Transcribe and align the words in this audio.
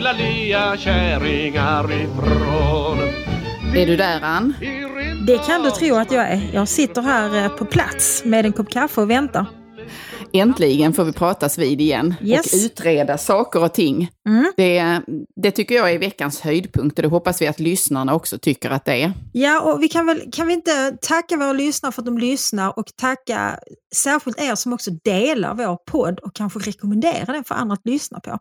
fula 0.00 0.12
lea 0.12 0.76
kärringar 0.76 1.92
ifrån? 1.92 2.98
Är 3.76 3.86
du 3.86 3.96
där 3.96 4.20
Ann? 4.22 4.54
Det 5.26 5.38
kan 5.38 5.62
du 5.62 5.70
tro 5.70 5.96
att 5.96 6.12
jag 6.12 6.30
är. 6.30 6.50
Jag 6.52 6.68
sitter 6.68 7.02
här 7.02 7.44
eh, 7.44 7.48
på 7.48 7.64
plats 7.64 8.24
med 8.24 8.46
en 8.46 8.52
kopp 8.52 8.70
kaffe 8.70 9.00
och 9.00 9.10
väntar. 9.10 9.46
Äntligen 10.32 10.92
får 10.92 11.04
vi 11.04 11.12
pratas 11.12 11.58
vid 11.58 11.80
igen 11.80 12.14
Yes. 12.22 12.52
och 12.52 12.58
utreda 12.66 13.18
saker 13.18 13.64
och 13.64 13.74
ting. 13.74 14.10
Mm. 14.28 14.52
Det, 14.56 15.00
det 15.42 15.50
tycker 15.50 15.74
jag 15.74 15.92
är 15.92 15.98
veckans 15.98 16.40
höjdpunkt 16.40 16.98
och 16.98 17.02
det 17.02 17.08
hoppas 17.08 17.42
vi 17.42 17.46
att 17.46 17.60
lyssnarna 17.60 18.14
också 18.14 18.38
tycker 18.38 18.70
att 18.70 18.84
det 18.84 19.02
är. 19.02 19.12
Ja, 19.32 19.60
och 19.60 19.82
vi 19.82 19.88
kan 19.88 20.06
väl 20.06 20.22
kan 20.32 20.46
vi 20.46 20.52
inte 20.52 20.96
tacka 21.02 21.36
våra 21.36 21.52
lyssnare 21.52 21.92
för 21.92 22.02
att 22.02 22.06
de 22.06 22.18
lyssnar 22.18 22.78
och 22.78 22.86
tacka 22.96 23.58
särskilt 23.94 24.40
er 24.40 24.54
som 24.54 24.72
också 24.72 24.90
delar 25.04 25.54
vår 25.54 25.76
podd 25.76 26.18
och 26.18 26.34
kanske 26.34 26.58
rekommenderar 26.58 27.32
den 27.32 27.44
för 27.44 27.54
andra 27.54 27.74
att 27.74 27.86
lyssna 27.86 28.20
på. 28.20 28.38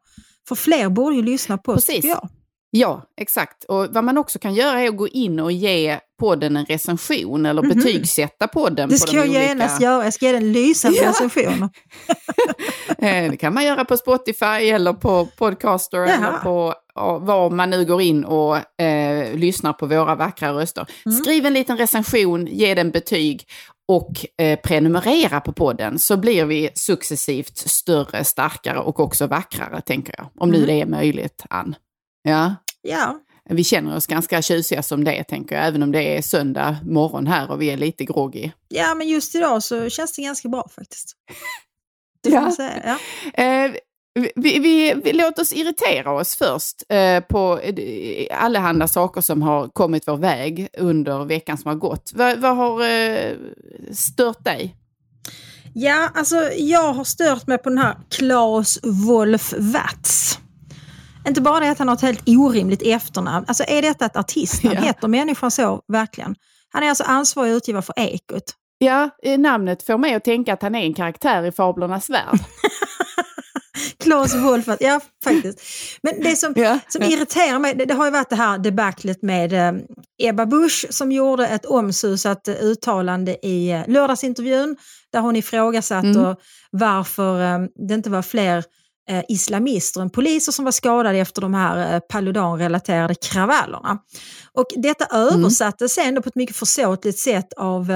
För 0.49 0.55
fler 0.55 0.89
borde 0.89 1.15
ju 1.15 1.21
lyssna 1.21 1.57
på 1.57 1.71
oss, 1.71 1.85
Precis. 1.85 2.05
jag. 2.05 2.29
Ja, 2.71 3.03
exakt. 3.21 3.63
Och 3.63 3.87
vad 3.89 4.03
man 4.03 4.17
också 4.17 4.39
kan 4.39 4.53
göra 4.53 4.81
är 4.81 4.87
att 4.89 4.97
gå 4.97 5.07
in 5.07 5.39
och 5.39 5.51
ge 5.51 5.99
podden 6.19 6.55
en 6.57 6.65
recension 6.65 7.45
eller 7.45 7.61
betygsätta 7.61 8.47
podden. 8.47 8.89
Det 8.89 8.95
på 8.95 8.99
ska 8.99 9.11
de 9.11 9.17
jag 9.17 9.25
olika... 9.29 9.43
genast 9.43 9.81
göra. 9.81 10.03
Jag 10.03 10.13
ska 10.13 10.25
ge 10.25 10.31
den 10.31 10.51
lysande 10.51 10.97
Ja. 10.97 11.09
recensioner. 11.09 11.69
Eh, 13.01 13.31
Det 13.31 13.37
kan 13.37 13.53
man 13.53 13.65
göra 13.65 13.85
på 13.85 13.97
Spotify 13.97 14.45
eller 14.45 14.93
på 14.93 15.25
Podcaster 15.37 15.97
Jaha. 15.97 16.09
eller 16.09 16.37
på 16.37 16.73
var 17.25 17.49
man 17.49 17.69
nu 17.69 17.85
går 17.85 18.01
in 18.01 18.25
och 18.25 18.57
eh, 18.81 19.08
lyssnar 19.35 19.73
på 19.73 19.85
våra 19.85 20.15
vackra 20.15 20.51
röster. 20.53 20.85
Mm. 21.05 21.17
Skriv 21.17 21.45
en 21.45 21.53
liten 21.53 21.77
recension, 21.77 22.47
ge 22.47 22.73
den 22.75 22.91
betyg 22.91 23.47
och 23.87 24.25
eh, 24.41 24.59
prenumerera 24.59 25.41
på 25.41 25.53
podden 25.53 25.99
så 25.99 26.17
blir 26.17 26.45
vi 26.45 26.69
successivt 26.73 27.57
större, 27.57 28.23
starkare 28.23 28.79
och 28.79 28.99
också 28.99 29.27
vackrare, 29.27 29.81
tänker 29.81 30.13
jag. 30.17 30.27
Om 30.39 30.49
nu 30.49 30.57
Mm. 30.57 30.67
det 30.67 30.81
är 30.81 30.85
möjligt, 30.85 31.43
Ann. 31.49 31.75
Ja, 32.21 32.55
Ja, 32.81 33.19
vi 33.49 33.63
känner 33.63 33.95
oss 33.95 34.07
ganska 34.07 34.41
tjusiga 34.41 34.83
som 34.83 35.03
det, 35.03 35.23
tänker 35.23 35.55
jag, 35.55 35.67
även 35.67 35.83
om 35.83 35.91
det 35.91 36.17
är 36.17 36.21
söndag 36.21 36.77
morgon 36.83 37.27
här 37.27 37.51
och 37.51 37.61
vi 37.61 37.69
är 37.69 37.77
lite 37.77 38.05
groggy. 38.05 38.51
ja, 38.67 38.95
men 38.95 39.07
just 39.07 39.35
idag 39.35 39.63
så 39.63 39.89
känns 39.89 40.15
det 40.15 40.21
ganska 40.21 40.49
bra 40.49 40.69
faktiskt. 40.75 41.13
Ja. 42.21 42.51
säga. 42.51 42.97
Ja. 43.35 43.43
Eh, 43.43 43.71
vi, 44.19 44.59
vi, 44.59 44.93
vi, 45.03 45.13
låt 45.13 45.39
oss 45.39 45.53
irritera 45.53 46.11
oss 46.11 46.35
först 46.35 46.83
eh, 46.89 47.19
på 47.19 47.59
eh, 47.59 48.43
allehanda 48.43 48.87
saker 48.87 49.21
som 49.21 49.41
har 49.41 49.67
kommit 49.67 50.07
vår 50.07 50.17
väg 50.17 50.67
under 50.77 51.25
veckan 51.25 51.57
som 51.57 51.69
har 51.69 51.75
gått. 51.75 52.11
Vad, 52.15 52.39
vad 52.39 52.55
har 52.55 52.81
eh, 52.81 53.33
stört 53.91 54.43
dig? 54.43 54.75
Ja, 55.73 56.09
alltså 56.15 56.35
jag 56.57 56.93
har 56.93 57.03
stört 57.03 57.47
mig 57.47 57.57
på 57.57 57.69
den 57.69 57.77
här 57.77 57.95
Claes 58.09 58.79
Wolf 58.83 59.53
Watz. 59.57 60.39
Inte 61.27 61.41
bara 61.41 61.59
det 61.59 61.71
att 61.71 61.79
han 61.79 61.87
har 61.87 61.95
ett 61.95 62.01
helt 62.01 62.23
orimligt 62.27 62.81
efternamn. 62.81 63.45
Alltså 63.47 63.63
är 63.67 63.81
detta 63.81 64.05
ett 64.05 64.17
artistnamn? 64.17 64.75
Ja. 64.79 64.81
Heter 64.81 65.07
människan 65.07 65.51
så 65.51 65.81
verkligen? 65.87 66.35
Han 66.73 66.83
är 66.83 66.89
alltså 66.89 67.03
ansvarig 67.03 67.51
utgivare 67.51 67.81
för 67.81 67.99
Ekot. 67.99 68.43
Ja, 68.77 69.09
eh, 69.23 69.39
namnet 69.39 69.83
får 69.83 69.97
mig 69.97 70.13
att 70.13 70.23
tänka 70.23 70.53
att 70.53 70.61
han 70.61 70.75
är 70.75 70.83
en 70.83 70.93
karaktär 70.93 71.43
i 71.43 71.51
Fablernas 71.51 72.09
värld. 72.09 72.39
Claes 74.03 74.35
Wolf 74.35 74.65
ja 74.79 74.99
faktiskt. 75.23 75.59
Men 76.03 76.21
det 76.21 76.35
som, 76.35 76.53
Ja. 76.55 76.79
som 76.87 77.03
irriterar 77.03 77.59
mig, 77.59 77.75
det, 77.75 77.85
det 77.85 77.93
har 77.93 78.05
ju 78.05 78.11
varit 78.11 78.29
det 78.29 78.35
här 78.35 78.57
debaclet 78.57 79.21
med 79.21 79.53
eh, 79.53 79.73
Ebba 80.23 80.45
Busch 80.45 80.85
som 80.89 81.11
gjorde 81.11 81.47
ett 81.47 81.65
omsusat 81.65 82.47
eh, 82.47 82.55
uttalande 82.61 83.45
i 83.47 83.71
eh, 83.71 83.81
lördagsintervjun 83.87 84.75
där 85.13 85.19
hon 85.19 85.35
ifrågasatte 85.35 86.07
Mm. 86.07 86.35
varför 86.71 87.41
eh, 87.41 87.59
det 87.87 87.93
inte 87.93 88.09
var 88.09 88.21
fler 88.21 88.63
eh, 89.09 89.23
islamister 89.27 90.01
än 90.01 90.09
poliser 90.09 90.51
som 90.51 90.65
var 90.65 90.71
skadade 90.71 91.17
efter 91.17 91.41
de 91.41 91.53
här 91.53 91.93
eh, 91.93 91.99
Paludan-relaterade 91.99 93.15
kravallerna. 93.15 93.97
Och 94.53 94.65
detta 94.77 95.05
översattes 95.17 95.93
sen 95.93 96.15
då 96.15 96.21
på 96.21 96.29
ett 96.29 96.35
mycket 96.35 96.55
försåtligt 96.55 97.19
sätt 97.19 97.53
av 97.57 97.91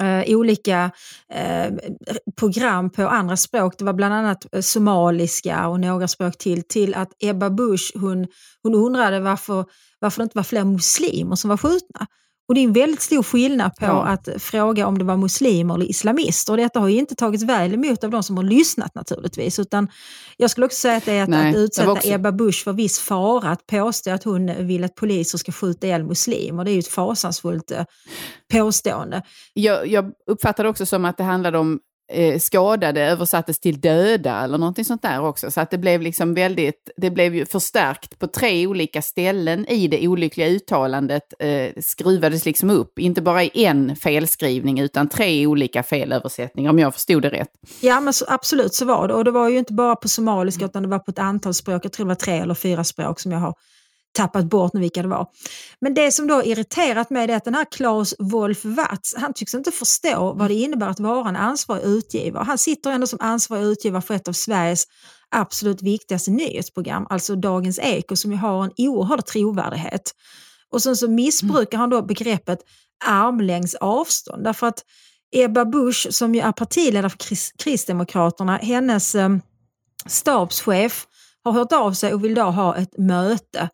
eh, 0.00 0.36
olika 0.36 0.90
eh, 1.34 1.72
program 2.36 2.90
på 2.90 3.08
andra 3.08 3.36
språk. 3.36 3.74
Det 3.78 3.84
var 3.84 3.92
bland 3.92 4.14
annat 4.14 4.46
eh, 4.54 4.60
somaliska 4.60 5.68
och 5.68 5.80
några 5.80 6.08
språk 6.08 6.38
till. 6.38 6.62
Till 6.62 6.94
att 6.94 7.08
Ebba 7.20 7.50
Busch 7.50 7.92
hon, 7.94 8.26
hon 8.62 8.74
undrade 8.74 9.20
varför, 9.20 9.64
varför 9.98 10.18
det 10.18 10.24
inte 10.24 10.38
var 10.38 10.44
fler 10.44 10.64
muslimer 10.64 11.36
som 11.36 11.50
var 11.50 11.56
skjutna. 11.56 12.06
Och 12.52 12.56
det 12.56 12.60
är 12.60 12.64
en 12.64 12.72
väldigt 12.72 13.02
stor 13.02 13.22
skillnad 13.22 13.76
på 13.76 13.84
Ja. 13.86 14.02
att 14.06 14.28
fråga 14.38 14.86
om 14.86 14.98
det 14.98 15.04
var 15.04 15.16
muslimer 15.16 15.74
eller 15.74 15.90
islamister. 15.90 16.52
Och 16.52 16.56
detta 16.56 16.80
har 16.80 16.88
ju 16.88 16.98
inte 16.98 17.14
tagits 17.14 17.44
väl 17.44 17.74
emot 17.74 18.04
av 18.04 18.10
de 18.10 18.22
som 18.22 18.36
har 18.36 18.44
lyssnat 18.44 18.94
naturligtvis. 18.94 19.58
Utan 19.58 19.88
jag 20.36 20.50
skulle 20.50 20.66
också 20.66 20.76
säga 20.78 20.96
att 20.96 21.04
det 21.04 21.12
är 21.12 21.22
att, 21.22 21.28
Nej, 21.28 21.50
att 21.50 21.56
utsätta 21.56 21.92
också- 21.92 22.08
Ebba 22.08 22.32
Busch 22.32 22.64
för 22.64 22.72
viss 22.72 22.98
fara 22.98 23.50
att 23.50 23.66
påstå 23.66 24.10
att 24.10 24.24
hon 24.24 24.66
vill 24.66 24.84
att 24.84 24.94
poliser 24.94 25.38
ska 25.38 25.52
skjuta 25.52 25.86
ihjäl 25.86 26.04
muslimer. 26.04 26.64
Det 26.64 26.70
är 26.70 26.72
ju 26.72 26.78
ett 26.78 26.88
fasansfullt 26.88 27.70
eh, 27.70 27.84
påstående. 28.52 29.22
Jag, 29.54 29.86
jag 29.86 30.10
uppfattade 30.26 30.68
också 30.68 30.86
som 30.86 31.04
att 31.04 31.16
det 31.16 31.24
handlade 31.24 31.58
om 31.58 31.78
eh, 32.12 32.38
skadade 32.38 33.02
översattes 33.02 33.60
till 33.60 33.80
döda 33.80 34.44
eller 34.44 34.58
någonting 34.58 34.84
sånt 34.84 35.02
där 35.02 35.20
också. 35.20 35.50
Så 35.50 35.60
att 35.60 35.70
det 35.70 35.78
blev 35.78 36.02
liksom 36.02 36.34
väldigt, 36.34 36.90
det 36.96 37.10
blev 37.10 37.34
ju 37.34 37.46
förstärkt 37.46 38.18
på 38.18 38.26
tre 38.26 38.66
olika 38.66 39.02
ställen 39.02 39.66
i 39.66 39.88
det 39.88 40.08
olyckliga 40.08 40.48
uttalandet. 40.48 41.22
Eh, 41.38 41.82
skruvades 41.82 42.44
liksom 42.44 42.70
upp, 42.70 42.98
inte 42.98 43.22
bara 43.22 43.42
i 43.42 43.64
en 43.64 43.96
felskrivning 43.96 44.80
utan 44.80 45.08
tre 45.08 45.46
olika 45.46 45.82
felöversättningar 45.82 46.70
om 46.70 46.78
jag 46.78 46.94
förstod 46.94 47.22
det 47.22 47.30
rätt. 47.30 47.50
Ja, 47.80 48.00
men 48.00 48.12
så, 48.12 48.24
absolut 48.28 48.74
så 48.74 48.84
var 48.84 49.08
det. 49.08 49.14
Och 49.14 49.24
det 49.24 49.30
var 49.30 49.48
ju 49.48 49.58
inte 49.58 49.72
bara 49.72 49.96
på 49.96 50.08
somaliska 50.08 50.64
utan 50.64 50.82
det 50.82 50.88
var 50.88 50.98
på 50.98 51.10
ett 51.10 51.18
antal 51.18 51.54
språk. 51.54 51.84
Jag 51.84 51.92
tror 51.92 52.06
det 52.06 52.08
var 52.08 52.14
tre 52.14 52.38
eller 52.38 52.54
fyra 52.54 52.84
språk 52.84 53.20
som 53.20 53.32
jag 53.32 53.38
har 53.38 53.54
tappat 54.12 54.44
bort 54.44 54.72
nu 54.72 54.80
vilka 54.80 55.02
det 55.02 55.08
var. 55.08 55.26
Men 55.80 55.94
det 55.94 56.12
som 56.12 56.26
då 56.26 56.44
irriterat 56.44 57.10
mig 57.10 57.30
är 57.30 57.36
att 57.36 57.44
den 57.44 57.54
här 57.54 57.66
Klaus 57.72 58.14
Wolf 58.18 58.64
Watz, 58.64 59.14
han 59.16 59.32
tycks 59.32 59.54
inte 59.54 59.70
förstå 59.70 60.32
vad 60.32 60.50
det 60.50 60.54
innebär 60.54 60.88
att 60.88 61.00
vara 61.00 61.28
en 61.28 61.36
ansvarig 61.36 61.82
utgivare. 61.84 62.44
Han 62.44 62.58
sitter 62.58 62.90
ändå 62.90 63.06
som 63.06 63.18
ansvarig 63.22 63.64
utgivare 63.64 64.02
för 64.02 64.14
ett 64.14 64.28
av 64.28 64.32
Sveriges 64.32 64.84
absolut 65.30 65.82
viktigaste 65.82 66.30
nyhetsprogram, 66.30 67.06
alltså 67.10 67.36
Dagens 67.36 67.78
Eko, 67.82 68.16
som 68.16 68.32
ju 68.32 68.38
har 68.38 68.64
en 68.64 68.72
oerhörd 68.76 69.26
trovärdighet. 69.26 70.14
Och 70.70 70.82
sen 70.82 70.96
så 70.96 71.10
missbrukar 71.10 71.78
han 71.78 71.90
då 71.90 72.02
begreppet 72.02 72.58
armlängds 73.04 73.74
avstånd, 73.74 74.44
därför 74.44 74.66
att 74.66 74.84
Ebba 75.34 75.64
Busch, 75.64 76.06
som 76.10 76.34
ju 76.34 76.40
är 76.40 76.52
partiledare 76.52 77.10
för 77.10 77.18
Kristdemokraterna, 77.58 78.56
hennes 78.56 79.14
eh, 79.14 79.30
stabschef 80.06 81.06
har 81.44 81.52
hört 81.52 81.72
av 81.72 81.92
sig 81.92 82.14
och 82.14 82.24
vill 82.24 82.34
då 82.34 82.42
ha 82.42 82.76
ett 82.76 82.98
möte 82.98 83.68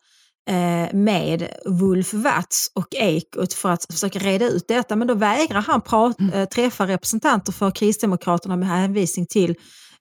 med 0.93 1.47
Wolf 1.65 2.13
Watz 2.13 2.71
och 2.73 2.95
Ekot 2.95 3.53
för 3.53 3.69
att 3.69 3.85
försöka 3.85 4.19
reda 4.19 4.45
ut 4.45 4.67
detta. 4.67 4.95
Men 4.95 5.07
då 5.07 5.13
vägrar 5.13 5.61
han 5.61 5.81
pra- 5.81 6.33
eh, 6.33 6.45
träffa 6.45 6.87
representanter 6.87 7.51
för 7.51 7.71
Kristdemokraterna 7.71 8.55
med 8.55 8.67
hänvisning 8.67 9.25
till 9.25 9.49
eh, 9.49 9.55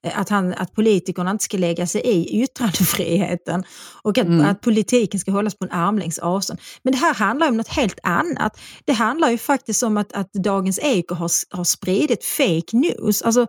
att, 0.06 0.28
han, 0.28 0.54
att 0.54 0.74
politikerna 0.74 1.30
inte 1.30 1.44
ska 1.44 1.58
lägga 1.58 1.86
sig 1.86 2.00
i 2.00 2.42
yttrandefriheten 2.42 3.64
och 4.02 4.18
att, 4.18 4.26
att 4.44 4.60
politiken 4.60 5.20
ska 5.20 5.30
hållas 5.30 5.54
på 5.54 5.64
en 5.64 5.70
armlängds 5.70 6.18
avstånd. 6.18 6.60
Men 6.82 6.92
det 6.92 6.98
här 6.98 7.14
handlar 7.14 7.48
om 7.48 7.56
något 7.56 7.68
helt 7.68 7.98
annat. 8.02 8.60
Det 8.84 8.92
handlar 8.92 9.30
ju 9.30 9.38
faktiskt 9.38 9.82
om 9.82 9.96
att, 9.96 10.12
att 10.12 10.32
Dagens 10.32 10.78
Eko 10.82 11.14
har, 11.14 11.30
har 11.56 11.64
spridit 11.64 12.24
fake 12.24 12.76
news. 12.76 13.22
Alltså, 13.22 13.46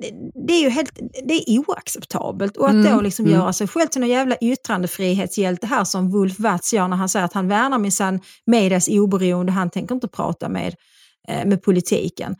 det, 0.00 0.10
det 0.46 0.52
är 0.52 0.60
ju 0.62 0.68
helt, 0.68 0.98
det 1.28 1.34
är 1.34 1.58
oacceptabelt. 1.58 2.56
Och 2.56 2.68
att 2.68 2.84
då 2.84 3.00
liksom 3.00 3.26
göra 3.26 3.52
sig 3.52 3.68
själv 3.68 3.86
till 3.86 4.00
någon 4.00 4.10
jävla 4.10 4.36
yttrandefrihetshjälte 4.40 5.66
här 5.66 5.84
som 5.84 6.10
Wolf 6.10 6.38
Watz 6.38 6.72
gör 6.72 6.88
när 6.88 6.96
han 6.96 7.08
säger 7.08 7.24
att 7.24 7.32
han 7.32 7.48
värnar 7.48 7.78
minsann 7.78 8.20
medias 8.46 8.88
oberoende, 8.88 9.52
han 9.52 9.70
tänker 9.70 9.94
inte 9.94 10.08
prata 10.08 10.48
med, 10.48 10.74
eh, 11.28 11.46
med 11.46 11.62
politiken. 11.62 12.36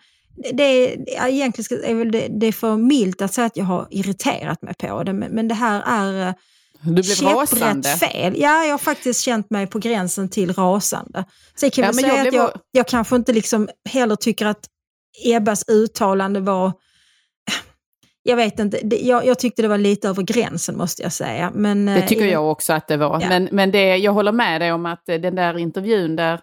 Det, 0.52 0.96
ja, 1.06 1.29
egentligen 1.29 1.85
är 1.85 1.94
väl 1.94 2.12
det, 2.12 2.29
det 2.31 2.46
är 2.46 2.52
för 2.52 2.76
milt 2.76 3.23
att 3.23 3.35
säga 3.35 3.46
att 3.46 3.56
jag 3.56 3.64
har 3.64 3.87
irriterat 3.90 4.62
mig 4.62 4.75
på 4.75 5.02
det, 5.02 5.12
men, 5.12 5.32
men 5.32 5.49
det 5.49 5.55
här 5.55 5.82
är 5.87 6.29
eh, 6.29 6.35
Du 6.82 6.93
blev 6.93 7.20
rasande. 7.23 7.88
fel. 7.88 8.35
Ja, 8.37 8.64
jag 8.64 8.70
har 8.70 8.79
faktiskt 8.79 9.20
känt 9.20 9.50
mig 9.50 9.67
på 9.67 9.79
gränsen 9.79 10.29
till 10.29 10.52
rasande. 10.52 11.25
Sen 11.56 11.70
kan 11.70 11.82
Ja, 11.82 11.88
jag 11.88 11.94
säga 11.94 12.17
jag 12.17 12.29
att 12.29 12.35
jag, 12.35 12.50
jag 12.70 12.88
kanske 12.88 13.17
inte 13.17 13.32
liksom 13.32 13.69
heller 13.88 14.17
tycker 14.17 14.46
att 14.46 14.67
Ebbas 15.25 15.64
uttalande 15.69 16.41
var 16.41 16.73
jag 18.23 18.37
vet 18.37 18.58
inte, 18.58 18.81
det, 18.84 18.96
jag, 18.96 19.26
jag, 19.26 19.38
tyckte 19.38 19.62
det 19.62 19.69
var 19.69 19.79
lite 19.79 20.08
över 20.08 20.23
gränsen 20.23 20.76
måste 20.76 21.02
jag 21.02 21.12
säga. 21.12 21.52
Men, 21.55 21.87
det 21.87 22.08
tycker 22.08 22.25
eh, 22.25 22.32
jag 22.32 22.50
också 22.50 22.73
att 22.73 22.88
det 22.88 22.96
var. 22.96 23.20
Ja. 23.20 23.29
Men, 23.29 23.49
men 23.52 23.70
det, 23.70 23.96
jag 23.96 24.12
håller 24.12 24.32
med 24.32 24.61
dig 24.61 24.73
om 24.73 24.87
att 24.87 25.08
eh, 25.08 25.17
den 25.17 25.34
där 25.34 25.58
intervjun 25.58 26.17
där 26.17 26.41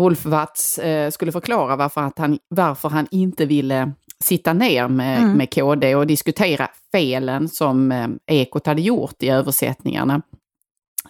Wolfwatz 0.00 0.78
eh, 0.78 1.10
skulle 1.10 1.32
förklara 1.32 1.76
varför, 1.76 2.00
att 2.00 2.18
han, 2.18 2.38
varför 2.48 2.88
han 2.88 3.06
inte 3.10 3.46
ville 3.46 3.92
sitta 4.24 4.52
ner 4.52 4.88
med, 4.88 5.18
Mm. 5.18 5.32
med 5.32 5.54
KD 5.54 5.94
och 5.94 6.06
diskutera 6.06 6.68
felen 6.92 7.48
som 7.48 7.92
eh, 7.92 8.08
Ekot 8.26 8.66
hade 8.66 8.82
gjort 8.82 9.22
i 9.22 9.28
översättningarna. 9.28 10.22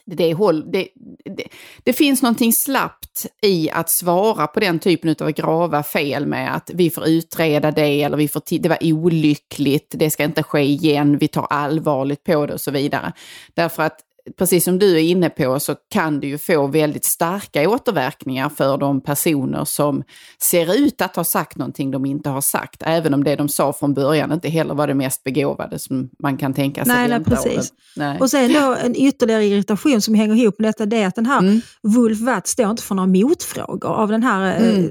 Det, 0.06 0.34
håll, 0.34 0.70
det, 0.72 0.88
det, 1.37 1.44
det 1.82 1.92
finns 1.92 2.22
någonting 2.22 2.52
slappt 2.52 3.26
i 3.42 3.70
att 3.70 3.90
svara 3.90 4.46
på 4.46 4.60
den 4.60 4.78
typen 4.78 5.16
av 5.20 5.31
grava 5.31 5.82
fel 5.82 6.26
med 6.26 6.56
att 6.56 6.70
vi 6.75 6.90
får 6.90 7.08
utreda 7.08 7.70
det 7.70 8.02
eller 8.02 8.16
vi 8.16 8.28
får 8.28 8.43
det 8.60 8.69
var 8.69 8.78
olyckligt, 8.82 9.94
det 9.98 10.10
ska 10.10 10.25
inte 10.25 10.43
ske 10.43 10.60
igen, 10.60 11.19
vi 11.19 11.28
tar 11.28 11.46
allvarligt 11.50 12.25
på 12.25 12.46
det 12.46 12.54
och 12.54 12.60
så 12.60 12.70
vidare. 12.70 13.12
Därför 13.54 13.82
att 13.82 14.00
precis 14.38 14.64
som 14.64 14.78
du 14.78 14.96
är 14.96 15.02
inne 15.02 15.31
på 15.31 15.61
så 15.61 15.75
kan 15.90 16.20
det 16.20 16.26
ju 16.26 16.38
få 16.38 16.67
väldigt 16.67 17.05
starka 17.05 17.69
återverkningar 17.70 18.49
för 18.49 18.78
de 18.78 19.00
personer 19.00 19.64
som 19.64 20.02
ser 20.43 20.75
ut 20.75 21.00
att 21.00 21.17
ha 21.17 21.25
sagt 21.25 21.56
någonting 21.56 21.90
de 21.90 22.06
inte 22.06 22.28
har 22.31 22.40
sagt, 22.40 22.82
även 22.87 23.14
om 23.14 23.25
det 23.25 23.37
de 23.37 23.49
sa 23.49 23.72
från 23.72 23.94
början 23.94 24.32
inte 24.32 24.49
heller 24.49 24.75
var 24.75 24.87
det 24.87 24.94
mest 24.94 25.25
begåvade 25.25 25.78
som 25.78 26.11
man 26.22 26.37
kan 26.37 26.55
tänka 26.55 26.84
sig. 26.84 26.94
Nej, 26.94 27.08
nej, 27.08 27.25
precis. 27.25 27.72
Nej. 27.96 28.19
Och 28.20 28.31
sen 28.31 28.52
då 28.52 28.76
en 28.84 28.96
ytterligare 28.96 29.44
irritation 29.44 30.00
som 30.02 30.14
hänger 30.14 30.34
ihop 30.34 30.58
med 30.58 30.69
detta, 30.69 30.87
det 30.87 30.96
är 30.96 31.06
att 31.06 31.14
den 31.14 31.26
här 31.26 31.40
Mm. 31.40 31.61
Wolf 31.82 32.20
Watz 32.20 32.50
står 32.50 32.70
inte 32.70 32.82
för 32.82 32.94
några 32.94 33.06
motfrågor 33.06 33.90
av 33.90 34.08
den 34.08 34.22
här 34.22 34.61
eh, 34.61 34.69
Mm. 34.69 34.90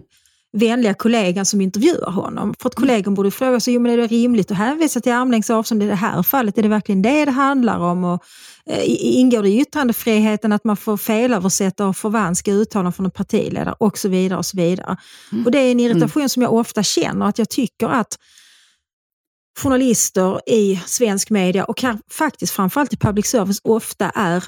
vänliga 0.58 0.94
kollegan 0.94 1.46
som 1.46 1.62
intervjuar 1.62 2.12
honom. 2.12 2.54
För 2.60 2.70
att 2.70 2.76
kollegan 2.76 3.14
borde 3.14 3.32
fråga 3.32 3.60
sig, 3.60 3.74
jo, 3.74 3.80
men 3.82 3.92
är 3.92 3.98
det 3.98 4.08
rimligt 4.08 4.52
att 4.52 4.58
hänvisa 4.58 5.00
till 5.00 5.12
armlängds 5.12 5.50
avstånd 5.50 5.84
i 5.84 5.88
det 5.88 5.96
här 5.96 6.24
fallet? 6.24 6.58
Är 6.58 6.62
det 6.62 6.70
verkligen 6.70 7.02
det 7.02 7.26
det 7.26 7.32
handlar 7.32 7.80
om? 7.80 8.04
Och, 8.04 8.24
ingår 8.66 9.44
det 9.44 9.50
i 9.50 9.60
yttrandefriheten 9.62 10.52
att 10.52 10.64
man 10.64 10.78
får 10.78 10.98
felöversätta 10.98 11.88
och 11.88 11.98
förvanska 11.98 12.52
uttalanden 12.52 12.94
från 12.94 13.06
en 13.06 13.12
partiledare 13.12 13.76
och 13.80 13.98
så 13.98 14.10
vidare. 14.10 14.40
Och 14.40 14.46
så 14.46 14.58
vidare. 14.58 14.98
Mm. 15.32 15.46
Och 15.46 15.52
det 15.52 15.60
är 15.60 15.72
en 15.72 15.80
irritation 15.80 16.30
som 16.30 16.42
jag 16.42 16.54
ofta 16.54 16.84
känner, 16.84 17.26
att 17.26 17.40
jag 17.40 17.50
tycker 17.50 17.88
att 17.88 18.18
journalister 19.60 20.50
i 20.50 20.80
svensk 20.86 21.30
media 21.30 21.64
och 21.66 21.78
kan, 21.78 22.02
faktiskt 22.12 22.54
framförallt 22.54 22.94
i 22.94 22.98
public 22.98 23.26
service 23.28 23.60
ofta 23.64 24.10
är 24.10 24.44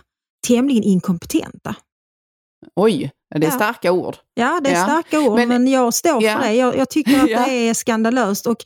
tämligen 0.47 0.83
inkompetenta. 0.83 1.75
Oj, 2.75 3.11
det 3.35 3.45
är 3.45 3.49
Ja. 3.49 3.55
starka 3.55 3.91
ord. 3.91 4.15
Ja, 4.33 4.59
det 4.63 4.69
är 4.69 4.73
Ja. 4.77 4.83
starka 4.83 5.19
ord, 5.19 5.35
men, 5.39 5.47
Men- 5.47 5.67
jag 5.67 5.93
står 5.93 6.23
Ja. 6.23 6.37
för 6.37 6.47
det. 6.47 6.53
Jag, 6.53 6.77
jag 6.77 6.89
tycker 6.89 7.19
att 7.19 7.25
det 7.47 7.51
är 7.69 7.73
skandalöst. 7.73 8.47
Och 8.47 8.57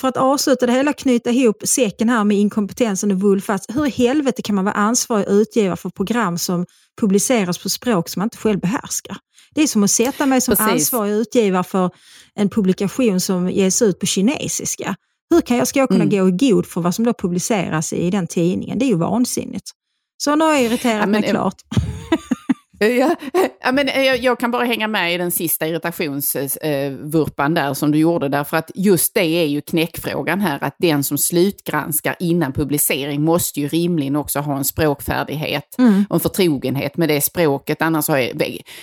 för 0.00 0.08
att 0.08 0.16
avsluta 0.16 0.66
det 0.66 0.72
hela, 0.72 0.92
knyta 0.92 1.30
ihop 1.30 1.62
säcken 1.64 2.08
här 2.08 2.24
med 2.24 2.36
inkompetensen 2.36 3.10
och 3.10 3.20
Wolfats. 3.20 3.66
Hur 3.68 3.86
i 3.86 3.90
helvete 3.90 4.42
kan 4.42 4.54
man 4.54 4.64
vara 4.64 4.74
ansvarig 4.74 5.26
utgivare 5.28 5.76
för 5.76 5.90
program 5.90 6.38
som 6.38 6.66
publiceras 7.00 7.58
på 7.58 7.68
språk 7.68 8.08
som 8.08 8.20
man 8.20 8.26
inte 8.26 8.36
själv 8.36 8.60
behärskar? 8.60 9.16
Det 9.54 9.62
är 9.62 9.66
som 9.66 9.84
att 9.84 9.90
sätta 9.90 10.26
mig 10.26 10.40
som 10.40 10.56
Precis. 10.56 10.72
ansvarig 10.72 11.12
utgivare 11.12 11.64
för 11.64 11.90
en 12.34 12.48
publikation 12.50 13.20
som 13.20 13.50
ges 13.50 13.82
ut 13.82 13.98
på 13.98 14.06
kinesiska. 14.06 14.96
Hur 15.30 15.40
kan 15.40 15.56
jag, 15.56 15.68
ska 15.68 15.78
jag 15.78 15.88
kunna 15.88 16.04
Mm. 16.04 16.18
gå 16.18 16.28
i 16.28 16.50
god 16.50 16.66
för 16.66 16.80
vad 16.80 16.94
som 16.94 17.04
då 17.04 17.12
publiceras 17.14 17.92
i 17.92 18.10
den 18.10 18.26
tidningen? 18.26 18.78
Det 18.78 18.84
är 18.84 18.88
ju 18.88 18.96
vansinnigt. 18.96 19.70
Så 20.16 20.36
nu 20.36 20.44
har 20.44 20.52
jag 20.52 20.62
irriterat 20.62 21.00
Ja, 21.00 21.06
men, 21.06 21.10
mig 21.10 21.24
eh, 21.24 21.30
klart. 21.30 21.54
Ja, 22.78 23.16
ja, 23.60 23.72
men 23.72 23.88
eh, 23.88 24.02
jag, 24.02 24.18
jag 24.18 24.40
kan 24.40 24.50
bara 24.50 24.64
hänga 24.64 24.88
med 24.88 25.14
i 25.14 25.18
den 25.18 25.30
sista 25.30 25.66
irritationsvurpan 25.66 27.54
där 27.54 27.74
som 27.74 27.90
du 27.90 27.98
gjorde, 27.98 28.28
därför 28.28 28.56
att 28.56 28.70
just 28.74 29.14
det 29.14 29.24
är 29.24 29.46
ju 29.46 29.60
knäckfrågan 29.60 30.40
här, 30.40 30.58
att 30.64 30.74
den 30.78 31.04
som 31.04 31.18
slutgranskar 31.18 32.16
innan 32.18 32.52
publicering 32.52 33.22
måste 33.22 33.60
ju 33.60 33.68
rimligen 33.68 34.16
också 34.16 34.38
ha 34.40 34.56
en 34.56 34.64
språkfärdighet 34.64 35.74
Mm. 35.78 36.04
och 36.08 36.14
en 36.16 36.20
förtrogenhet 36.20 36.96
med 36.96 37.08
det 37.08 37.20
språket, 37.20 37.82
annars, 37.82 38.08
har, 38.08 38.30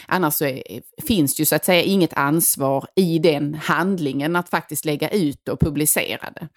annars 0.06 0.34
så 0.34 0.46
är, 0.46 0.64
finns 1.08 1.36
det 1.36 1.42
ju 1.42 1.46
så 1.46 1.56
att 1.56 1.66
säga 1.66 1.82
inget 1.82 2.14
ansvar 2.14 2.86
i 2.96 3.20
den 3.20 3.54
handlingen 3.54 4.36
att 4.36 4.50
faktiskt 4.50 4.86
lägga 4.86 5.10
ut 5.10 5.50
och 5.50 5.60
publicera 5.60 6.30
det. 6.36 6.48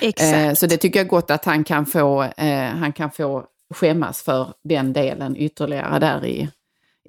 Exakt. 0.06 0.36
Eh, 0.36 0.52
så 0.54 0.66
det 0.66 0.76
tycker 0.76 1.00
jag 1.00 1.08
gott 1.08 1.30
att 1.30 1.44
han 1.44 1.64
kan 1.64 1.86
få, 1.86 2.22
eh, 2.22 2.64
han 2.64 2.92
kan 2.92 3.10
få 3.10 3.44
skämmas 3.74 4.22
för 4.22 4.48
den 4.64 4.92
delen 4.92 5.36
ytterligare 5.36 5.98
där 5.98 6.26
i, 6.26 6.48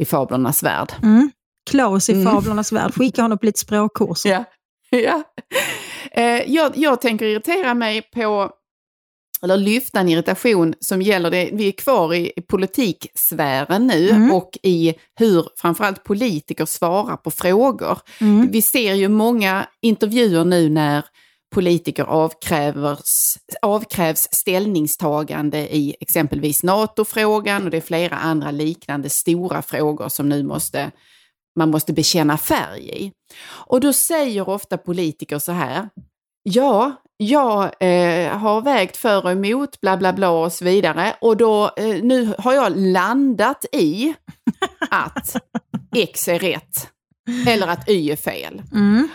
i 0.01 0.05
fablernas 0.05 0.63
värld. 0.63 0.93
Mm. 1.03 1.31
Klaus 1.69 2.09
i 2.09 2.13
Mm. 2.13 2.33
Fablernas 2.33 2.71
värld, 2.71 2.93
skicka 2.95 3.21
honom 3.21 3.37
på 3.37 3.45
lite 3.45 3.59
språkkurser. 3.59 4.29
Ja. 4.29 4.43
ja. 4.99 5.23
Eh, 6.11 6.51
jag, 6.51 6.77
jag 6.77 7.01
tänker 7.01 7.25
irritera 7.25 7.73
mig 7.73 8.01
på, 8.01 8.49
eller 9.43 9.57
lyfta 9.57 9.99
en 9.99 10.09
irritation 10.09 10.73
som 10.79 11.01
gäller 11.01 11.31
det, 11.31 11.49
vi 11.53 11.67
är 11.67 11.71
kvar 11.71 12.13
i, 12.13 12.31
i 12.35 12.41
politiksfären 12.41 13.87
nu 13.87 14.09
Mm. 14.09 14.31
och 14.31 14.57
i 14.63 14.93
hur 15.19 15.45
framförallt 15.57 16.03
politiker 16.03 16.65
svarar 16.65 17.17
på 17.17 17.31
frågor. 17.31 17.99
Mm. 18.21 18.51
Vi 18.51 18.61
ser 18.61 18.93
ju 18.93 19.07
många 19.07 19.65
intervjuer 19.81 20.45
nu 20.45 20.69
när 20.69 21.05
politiker 21.51 22.03
avkrävs, 22.03 23.37
avkrävs 23.61 24.27
ställningstagande 24.31 25.75
i 25.75 25.95
exempelvis 25.99 26.63
NATO-frågan 26.63 27.63
och 27.63 27.71
det 27.71 27.77
är 27.77 27.81
flera 27.81 28.15
andra 28.15 28.51
liknande 28.51 29.09
stora 29.09 29.61
frågor 29.61 30.09
som 30.09 30.29
nu 30.29 30.43
måste, 30.43 30.91
man 31.59 31.69
måste 31.71 31.93
bekänna 31.93 32.37
färg 32.37 33.03
i. 33.03 33.11
Och 33.47 33.79
då 33.81 33.93
säger 33.93 34.49
ofta 34.49 34.77
politiker 34.77 35.39
så 35.39 35.51
här, 35.51 35.89
ja, 36.43 37.01
jag 37.17 37.63
eh, 37.63 38.37
har 38.37 38.61
vägt 38.61 38.97
för 38.97 39.25
och 39.25 39.31
emot, 39.31 39.81
bla 39.81 39.97
bla 39.97 40.13
bla 40.13 40.29
och 40.29 40.53
så 40.53 40.65
vidare. 40.65 41.15
Och 41.21 41.37
då, 41.37 41.71
eh, 41.77 42.03
nu 42.03 42.33
har 42.37 42.53
jag 42.53 42.77
landat 42.77 43.65
i 43.71 44.13
att 44.89 45.35
X 45.95 46.27
är 46.27 46.39
rätt. 46.39 46.87
Eller 47.47 47.67
att 47.67 47.89
Y 47.89 48.11
är 48.11 48.15
fel. 48.15 48.61
Mm. 48.71 49.07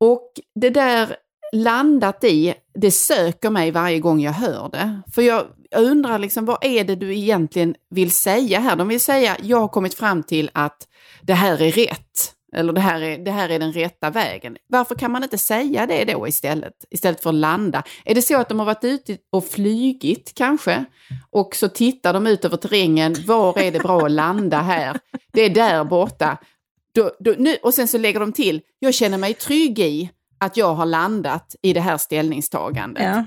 Och 0.00 0.32
det 0.60 0.70
där 0.70 1.16
landat 1.54 2.24
i, 2.24 2.54
det 2.74 2.90
söker 2.90 3.50
mig 3.50 3.70
varje 3.70 3.98
gång 3.98 4.20
jag 4.20 4.32
hör 4.32 4.68
det. 4.72 5.00
För 5.14 5.22
jag, 5.22 5.46
undrar 5.76 6.18
liksom, 6.18 6.44
vad 6.44 6.58
är 6.60 6.84
det 6.84 6.94
du 6.96 7.16
egentligen 7.16 7.74
vill 7.90 8.10
säga 8.10 8.60
här? 8.60 8.76
De 8.76 8.88
vill 8.88 9.00
säga, 9.00 9.36
jag 9.42 9.60
har 9.60 9.68
kommit 9.68 9.94
fram 9.94 10.22
till 10.22 10.50
att 10.52 10.88
det 11.22 11.34
här 11.34 11.62
är 11.62 11.70
rätt. 11.70 12.34
Eller 12.56 12.72
det 12.72 12.80
här 12.80 13.00
är, 13.00 13.18
det 13.18 13.30
här 13.30 13.48
är 13.48 13.58
den 13.58 13.72
rätta 13.72 14.10
vägen. 14.10 14.56
Varför 14.68 14.94
kan 14.94 15.10
man 15.10 15.22
inte 15.22 15.38
säga 15.38 15.86
det 15.86 16.04
då 16.04 16.28
istället? 16.28 16.72
Istället 16.90 17.22
för 17.22 17.30
att 17.30 17.36
landa. 17.36 17.82
Är 18.04 18.14
det 18.14 18.22
så 18.22 18.36
att 18.36 18.48
de 18.48 18.58
har 18.58 18.66
varit 18.66 18.84
ute 18.84 19.16
och 19.32 19.44
flygit 19.44 20.32
kanske? 20.34 20.84
Och 21.30 21.56
så 21.56 21.68
tittar 21.68 22.12
de 22.12 22.26
ut 22.26 22.44
över 22.44 22.56
terrängen. 22.56 23.16
Var 23.26 23.58
är 23.58 23.72
det 23.72 23.78
bra 23.78 24.06
att 24.06 24.10
landa 24.10 24.60
här? 24.60 24.98
Det 25.32 25.40
är 25.40 25.50
där 25.50 25.84
borta. 25.84 26.38
Då, 26.94 27.10
då, 27.20 27.34
nu, 27.38 27.56
och 27.62 27.74
sen 27.74 27.88
så 27.88 27.98
lägger 27.98 28.20
de 28.20 28.32
till, 28.32 28.60
jag 28.78 28.94
känner 28.94 29.18
mig 29.18 29.34
trygg 29.34 29.78
i 29.78 30.10
att 30.38 30.56
jag 30.56 30.74
har 30.74 30.86
landat 30.86 31.54
i 31.62 31.72
det 31.72 31.80
här 31.80 31.96
ställningstagandet. 31.96 33.04
Ja. 33.04 33.24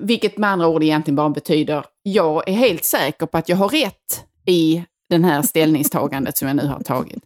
Vilket 0.00 0.38
med 0.38 0.50
andra 0.50 0.68
ord 0.68 0.82
egentligen 0.82 1.16
bara 1.16 1.30
betyder, 1.30 1.84
jag 2.02 2.48
är 2.48 2.52
helt 2.52 2.84
säker 2.84 3.26
på 3.26 3.38
att 3.38 3.48
jag 3.48 3.56
har 3.56 3.68
rätt 3.68 4.24
i 4.46 4.84
den 5.10 5.24
här 5.24 5.42
ställningstagandet 5.42 6.38
som 6.38 6.48
jag 6.48 6.56
nu 6.56 6.66
har 6.66 6.80
tagit. 6.80 7.22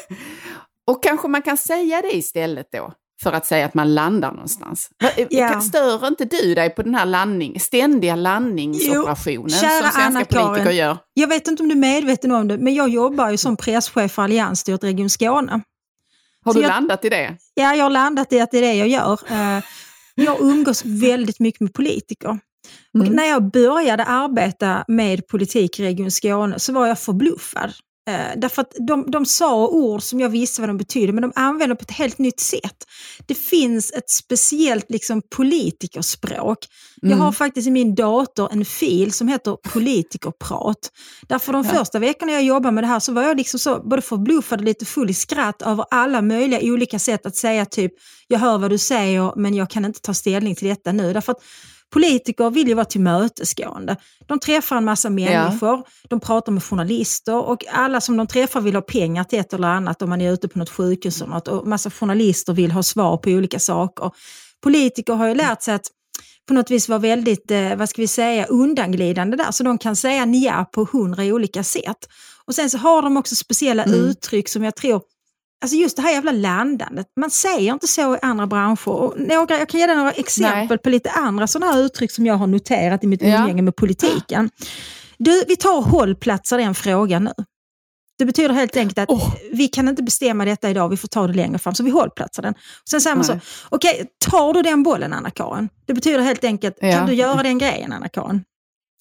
och 0.86 1.02
kanske 1.02 1.28
man 1.28 1.42
kan 1.42 1.56
säga 1.56 2.02
det 2.02 2.16
istället 2.16 2.68
då, 2.72 2.92
för 3.22 3.32
att 3.32 3.46
säga 3.46 3.66
att 3.66 3.74
man 3.74 3.94
landar 3.94 4.32
någonstans. 4.32 4.90
Ja. 5.30 5.60
Stör 5.60 6.06
inte 6.06 6.24
du 6.24 6.54
dig 6.54 6.70
på 6.70 6.82
den 6.82 6.94
här 6.94 7.06
landning, 7.06 7.60
ständiga 7.60 8.16
landningsoperationen 8.16 9.48
Jo, 9.50 9.58
som 9.58 9.68
svenska 9.68 10.00
Anna-Karin. 10.00 10.46
politiker 10.46 10.70
gör? 10.70 10.98
Jag 11.14 11.28
vet 11.28 11.48
inte 11.48 11.62
om 11.62 11.68
du 11.68 11.74
är 11.74 11.78
medveten 11.78 12.32
om 12.32 12.48
det, 12.48 12.58
men 12.58 12.74
jag 12.74 12.88
jobbar 12.88 13.30
ju 13.30 13.36
som 13.36 13.56
presschef 13.56 14.12
för 14.12 14.22
Alliansstyret 14.22 14.84
Region 14.84 15.10
Skåne. 15.10 15.60
Har 16.44 16.52
Så 16.52 16.58
du 16.58 16.62
jag- 16.64 16.68
landat 16.68 17.04
i 17.04 17.08
det? 17.08 17.36
Ja, 17.54 17.74
jag 17.74 17.84
har 17.84 17.90
landat 17.90 18.32
i 18.32 18.40
att 18.40 18.50
det 18.50 18.58
är 18.58 18.62
det 18.62 18.74
jag 18.74 18.88
gör. 18.88 19.20
Eh, 19.30 19.62
Jag 20.14 20.40
umgås 20.40 20.84
väldigt 20.84 21.40
mycket 21.40 21.60
med 21.60 21.72
politiker. 21.74 22.38
Mm. 22.94 23.12
när 23.12 23.24
jag 23.24 23.50
började 23.50 24.04
arbeta 24.04 24.84
med 24.88 25.26
politik 25.28 25.80
i 25.80 25.84
Region 25.84 26.10
Skåne 26.10 26.58
så 26.58 26.72
var 26.72 26.86
jag 26.86 26.98
förbluffad. 26.98 27.72
Eh, 28.08 28.32
därför 28.36 28.62
att 28.62 28.72
de, 28.88 29.10
de 29.10 29.26
sa 29.26 29.66
ord 29.68 30.02
som 30.02 30.20
jag 30.20 30.28
visste 30.28 30.60
vad 30.60 30.68
de 30.70 30.76
betydde, 30.76 31.12
men 31.12 31.22
de 31.22 31.32
använde 31.34 31.74
på 31.76 31.82
ett 31.82 31.90
helt 31.90 32.18
nytt 32.18 32.40
sätt. 32.40 32.84
Det 33.26 33.34
finns 33.34 33.92
ett 33.92 34.10
speciellt 34.10 34.90
liksom, 34.90 35.22
politikerspråk. 35.36 36.58
Jag 37.02 37.12
Mm. 37.12 37.20
har 37.20 37.32
faktiskt 37.32 37.68
i 37.68 37.70
min 37.70 37.94
dator 37.94 38.48
en 38.52 38.64
fil 38.64 39.12
som 39.12 39.28
heter 39.28 39.56
politikerprat. 39.72 40.90
Därför 41.28 41.52
de 41.52 41.64
Ja. 41.64 41.74
första 41.74 41.98
veckorna 41.98 42.32
jag 42.32 42.42
jobbade 42.42 42.72
med 42.74 42.84
det 42.84 42.88
här 42.88 43.00
så 43.00 43.12
var 43.12 43.22
jag 43.22 43.36
liksom 43.36 43.60
så 43.60 43.82
både 43.82 44.02
förbluffad 44.02 44.58
och 44.58 44.64
lite 44.64 44.84
full 44.84 45.10
i 45.10 45.14
skratt 45.14 45.62
över 45.62 45.84
alla 45.90 46.22
möjliga 46.22 46.60
olika 46.72 46.98
sätt 46.98 47.26
att 47.26 47.36
säga 47.36 47.64
typ, 47.66 47.92
jag 48.28 48.38
hör 48.38 48.58
vad 48.58 48.70
du 48.70 48.78
säger 48.78 49.32
men 49.36 49.54
jag 49.54 49.70
kan 49.70 49.84
inte 49.84 50.00
ta 50.00 50.14
ställning 50.14 50.54
till 50.54 50.68
detta 50.68 50.92
nu. 50.92 51.12
Därför 51.12 51.32
att 51.32 51.42
Politiker 51.92 52.50
vill 52.50 52.68
ju 52.68 52.74
vara 52.74 52.84
tillmötesgående. 52.84 53.96
De 54.26 54.38
träffar 54.38 54.76
en 54.76 54.84
massa 54.84 55.10
människor, 55.10 55.82
de 56.08 56.20
pratar 56.20 56.52
med 56.52 56.62
journalister 56.64 57.36
och 57.48 57.64
alla 57.72 58.00
som 58.00 58.16
de 58.16 58.26
träffar 58.26 58.60
vill 58.60 58.74
ha 58.74 58.82
pengar 58.82 59.24
till 59.24 59.38
ett 59.38 59.52
eller 59.52 59.68
annat 59.68 60.02
om 60.02 60.10
man 60.10 60.20
är 60.20 60.32
ute 60.32 60.48
på 60.48 60.58
något 60.58 60.70
sjukhus 60.70 61.22
och 61.22 61.28
något. 61.28 61.48
Och 61.48 61.66
massa 61.66 61.90
journalister 61.90 62.52
vill 62.52 62.72
ha 62.72 62.82
svar 62.82 63.16
på 63.16 63.30
olika 63.30 63.58
saker. 63.58 64.10
Politiker 64.62 65.12
har 65.14 65.28
ju 65.28 65.34
lärt 65.34 65.62
sig 65.62 65.74
att 65.74 65.86
på 66.48 66.54
något 66.54 66.70
vis 66.70 66.88
vara 66.88 66.98
väldigt, 66.98 67.50
eh, 67.50 67.76
vad 67.76 67.88
ska 67.88 68.02
vi 68.02 68.08
säga, 68.08 68.46
undanglidande 68.46 69.36
där. 69.36 69.50
Så 69.50 69.62
de 69.62 69.78
kan 69.78 69.96
säga 69.96 70.24
nja 70.24 70.66
på 70.72 70.88
hundra 70.92 71.22
olika 71.24 71.64
sätt. 71.64 71.98
Och 72.44 72.54
sen 72.54 72.70
så 72.70 72.78
har 72.78 73.02
de 73.02 73.16
också 73.16 73.34
speciella 73.34 73.84
Mm. 73.84 74.00
uttryck 74.00 74.48
som 74.48 74.64
jag 74.64 74.76
tror 74.76 75.02
Alltså 75.60 75.76
just 75.76 75.96
det 75.96 76.02
här 76.02 76.12
jävla 76.12 76.32
landandet, 76.32 77.06
man 77.20 77.30
säger 77.30 77.72
inte 77.72 77.86
så 77.88 78.14
i 78.14 78.18
andra 78.22 78.46
branscher. 78.46 78.88
Och 78.88 79.14
några, 79.20 79.58
jag 79.58 79.68
kan 79.68 79.80
ge 79.80 79.86
dig 79.86 79.96
några 79.96 80.12
exempel 80.12 80.68
Nej. 80.68 80.78
på 80.78 80.90
lite 80.90 81.10
andra 81.10 81.46
sådana 81.46 81.72
här 81.72 81.80
uttryck 81.80 82.10
som 82.10 82.26
jag 82.26 82.34
har 82.34 82.46
noterat 82.46 83.04
i 83.04 83.06
mitt 83.06 83.22
Ja. 83.22 83.40
umgänge 83.40 83.62
med 83.62 83.76
politiken. 83.76 84.50
Du, 85.18 85.44
vi 85.48 85.56
tar 85.56 85.82
hållplatser 85.82 86.58
den 86.58 86.74
frågan 86.74 87.24
nu. 87.24 87.32
Det 88.18 88.24
betyder 88.24 88.54
helt 88.54 88.76
enkelt 88.76 88.98
att 88.98 89.10
Åh. 89.10 89.34
vi 89.52 89.68
kan 89.68 89.88
inte 89.88 90.02
bestämma 90.02 90.44
detta 90.44 90.70
idag, 90.70 90.88
vi 90.88 90.96
får 90.96 91.08
ta 91.08 91.26
det 91.26 91.32
längre 91.32 91.58
fram. 91.58 91.74
Så 91.74 91.82
vi 91.82 91.90
hållplatsar 91.90 92.42
den. 92.42 92.54
Sen 92.90 93.00
säger 93.00 93.16
man 93.16 93.24
Nej. 93.28 93.40
så, 93.40 93.66
okej, 93.68 94.06
tar 94.30 94.52
du 94.52 94.62
den 94.62 94.82
bollen 94.82 95.12
Anna-Karin? 95.12 95.68
Det 95.86 95.94
betyder 95.94 96.18
helt 96.20 96.44
enkelt, 96.44 96.76
Ja. 96.80 96.92
kan 96.92 97.06
du 97.06 97.14
göra 97.14 97.42
den 97.42 97.58
grejen 97.58 97.92
Anna-Karin? 97.92 98.42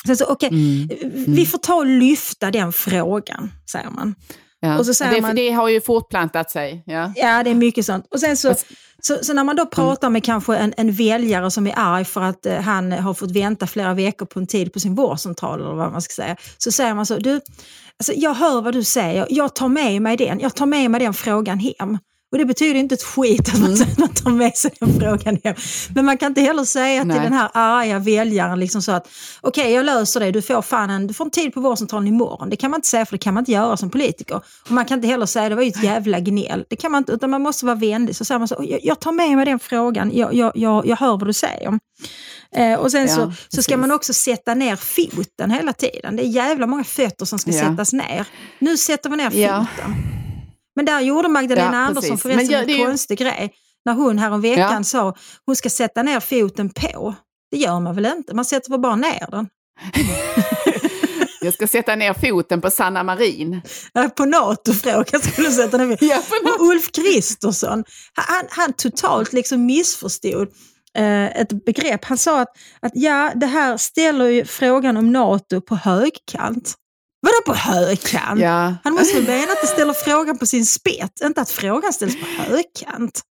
Sen 0.06 0.18
så, 0.18 0.26
okej, 0.26 0.50
Mm. 0.50 0.88
vi 1.36 1.46
får 1.46 1.58
ta 1.58 1.74
och 1.76 1.86
lyfta 1.86 2.52
den 2.52 2.74
frågan, 2.74 3.52
säger 3.72 3.90
man. 3.90 4.16
Ja. 4.60 4.80
Och 4.80 4.86
så 4.86 4.94
säger 4.94 5.12
det, 5.16 5.22
man- 5.22 5.36
det 5.36 5.52
har 5.52 5.70
ju 5.70 5.82
fortplantat 5.82 6.52
sig. 6.52 6.84
Ja. 6.86 7.12
Ja, 7.16 7.44
det 7.44 7.50
är 7.50 7.56
mycket 7.56 7.86
sånt. 7.86 8.06
Och 8.12 8.20
sen 8.20 8.38
så, 8.38 8.54
så, 9.02 9.18
så 9.22 9.34
när 9.34 9.44
man 9.44 9.56
då 9.56 9.66
pratar 9.66 10.10
med 10.10 10.24
kanske 10.24 10.58
en, 10.58 10.74
en 10.78 10.92
väljare 10.92 11.52
som 11.52 11.68
är 11.68 11.74
arg 11.76 12.06
för 12.06 12.22
att 12.22 12.46
eh, 12.46 12.56
han 12.62 12.92
har 12.92 13.14
fått 13.14 13.32
vänta 13.32 13.68
flera 13.68 13.94
veckor 13.94 14.26
på 14.26 14.40
en 14.40 14.48
tid 14.48 14.74
på 14.74 14.80
sin 14.80 14.96
vårdcentral 14.96 15.62
eller 15.62 15.74
vad 15.74 15.92
man 15.92 16.02
ska 16.02 16.14
säga. 16.24 16.36
Så 16.58 16.72
säger 16.72 16.94
man 16.94 17.06
så, 17.06 17.18
du, 17.18 17.42
alltså, 18.00 18.14
jag 18.16 18.34
hör 18.34 18.62
vad 18.62 18.74
du 18.74 18.84
säger, 18.84 19.28
jag 19.30 19.56
tar 19.56 19.68
med 19.68 20.02
mig 20.02 20.18
den, 20.18 20.40
jag 20.40 20.56
tar 20.56 20.66
med 20.66 20.92
mig 20.92 21.00
den 21.00 21.14
frågan 21.14 21.60
hem. 21.60 21.98
Och 22.32 22.38
det 22.38 22.46
betyder 22.46 22.76
inte 22.76 22.96
ett 22.96 23.04
skit 23.04 23.50
att 23.54 23.60
man, 23.60 23.74
Mm. 23.76 23.88
man 23.98 24.10
tar 24.14 24.32
med 24.32 24.56
sig 24.58 24.72
den 24.80 25.00
frågan 25.00 25.38
hem. 25.44 25.56
Men 25.96 26.06
man 26.06 26.18
kan 26.18 26.28
inte 26.28 26.42
heller 26.42 26.64
säga 26.64 27.02
till 27.02 27.08
Nej. 27.08 27.20
den 27.20 27.34
här 27.34 27.50
arga 27.54 28.00
väljaren 28.00 28.60
liksom 28.60 28.82
så 28.82 28.92
att 28.92 29.08
okej 29.42 29.72
jag 29.72 29.86
löser 29.86 30.20
det, 30.20 30.32
du 30.32 30.42
får, 30.42 30.62
fan 30.62 30.90
en, 30.90 31.08
du 31.08 31.14
får 31.14 31.26
en 31.26 31.32
tid 31.32 31.54
på 31.54 31.62
vårdcentralen 31.62 32.08
imorgon. 32.08 32.50
Det 32.50 32.56
kan 32.56 32.72
man 32.72 32.78
inte 32.78 32.88
säga 32.88 33.06
för 33.06 33.12
det 33.12 33.18
kan 33.24 33.34
man 33.34 33.42
inte 33.42 33.52
göra 33.52 33.78
som 33.78 33.90
politiker. 33.90 34.36
Och 34.36 34.72
man 34.72 34.86
kan 34.86 34.98
inte 34.98 35.08
heller 35.08 35.26
säga 35.26 35.50
det 35.50 35.56
var 35.56 35.64
ju 35.64 35.70
ett 35.70 35.84
jävla 35.84 36.20
gnäll. 36.20 36.66
Det 36.70 36.76
kan 36.76 36.92
man 36.92 37.00
inte, 37.00 37.12
utan 37.12 37.30
man 37.30 37.42
måste 37.42 37.66
vara 37.66 37.76
vänlig. 37.76 38.16
Så 38.16 38.26
säger 38.26 38.40
man 38.40 38.48
så, 38.48 38.66
jag, 38.70 38.80
jag 38.84 39.00
tar 39.00 39.12
med 39.12 39.36
mig 39.38 39.46
den 39.46 39.60
frågan, 39.60 40.12
jag, 40.14 40.34
jag, 40.34 40.52
jag, 40.56 40.86
jag 40.88 40.98
hör 40.98 41.12
vad 41.18 41.28
du 41.28 41.34
säger. 41.34 41.80
Eh, 42.56 42.74
och 42.80 42.92
sen 42.92 43.02
Ja, 43.02 43.08
så, 43.16 43.34
så 43.50 43.62
ska 43.64 43.78
man 43.78 43.92
också 43.92 44.14
sätta 44.14 44.54
ner 44.54 44.76
foten 44.76 45.52
hela 45.52 45.74
tiden. 45.74 46.16
Det 46.16 46.24
är 46.24 46.28
jävla 46.28 46.68
många 46.68 46.84
fötter 46.84 47.26
som 47.26 47.40
ska 47.40 47.52
Ja. 47.52 47.70
sättas 47.70 47.94
ner. 47.94 48.26
Nu 48.60 48.78
sätter 48.78 49.10
vi 49.10 49.16
ner 49.18 49.30
foten. 49.30 49.42
Ja. 49.42 49.66
Men 50.78 50.86
där 50.86 51.02
gjorde 51.02 51.28
Magdalena 51.28 51.78
Ja, 51.78 51.86
Andersson 51.88 52.18
förresten 52.18 52.46
Men 52.46 52.54
ja, 52.54 52.60
en 52.64 52.70
är 52.70 52.74
ju- 52.74 52.86
konstig 52.86 53.18
grej. 53.18 53.54
När 53.86 53.94
hon 53.94 54.20
häromveckan 54.20 54.74
Ja. 54.78 54.84
sa 54.84 55.16
hon 55.46 55.56
ska 55.56 55.70
sätta 55.70 56.04
ner 56.04 56.20
foten 56.20 56.70
på. 56.70 57.16
Det 57.52 57.58
gör 57.58 57.80
man 57.80 57.96
väl 57.96 58.06
inte? 58.06 58.36
Man 58.36 58.46
sätter 58.46 58.70
väl 58.72 58.80
bara 58.80 58.96
ner 58.96 59.28
den? 59.32 59.48
Jag 61.42 61.54
ska 61.54 61.68
sätta 61.68 61.96
ner 61.96 62.14
foten 62.14 62.62
på 62.62 62.72
Sanna 62.72 63.04
Marin. 63.04 63.62
På 64.16 64.26
NATO-frågan 64.26 65.22
skulle 65.22 65.48
du 65.48 65.54
sätta 65.54 65.78
ner 65.78 65.88
foten. 65.90 66.08
Ja, 66.08 66.22
på 66.30 66.64
Och 66.64 66.70
Ulf 66.72 66.92
Kristersson, 66.92 67.84
han, 68.14 68.44
han 68.50 68.74
totalt 68.74 69.34
liksom 69.34 69.66
missförstod 69.66 70.48
eh, 70.98 71.26
ett 71.42 71.66
begrepp. 71.66 72.06
Han 72.06 72.18
sa 72.18 72.42
att, 72.42 72.50
att 72.80 72.92
ja, 72.96 73.32
det 73.36 73.46
här 73.46 73.78
ställer 73.78 74.26
ju 74.26 74.46
frågan 74.46 74.98
om 74.98 75.12
NATO 75.12 75.62
på 75.62 75.76
högkant. 75.76 76.74
Vadå 77.22 77.42
på 77.46 77.54
högkant? 77.54 78.42
Ja. 78.42 78.76
Han 78.84 78.94
måste 78.94 79.16
väl 79.16 79.28
mena 79.28 79.52
att 79.52 79.62
det 79.62 79.68
ställer 79.68 79.94
frågan 79.94 80.38
på 80.38 80.46
sin 80.46 80.66
spets, 80.66 81.22
inte 81.22 81.42
att 81.42 81.50
frågan 81.50 81.94
ställs 81.94 82.20
på 82.20 82.26
högkant. 82.26 83.22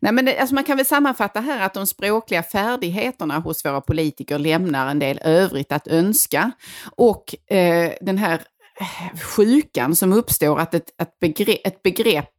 Nej, 0.00 0.12
men 0.12 0.24
det, 0.24 0.38
alltså 0.38 0.54
man 0.54 0.64
kan 0.64 0.76
väl 0.76 0.86
sammanfatta 0.86 1.40
här 1.40 1.66
att 1.66 1.74
de 1.74 1.86
språkliga 1.86 2.42
färdigheterna 2.42 3.38
hos 3.38 3.64
våra 3.64 3.80
politiker 3.80 4.38
lämnar 4.38 4.90
en 4.90 4.98
del 4.98 5.20
övrigt 5.24 5.72
att 5.72 5.88
önska. 5.88 6.50
Och 6.96 7.54
eh, 7.54 7.92
den 8.00 8.18
här 8.18 8.42
eh, 8.80 9.18
sjukan 9.20 9.96
som 9.96 10.12
uppstår, 10.12 10.60
att 10.60 10.74
ett, 10.74 11.00
ett, 11.02 11.18
begrepp, 11.20 11.66
ett 11.66 11.82
begrepp 11.82 12.34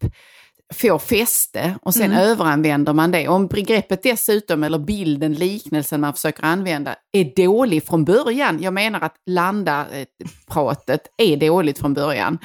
får 0.73 0.99
fäste 0.99 1.75
och 1.81 1.93
sen 1.93 2.13
överanvänder 2.13 2.93
man 2.93 3.11
det. 3.11 3.27
Om 3.27 3.47
begreppet 3.47 4.03
dessutom, 4.03 4.63
eller 4.63 4.79
bilden, 4.79 5.33
liknelsen 5.33 6.01
man 6.01 6.13
försöker 6.13 6.43
använda, 6.43 6.95
är 7.11 7.45
dålig 7.45 7.83
från 7.83 8.05
början, 8.05 8.61
jag 8.61 8.73
menar 8.73 9.01
att 9.01 9.15
landa-pratet 9.29 11.01
är 11.17 11.37
dåligt 11.37 11.79
från 11.79 11.93
början, 11.93 12.39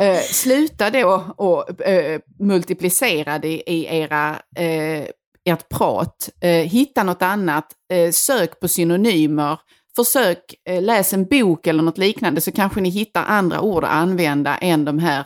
eh, 0.00 0.18
sluta 0.18 0.90
då 0.90 1.34
och 1.36 1.80
eh, 1.80 2.20
multiplicera 2.38 3.38
det 3.38 3.70
i 3.70 3.96
era, 3.96 4.36
eh, 4.56 5.04
ert 5.44 5.68
prat. 5.68 6.30
Eh, 6.40 6.50
hitta 6.50 7.02
något 7.02 7.22
annat, 7.22 7.66
eh, 7.92 8.10
sök 8.10 8.60
på 8.60 8.68
synonymer, 8.68 9.58
försök 9.96 10.38
eh, 10.68 10.82
läs 10.82 11.12
en 11.12 11.24
bok 11.24 11.66
eller 11.66 11.82
något 11.82 11.98
liknande 11.98 12.40
så 12.40 12.52
kanske 12.52 12.80
ni 12.80 12.88
hittar 12.88 13.24
andra 13.24 13.60
ord 13.60 13.84
att 13.84 13.90
använda 13.90 14.56
än 14.56 14.84
de 14.84 14.98
här 14.98 15.24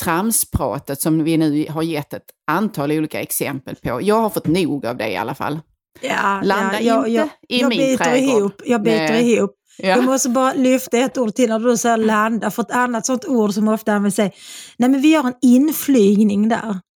tramspratet 0.00 1.00
som 1.00 1.24
vi 1.24 1.36
nu 1.36 1.66
har 1.70 1.82
gett 1.82 2.14
ett 2.14 2.26
antal 2.50 2.92
olika 2.92 3.20
exempel 3.20 3.76
på. 3.76 3.98
Jag 4.02 4.20
har 4.20 4.30
fått 4.30 4.46
nog 4.46 4.86
av 4.86 4.96
det 4.96 5.10
i 5.10 5.16
alla 5.16 5.34
fall. 5.34 5.60
Ja, 6.00 6.40
Landa 6.44 6.80
ja, 6.80 7.06
inte 7.06 7.30
i 7.48 7.60
jag 7.60 7.68
min 7.68 7.78
biter 7.78 8.04
trädgård. 8.04 8.38
Ihop, 8.38 8.62
jag 8.64 8.82
biter 8.82 9.12
Nej. 9.12 9.32
ihop. 9.32 9.50
Ja. 9.78 9.88
Jag 9.88 10.04
måste 10.04 10.28
bara 10.28 10.52
lyfta 10.52 10.98
ett 10.98 11.18
ord 11.18 11.34
till 11.34 11.48
när 11.48 11.58
du 11.58 11.76
säger 11.76 11.96
landa, 11.96 12.50
för 12.50 12.62
ett 12.62 12.70
annat 12.70 13.06
sånt 13.06 13.24
ord 13.24 13.54
som 13.54 13.68
ofta 13.68 13.92
används 13.92 14.18
är, 14.18 14.30
nej 14.76 14.90
men 14.90 15.00
vi 15.00 15.08
gör 15.08 15.26
en 15.26 15.34
inflygning 15.42 16.48
där. 16.48 16.80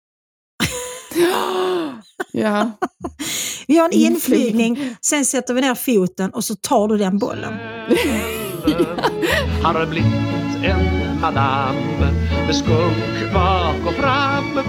Ja. 2.31 2.72
Vi 3.67 3.75
gör 3.75 3.86
en 3.86 3.93
Inflygning. 3.93 4.96
sen 5.01 5.25
sätter 5.25 5.53
vi 5.53 5.62
ner 5.62 5.75
foten 5.75 6.29
och 6.29 6.43
så 6.43 6.55
tar 6.55 6.88
du 6.88 6.98
den 6.98 7.17
bollen. 7.17 7.53
har 9.63 9.86
blivit 9.86 10.13
en 10.63 11.22
madam 11.22 11.75
med 11.75 12.26
skunk 12.54 13.34
bak 13.34 13.88
och 13.88 13.94
fram. 13.94 14.60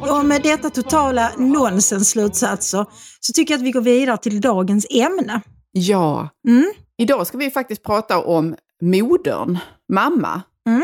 Och 0.00 0.24
med 0.24 0.42
detta 0.42 0.70
totala 0.70 1.32
nonsensslutsatser 1.38 2.86
så 3.20 3.32
tycker 3.32 3.54
jag 3.54 3.58
att 3.58 3.66
vi 3.66 3.70
går 3.70 3.80
vidare 3.80 4.16
till 4.16 4.40
dagens 4.40 4.86
ämne. 4.90 5.40
ja. 5.72 6.28
Mm. 6.48 6.72
Idag 6.98 7.26
ska 7.26 7.38
vi 7.38 7.50
faktiskt 7.50 7.82
prata 7.82 8.24
om 8.24 8.56
modern, 8.82 9.58
mamma. 9.92 10.42
Mm. 10.68 10.82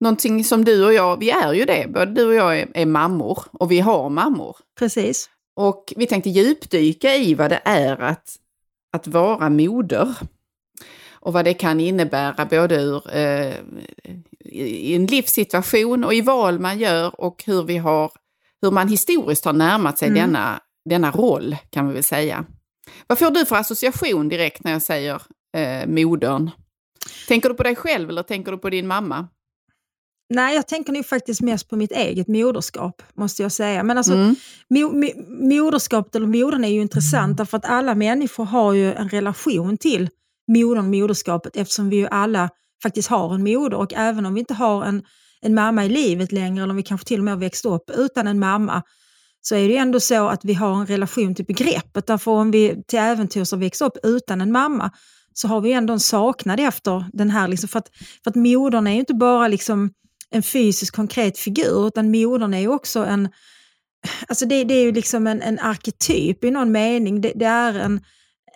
Någonting 0.00 0.44
som 0.44 0.64
du 0.64 0.84
och 0.86 0.94
jag, 0.94 1.16
vi 1.20 1.30
är 1.30 1.52
ju 1.52 1.64
det, 1.64 1.86
både 1.88 2.12
du 2.12 2.26
och 2.26 2.34
jag 2.34 2.58
är, 2.60 2.68
är 2.74 2.86
mammor 2.86 3.38
och 3.52 3.70
vi 3.70 3.80
har 3.80 4.10
mammor. 4.10 4.56
Precis. 4.78 5.30
Och 5.56 5.92
vi 5.96 6.06
tänkte 6.06 6.30
djupdyka 6.30 7.14
i 7.14 7.34
vad 7.34 7.50
det 7.50 7.60
är 7.64 8.00
att, 8.00 8.36
att 8.92 9.06
vara 9.06 9.50
moder. 9.50 10.14
Och 11.24 11.32
vad 11.32 11.44
det 11.44 11.54
kan 11.54 11.80
innebära 11.80 12.44
både 12.46 12.74
ur, 12.82 13.16
eh, 13.16 13.54
i 14.44 14.94
en 14.94 15.06
livssituation 15.06 16.04
och 16.04 16.14
i 16.14 16.20
val 16.20 16.58
man 16.58 16.78
gör 16.78 17.20
och 17.20 17.42
hur, 17.46 17.62
vi 17.62 17.76
har, 17.76 18.12
hur 18.62 18.70
man 18.70 18.88
historiskt 18.88 19.44
har 19.44 19.52
närmat 19.52 19.98
sig 19.98 20.08
Mm. 20.08 20.20
denna, 20.20 20.60
denna 20.90 21.10
roll, 21.10 21.56
kan 21.70 21.88
vi 21.88 21.94
väl 21.94 22.02
säga. 22.02 22.44
Vad 23.06 23.18
får 23.18 23.30
du 23.30 23.46
för 23.46 23.56
association 23.56 24.28
direkt 24.28 24.64
när 24.64 24.72
jag 24.72 24.82
säger 24.82 25.22
eh, 25.56 25.86
modern? 25.86 26.50
Tänker 27.28 27.48
du 27.48 27.54
på 27.54 27.62
dig 27.62 27.76
själv 27.76 28.08
eller 28.10 28.22
tänker 28.22 28.52
du 28.52 28.58
på 28.58 28.70
din 28.70 28.86
mamma? 28.86 29.28
Nej, 30.34 30.54
jag 30.54 30.68
tänker 30.68 30.92
nog 30.92 31.06
faktiskt 31.06 31.40
mest 31.40 31.68
på 31.70 31.76
mitt 31.76 31.92
eget 31.92 32.28
moderskap, 32.28 33.02
måste 33.14 33.42
jag 33.42 33.52
säga. 33.52 33.82
Men 33.82 33.98
alltså, 33.98 34.12
Mm. 34.14 34.34
mo, 34.68 34.92
mo, 34.92 35.08
moderskapet 35.48 36.14
eller 36.16 36.26
modern 36.26 36.64
är 36.64 36.68
ju 36.68 36.80
intressant 36.80 37.36
därför 37.36 37.56
att 37.56 37.64
alla 37.64 37.94
människor 37.94 38.44
har 38.44 38.72
ju 38.72 38.92
en 38.94 39.08
relation 39.08 39.76
till 39.78 40.08
modern, 40.48 40.90
moderskapet 40.90 41.56
eftersom 41.56 41.90
vi 41.90 41.96
ju 41.96 42.06
alla 42.06 42.50
faktiskt 42.82 43.08
har 43.08 43.34
en 43.34 43.44
moder 43.44 43.76
och 43.76 43.94
även 43.94 44.26
om 44.26 44.34
vi 44.34 44.40
inte 44.40 44.54
har 44.54 44.84
en, 44.84 45.02
en 45.40 45.54
mamma 45.54 45.84
i 45.84 45.88
livet 45.88 46.32
längre 46.32 46.62
eller 46.62 46.70
om 46.70 46.76
vi 46.76 46.82
kanske 46.82 47.06
till 47.06 47.20
och 47.20 47.24
med 47.24 47.34
har 47.34 47.40
växt 47.40 47.64
upp 47.64 47.90
utan 47.90 48.26
en 48.26 48.38
mamma 48.38 48.82
så 49.40 49.54
är 49.54 49.68
det 49.68 49.74
ju 49.74 49.78
ändå 49.78 50.00
så 50.00 50.28
att 50.28 50.44
vi 50.44 50.54
har 50.54 50.80
en 50.80 50.86
relation 50.86 51.34
till 51.34 51.44
begreppet. 51.44 52.06
Därför 52.06 52.30
om 52.30 52.50
vi 52.50 52.82
till 52.86 52.98
äventyrs 52.98 53.50
har 53.50 53.58
växt 53.58 53.82
upp 53.82 53.96
utan 54.02 54.40
en 54.40 54.52
mamma 54.52 54.90
så 55.34 55.48
har 55.48 55.60
vi 55.60 55.72
ändå 55.72 55.92
en 55.92 56.00
saknad 56.00 56.60
efter 56.60 57.04
den 57.12 57.30
här, 57.30 57.48
liksom, 57.48 57.68
för, 57.68 57.78
att, 57.78 57.90
för 58.24 58.30
att 58.30 58.36
modern 58.36 58.86
är 58.86 58.92
ju 58.92 58.98
inte 58.98 59.14
bara 59.14 59.48
liksom 59.48 59.90
en 60.30 60.42
fysisk 60.42 60.94
konkret 60.94 61.38
figur 61.38 61.86
utan 61.86 62.10
modern 62.10 62.54
är 62.54 62.60
ju 62.60 62.68
också 62.68 63.04
en, 63.04 63.28
alltså 64.28 64.46
det, 64.46 64.64
det 64.64 64.74
är 64.74 64.82
ju 64.82 64.92
liksom 64.92 65.26
en, 65.26 65.42
en 65.42 65.58
arketyp 65.58 66.44
i 66.44 66.50
någon 66.50 66.72
mening. 66.72 67.20
Det, 67.20 67.32
det 67.34 67.44
är 67.44 67.74
en, 67.74 68.00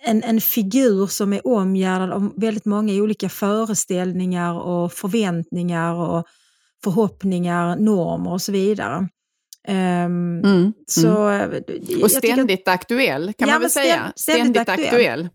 en, 0.04 0.22
en 0.22 0.40
figur 0.40 1.06
som 1.06 1.32
är 1.32 1.46
omgärdad 1.46 2.10
av 2.12 2.32
väldigt 2.36 2.64
många 2.64 2.92
olika 2.94 3.28
föreställningar 3.28 4.54
och 4.60 4.92
förväntningar 4.92 5.94
och 5.94 6.26
förhoppningar, 6.84 7.76
normer 7.76 8.32
och 8.32 8.42
så 8.42 8.52
vidare. 8.52 9.08
Ehm, 9.68 10.40
Mm. 10.44 10.72
så, 10.86 11.06
jag 11.06 11.54
Och 11.54 11.76
tycker 11.86 12.08
ständigt 12.08 12.68
aktuell, 12.68 13.32
kan 13.38 13.48
Ja, 13.48 13.54
man 13.54 13.60
väl 13.60 13.70
säga. 13.70 14.12
ständigt 14.16 14.40
Ständigt 14.42 14.68
aktuell. 14.68 14.86
aktuell. 14.88 15.28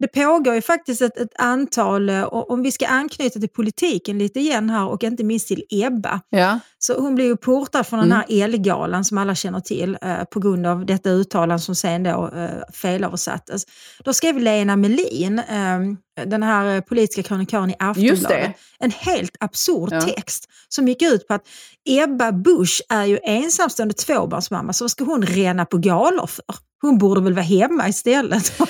Det 0.00 0.08
pågår 0.08 0.54
ju 0.54 0.62
faktiskt 0.62 1.02
ett, 1.02 1.16
ett 1.18 1.32
antal, 1.38 2.08
eh, 2.08 2.22
och 2.22 2.50
om 2.50 2.62
vi 2.62 2.72
ska 2.72 2.86
anknyta 2.86 3.40
till 3.40 3.48
politiken 3.48 4.18
lite 4.18 4.40
igen 4.40 4.70
här 4.70 4.86
och 4.88 5.04
inte 5.04 5.24
minst 5.24 5.48
till 5.48 5.62
Ebba. 5.70 6.20
Ja. 6.30 6.60
Så 6.78 7.00
hon 7.00 7.14
blev 7.14 7.26
ju 7.26 7.36
portad 7.36 7.86
från 7.86 7.98
den 7.98 8.12
här 8.12 8.24
Elgalan 8.28 9.04
som 9.04 9.18
alla 9.18 9.34
känner 9.34 9.60
till 9.60 9.98
eh, 10.02 10.24
på 10.24 10.40
grund 10.40 10.66
av 10.66 10.86
detta 10.86 11.10
uttalande 11.10 11.58
som 11.62 11.74
sen 11.74 12.02
då 12.02 12.30
eh, 12.36 12.50
felöversattes. 12.72 13.64
Då 14.04 14.12
skrev 14.12 14.38
Lena 14.38 14.76
Melin, 14.76 15.38
eh, 15.38 15.80
den 16.26 16.42
här 16.42 16.74
eh, 16.76 16.80
politiska 16.80 17.22
krönikören 17.22 17.70
i 17.70 17.74
Aftonbladet, 17.78 18.28
det. 18.28 18.54
en 18.78 18.90
helt 18.90 19.36
absurd 19.40 19.92
Ja. 19.92 20.00
text 20.00 20.48
som 20.68 20.88
gick 20.88 21.02
ut 21.02 21.28
på 21.28 21.34
att 21.34 21.48
Ebba 21.88 22.32
Busch 22.32 22.82
är 22.88 23.04
ju 23.04 23.18
ensamstående 23.22 23.94
tvåbarnsmamma, 23.94 24.72
så 24.72 24.84
vad 24.84 24.90
ska 24.90 25.04
hon 25.04 25.22
rena 25.22 25.64
på 25.64 25.78
galor 25.78 26.26
för? 26.26 26.44
Hon 26.80 26.98
borde 26.98 27.20
väl 27.20 27.32
vara 27.34 27.44
hemma 27.44 27.88
istället. 27.88 28.52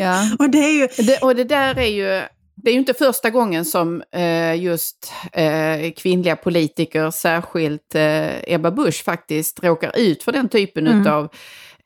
Ja. 0.00 0.30
och 0.38 0.50
det 0.50 0.58
är 0.58 0.72
ju, 0.72 0.88
Det, 1.06 1.18
och 1.22 1.34
det 1.34 1.44
där 1.44 1.78
är 1.78 1.86
ju, 1.86 2.22
det 2.56 2.70
är 2.70 2.72
ju 2.72 2.78
inte 2.78 2.94
första 2.94 3.30
gången 3.30 3.64
som 3.64 4.02
eh, 4.12 4.62
just 4.62 5.12
eh, 5.32 5.92
kvinnliga 5.96 6.36
politiker, 6.36 7.10
särskilt 7.10 7.94
eh, 7.94 8.54
Ebba 8.54 8.70
Busch 8.70 9.04
faktiskt, 9.04 9.64
råkar 9.64 9.98
ut 9.98 10.22
för 10.22 10.32
den 10.32 10.48
typen 10.48 10.86
Mm. 10.86 11.00
utav 11.00 11.28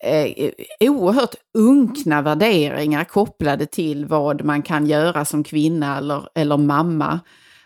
eh, 0.05 0.50
oerhört 0.91 1.35
unkna 1.59 2.23
värderingar 2.23 3.05
kopplade 3.05 3.67
till 3.67 4.07
vad 4.07 4.45
man 4.45 4.62
kan 4.62 4.87
göra 4.87 5.25
som 5.25 5.45
kvinna 5.45 5.99
eller, 5.99 6.29
eller 6.35 6.57
mamma. 6.57 7.21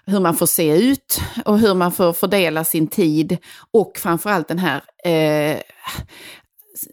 Hur 0.06 0.20
man 0.20 0.34
får 0.36 0.46
se 0.46 0.76
ut 0.90 1.20
och 1.44 1.58
hur 1.58 1.74
man 1.74 1.92
får 1.92 2.12
fördela 2.12 2.64
sin 2.64 2.86
tid 2.88 3.36
och 3.72 3.92
framförallt 3.96 4.48
den 4.48 4.58
här 4.58 4.82
eh, 5.04 5.58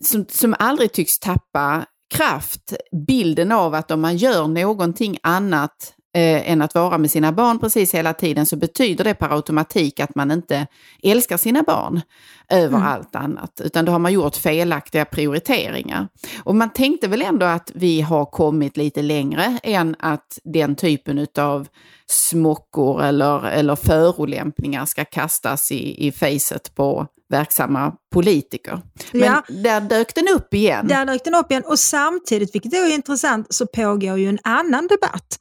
som, 0.02 0.25
som 0.30 0.56
aldrig 0.60 0.94
tycks 0.94 1.20
tappa 1.20 1.86
kraft, 2.16 2.74
bilden 3.08 3.52
av 3.52 3.74
att 3.74 3.92
om 3.92 4.02
man 4.02 4.18
gör 4.18 4.48
någonting 4.48 5.18
annat 5.24 5.94
eh, 6.13 6.51
än 6.51 6.62
att 6.62 6.75
vara 6.75 6.98
med 6.98 7.12
sina 7.12 7.32
barn 7.32 7.60
precis 7.60 7.93
hela 7.93 8.13
tiden 8.13 8.46
så 8.46 8.55
betyder 8.55 9.03
det 9.03 9.13
per 9.13 9.36
automatik 9.36 10.00
att 10.00 10.15
man 10.15 10.32
inte 10.32 10.67
älskar 11.03 11.38
sina 11.38 11.63
barn 11.63 12.01
över 12.50 12.79
allt 12.79 13.15
annat, 13.15 13.62
utan 13.63 13.86
då 13.86 13.91
har 13.91 14.00
man 14.00 14.13
gjort 14.13 14.36
felaktiga 14.36 15.05
prioriteringar. 15.05 16.08
Och 16.43 16.55
man 16.55 16.70
tänkte 16.70 17.08
väl 17.08 17.22
ändå 17.22 17.46
att 17.46 17.72
vi 17.75 18.01
har 18.01 18.25
kommit 18.25 18.77
lite 18.77 19.01
längre 19.01 19.60
än 19.63 19.96
att 20.00 20.39
den 20.43 20.75
typen 20.75 21.27
av 21.38 21.67
smockor 22.08 23.03
eller, 23.03 23.46
eller 23.46 23.75
förolämpningar 23.75 24.86
ska 24.86 25.05
kastas 25.05 25.72
i, 25.72 26.08
i 26.08 26.12
facet 26.12 26.75
på 26.75 27.08
verksamma 27.29 27.93
politiker. 28.13 28.82
Men 29.12 29.22
Ja. 29.22 29.43
där 29.48 29.82
dök 29.82 30.15
den 30.15 30.27
upp 30.36 30.53
igen. 30.53 30.88
Där 30.88 31.05
dök 31.05 31.24
den 31.24 31.36
upp 31.36 31.51
igen 31.51 31.63
och 31.65 31.79
samtidigt, 31.79 32.55
vilket 32.55 32.74
är 32.74 32.93
intressant, 32.93 33.53
så 33.53 33.67
pågår 33.67 34.17
ju 34.20 34.29
en 34.29 34.39
annan 34.43 34.88
debatt 34.88 35.39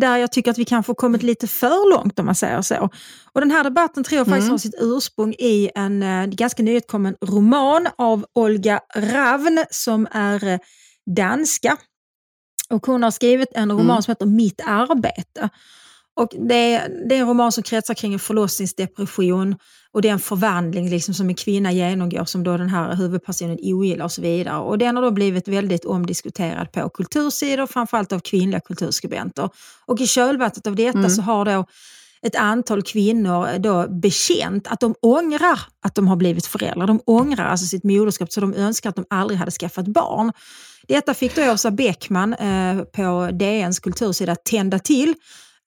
där 0.00 0.16
jag 0.16 0.32
tycker 0.32 0.50
att 0.50 0.58
vi 0.58 0.64
kanske 0.64 0.94
kommit 0.94 1.22
lite 1.22 1.46
för 1.46 1.90
långt 1.90 2.18
om 2.18 2.26
man 2.26 2.34
säger 2.34 2.62
så. 2.62 2.90
Och 3.32 3.40
den 3.40 3.50
här 3.50 3.64
debatten 3.64 4.04
tror 4.04 4.18
jag 4.18 4.26
faktiskt 4.26 4.50
har 4.50 4.58
sitt 4.58 4.74
ursprung 4.80 5.34
i 5.38 5.70
en 5.74 6.02
eh, 6.02 6.26
ganska 6.26 6.62
nyutkommen 6.62 7.16
roman 7.20 7.88
av 7.98 8.26
Olga 8.34 8.80
Ravn 8.96 9.64
som 9.70 10.06
är 10.10 10.46
eh, 10.46 10.58
danska. 11.16 11.76
Och 12.70 12.86
hon 12.86 13.02
har 13.02 13.10
skrivit 13.10 13.48
en 13.54 13.72
roman 13.72 14.02
som 14.02 14.10
heter 14.10 14.26
Mitt 14.26 14.60
arbete. 14.66 15.48
Och 16.16 16.28
det, 16.48 16.74
är, 16.74 16.88
det 17.08 17.14
är 17.14 17.20
en 17.20 17.28
roman 17.28 17.52
som 17.52 17.62
kretsar 17.62 17.94
kring 17.94 18.12
en 18.12 18.18
förlossningsdepression 18.18 19.56
och 19.94 20.02
det 20.02 20.08
är 20.08 20.12
en 20.12 20.18
förvandling 20.18 20.90
liksom 20.90 21.14
som 21.14 21.28
en 21.28 21.34
kvinna 21.34 21.72
genomgår 21.72 22.24
som 22.24 22.42
då 22.44 22.56
den 22.56 22.68
här 22.68 22.96
huvudpersonen 22.96 23.58
ogillar 23.62 24.04
och 24.04 24.12
så 24.12 24.22
vidare. 24.22 24.58
Och 24.58 24.78
den 24.78 24.96
har 24.96 25.02
då 25.02 25.10
blivit 25.10 25.48
väldigt 25.48 25.84
omdiskuterad 25.84 26.72
på 26.72 26.88
kultursidor, 26.88 27.66
framförallt 27.66 28.12
av 28.12 28.20
kvinnliga 28.20 28.60
kulturskribenter. 28.60 29.50
Och 29.86 30.00
i 30.00 30.06
kölvattnet 30.06 30.66
av 30.66 30.76
detta 30.76 31.08
så 31.08 31.22
har 31.22 31.44
då 31.44 31.64
ett 32.22 32.36
antal 32.36 32.82
kvinnor 32.82 33.58
då 33.58 33.88
bekänt 33.88 34.66
att 34.66 34.80
de 34.80 34.94
ångrar 35.00 35.60
att 35.82 35.94
de 35.94 36.08
har 36.08 36.16
blivit 36.16 36.46
föräldrar. 36.46 36.86
De 36.86 37.00
ångrar 37.06 37.44
alltså 37.44 37.66
sitt 37.66 37.84
moderskap 37.84 38.32
så 38.32 38.40
de 38.40 38.54
önskar 38.54 38.90
att 38.90 38.96
de 38.96 39.04
aldrig 39.10 39.38
hade 39.38 39.50
skaffat 39.50 39.86
barn. 39.86 40.32
Detta 40.88 41.14
fick 41.14 41.36
då 41.36 41.52
Åsa 41.52 41.70
Bäckman 41.70 42.34
eh, 42.34 42.82
på 42.82 43.28
DNs 43.32 43.78
kultursida 43.78 44.36
tända 44.36 44.78
till. 44.78 45.14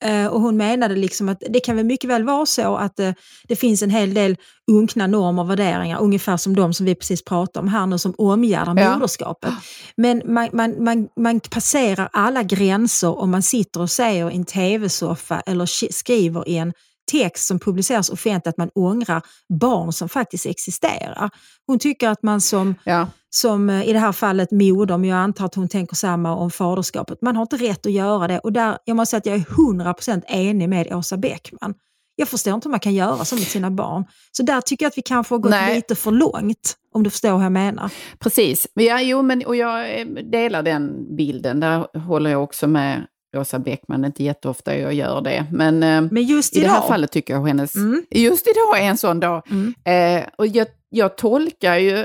Eh, 0.05 0.27
och 0.27 0.41
hon 0.41 0.57
menade 0.57 0.95
liksom 0.95 1.29
att 1.29 1.43
det 1.49 1.59
kan 1.59 1.75
väl 1.75 1.85
mycket 1.85 2.09
väl 2.09 2.23
vara 2.23 2.45
så 2.45 2.75
att 2.75 2.99
eh, 2.99 3.11
det 3.47 3.55
finns 3.55 3.81
en 3.81 3.89
hel 3.89 4.13
del 4.13 4.37
unkna 4.71 5.07
normer 5.07 5.41
och 5.43 5.49
värderingar, 5.49 5.99
ungefär 6.01 6.37
som 6.37 6.55
de 6.55 6.73
som 6.73 6.85
vi 6.85 6.95
precis 6.95 7.23
pratade 7.25 7.59
om 7.63 7.67
här 7.67 7.85
nu, 7.85 7.97
som 7.97 8.13
omgärdar 8.17 8.81
Ja. 8.81 8.93
moderskapet. 8.93 9.53
Men 9.95 10.21
man, 10.25 10.49
man, 10.53 10.83
man, 10.83 11.07
man 11.19 11.39
passerar 11.39 12.09
alla 12.13 12.43
gränser 12.43 13.19
om 13.19 13.31
man 13.31 13.43
sitter 13.43 13.81
och 13.81 13.89
säger 13.91 14.31
i 14.31 14.35
en 14.35 14.45
tv-soffa 14.45 15.39
eller 15.39 15.65
sk- 15.65 15.91
skriver 15.93 16.49
i 16.49 16.57
en 16.57 16.73
text 17.11 17.47
som 17.47 17.59
publiceras 17.59 18.09
offentligt 18.09 18.47
att 18.47 18.57
man 18.57 18.69
ångrar 18.75 19.21
barn 19.59 19.93
som 19.93 20.09
faktiskt 20.09 20.45
existerar. 20.45 21.29
Hon 21.67 21.79
tycker 21.79 22.09
att 22.09 22.23
man 22.23 22.41
som 22.41 22.75
Ja. 22.83 23.07
som 23.29 23.69
eh, 23.69 23.89
i 23.89 23.93
det 23.93 23.99
här 23.99 24.11
fallet 24.11 24.51
moder, 24.51 24.97
men 24.97 25.09
jag 25.09 25.19
antar 25.19 25.45
att 25.45 25.55
hon 25.55 25.67
tänker 25.69 25.95
samma 25.95 26.35
om 26.35 26.51
faderskapet. 26.51 27.21
Man 27.21 27.35
har 27.35 27.41
inte 27.41 27.57
rätt 27.57 27.85
att 27.85 27.91
göra 27.91 28.27
det 28.27 28.39
och 28.39 28.53
där, 28.53 28.77
jag 28.85 28.95
måste 28.97 29.09
säga 29.09 29.17
att 29.17 29.25
jag 29.25 29.35
är 29.35 29.93
100% 29.93 30.21
enig 30.27 30.69
med 30.69 30.93
Åsa 30.93 31.17
Bäckman. 31.17 31.73
Jag 32.19 32.27
förstår 32.27 32.53
inte 32.53 32.67
hur 32.67 32.71
man 32.71 32.79
kan 32.79 32.93
göra 32.95 33.25
så 33.25 33.35
med 33.35 33.43
sina 33.43 33.71
barn. 33.71 34.05
Så 34.31 34.43
där 34.43 34.61
tycker 34.61 34.85
jag 34.85 34.89
att 34.89 34.97
vi 34.97 35.01
kanske 35.01 35.33
har 35.33 35.39
gått 35.39 35.49
Nej. 35.49 35.75
lite 35.75 35.95
för 35.95 36.11
långt, 36.11 36.75
om 36.93 37.03
du 37.03 37.09
förstår 37.09 37.35
hur 37.37 37.43
jag 37.43 37.51
menar. 37.51 37.91
Precis. 38.19 38.67
Ja, 38.73 39.01
jo, 39.01 39.21
men, 39.21 39.45
och 39.45 39.55
jag 39.55 39.99
eh, 39.99 40.05
delar 40.07 40.63
den 40.63 41.15
bilden. 41.17 41.59
Där 41.59 41.99
håller 41.99 42.29
jag 42.29 42.43
också 42.43 42.67
med 42.67 43.05
Åsa 43.37 43.59
Bäckman. 43.59 44.01
Det 44.01 44.05
är 44.05 44.07
inte 44.07 44.23
jätteofta 44.23 44.77
jag 44.77 44.93
gör 44.93 45.21
det. 45.21 45.45
Men, 45.51 45.83
eh, 45.83 46.01
Men 46.11 46.23
just 46.23 46.55
i 46.55 46.59
det 46.61 46.67
här 46.67 46.81
fallet 46.87 47.11
tycker 47.11 47.33
jag 47.33 47.47
hennes... 47.47 47.75
Mm. 47.75 48.03
Just 48.09 48.47
idag 48.47 48.79
är 48.79 48.89
en 48.89 48.97
sån 48.97 49.19
dag. 49.19 49.41
Mm. 49.49 49.73
Eh, 49.83 50.27
och 50.37 50.47
jag, 50.47 50.67
jag 50.89 51.17
tolkar 51.17 51.77
ju 51.77 51.97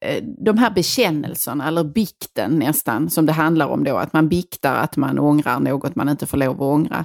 eh, 0.00 0.24
de 0.44 0.58
här 0.58 0.70
bekännelserna, 0.70 1.68
eller 1.68 1.84
bikten 1.84 2.58
nästan, 2.58 3.10
som 3.10 3.26
det 3.26 3.32
handlar 3.32 3.66
om 3.66 3.84
då. 3.84 3.96
Att 3.96 4.12
man 4.12 4.28
biktar 4.28 4.74
att 4.76 4.96
man 4.96 5.18
ångrar 5.18 5.60
något 5.60 5.94
man 5.94 6.08
inte 6.08 6.26
får 6.26 6.38
lov 6.38 6.54
att 6.54 6.60
ångra. 6.60 7.04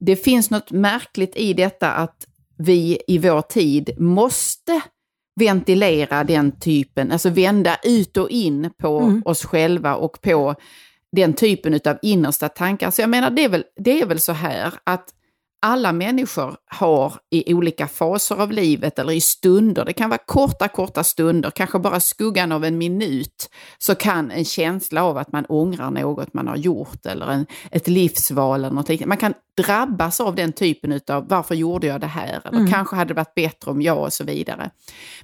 Det 0.00 0.16
finns 0.16 0.50
något 0.50 0.70
märkligt 0.70 1.36
i 1.36 1.52
detta 1.52 1.90
att 1.92 2.26
vi 2.58 2.98
i 3.06 3.18
vår 3.18 3.40
tid 3.42 3.90
måste 3.98 4.80
ventilera 5.40 6.24
den 6.24 6.52
typen, 6.52 7.12
alltså 7.12 7.30
vända 7.30 7.76
ut 7.84 8.16
och 8.16 8.30
in 8.30 8.70
på 8.78 8.98
Mm. 9.00 9.22
oss 9.24 9.44
själva 9.44 9.94
och 9.94 10.20
på 10.20 10.54
den 11.16 11.34
typen 11.34 11.80
av 11.84 11.98
innersta 12.02 12.48
tankar. 12.48 12.90
Så 12.90 13.00
jag 13.00 13.10
menar, 13.10 13.30
det 13.30 13.44
är 13.44 13.48
väl, 13.48 13.64
det 13.76 14.00
är 14.00 14.06
väl 14.06 14.20
så 14.20 14.32
här 14.32 14.74
att 14.84 15.12
alla 15.62 15.92
människor 15.92 16.56
har 16.66 17.14
i 17.30 17.54
olika 17.54 17.88
faser 17.88 18.34
av 18.34 18.52
livet 18.52 18.98
eller 18.98 19.12
i 19.12 19.20
stunder, 19.20 19.84
det 19.84 19.92
kan 19.92 20.10
vara 20.10 20.20
korta, 20.26 20.68
korta 20.68 21.04
stunder, 21.04 21.50
kanske 21.50 21.78
bara 21.78 22.00
skuggan 22.00 22.52
av 22.52 22.64
en 22.64 22.78
minut, 22.78 23.50
så 23.78 23.94
kan 23.94 24.30
en 24.30 24.44
känsla 24.44 25.04
av 25.04 25.18
att 25.18 25.32
man 25.32 25.46
ångrar 25.48 25.90
något 25.90 26.34
man 26.34 26.48
har 26.48 26.56
gjort 26.56 27.06
eller 27.06 27.26
en, 27.26 27.46
ett 27.70 27.88
livsval 27.88 28.64
eller 28.64 28.74
något 28.74 28.88
liknande. 28.88 29.08
Man 29.08 29.16
kan 29.16 29.34
drabbas 29.56 30.20
av 30.20 30.34
den 30.34 30.52
typen 30.52 31.00
av 31.08 31.28
varför 31.28 31.54
gjorde 31.54 31.86
jag 31.86 32.00
det 32.00 32.06
här? 32.06 32.40
Eller 32.44 32.66
kanske 32.70 32.96
hade 32.96 33.08
det 33.08 33.14
varit 33.14 33.34
bättre 33.34 33.70
om 33.70 33.82
jag 33.82 33.98
och 33.98 34.12
så 34.12 34.24
vidare. 34.24 34.70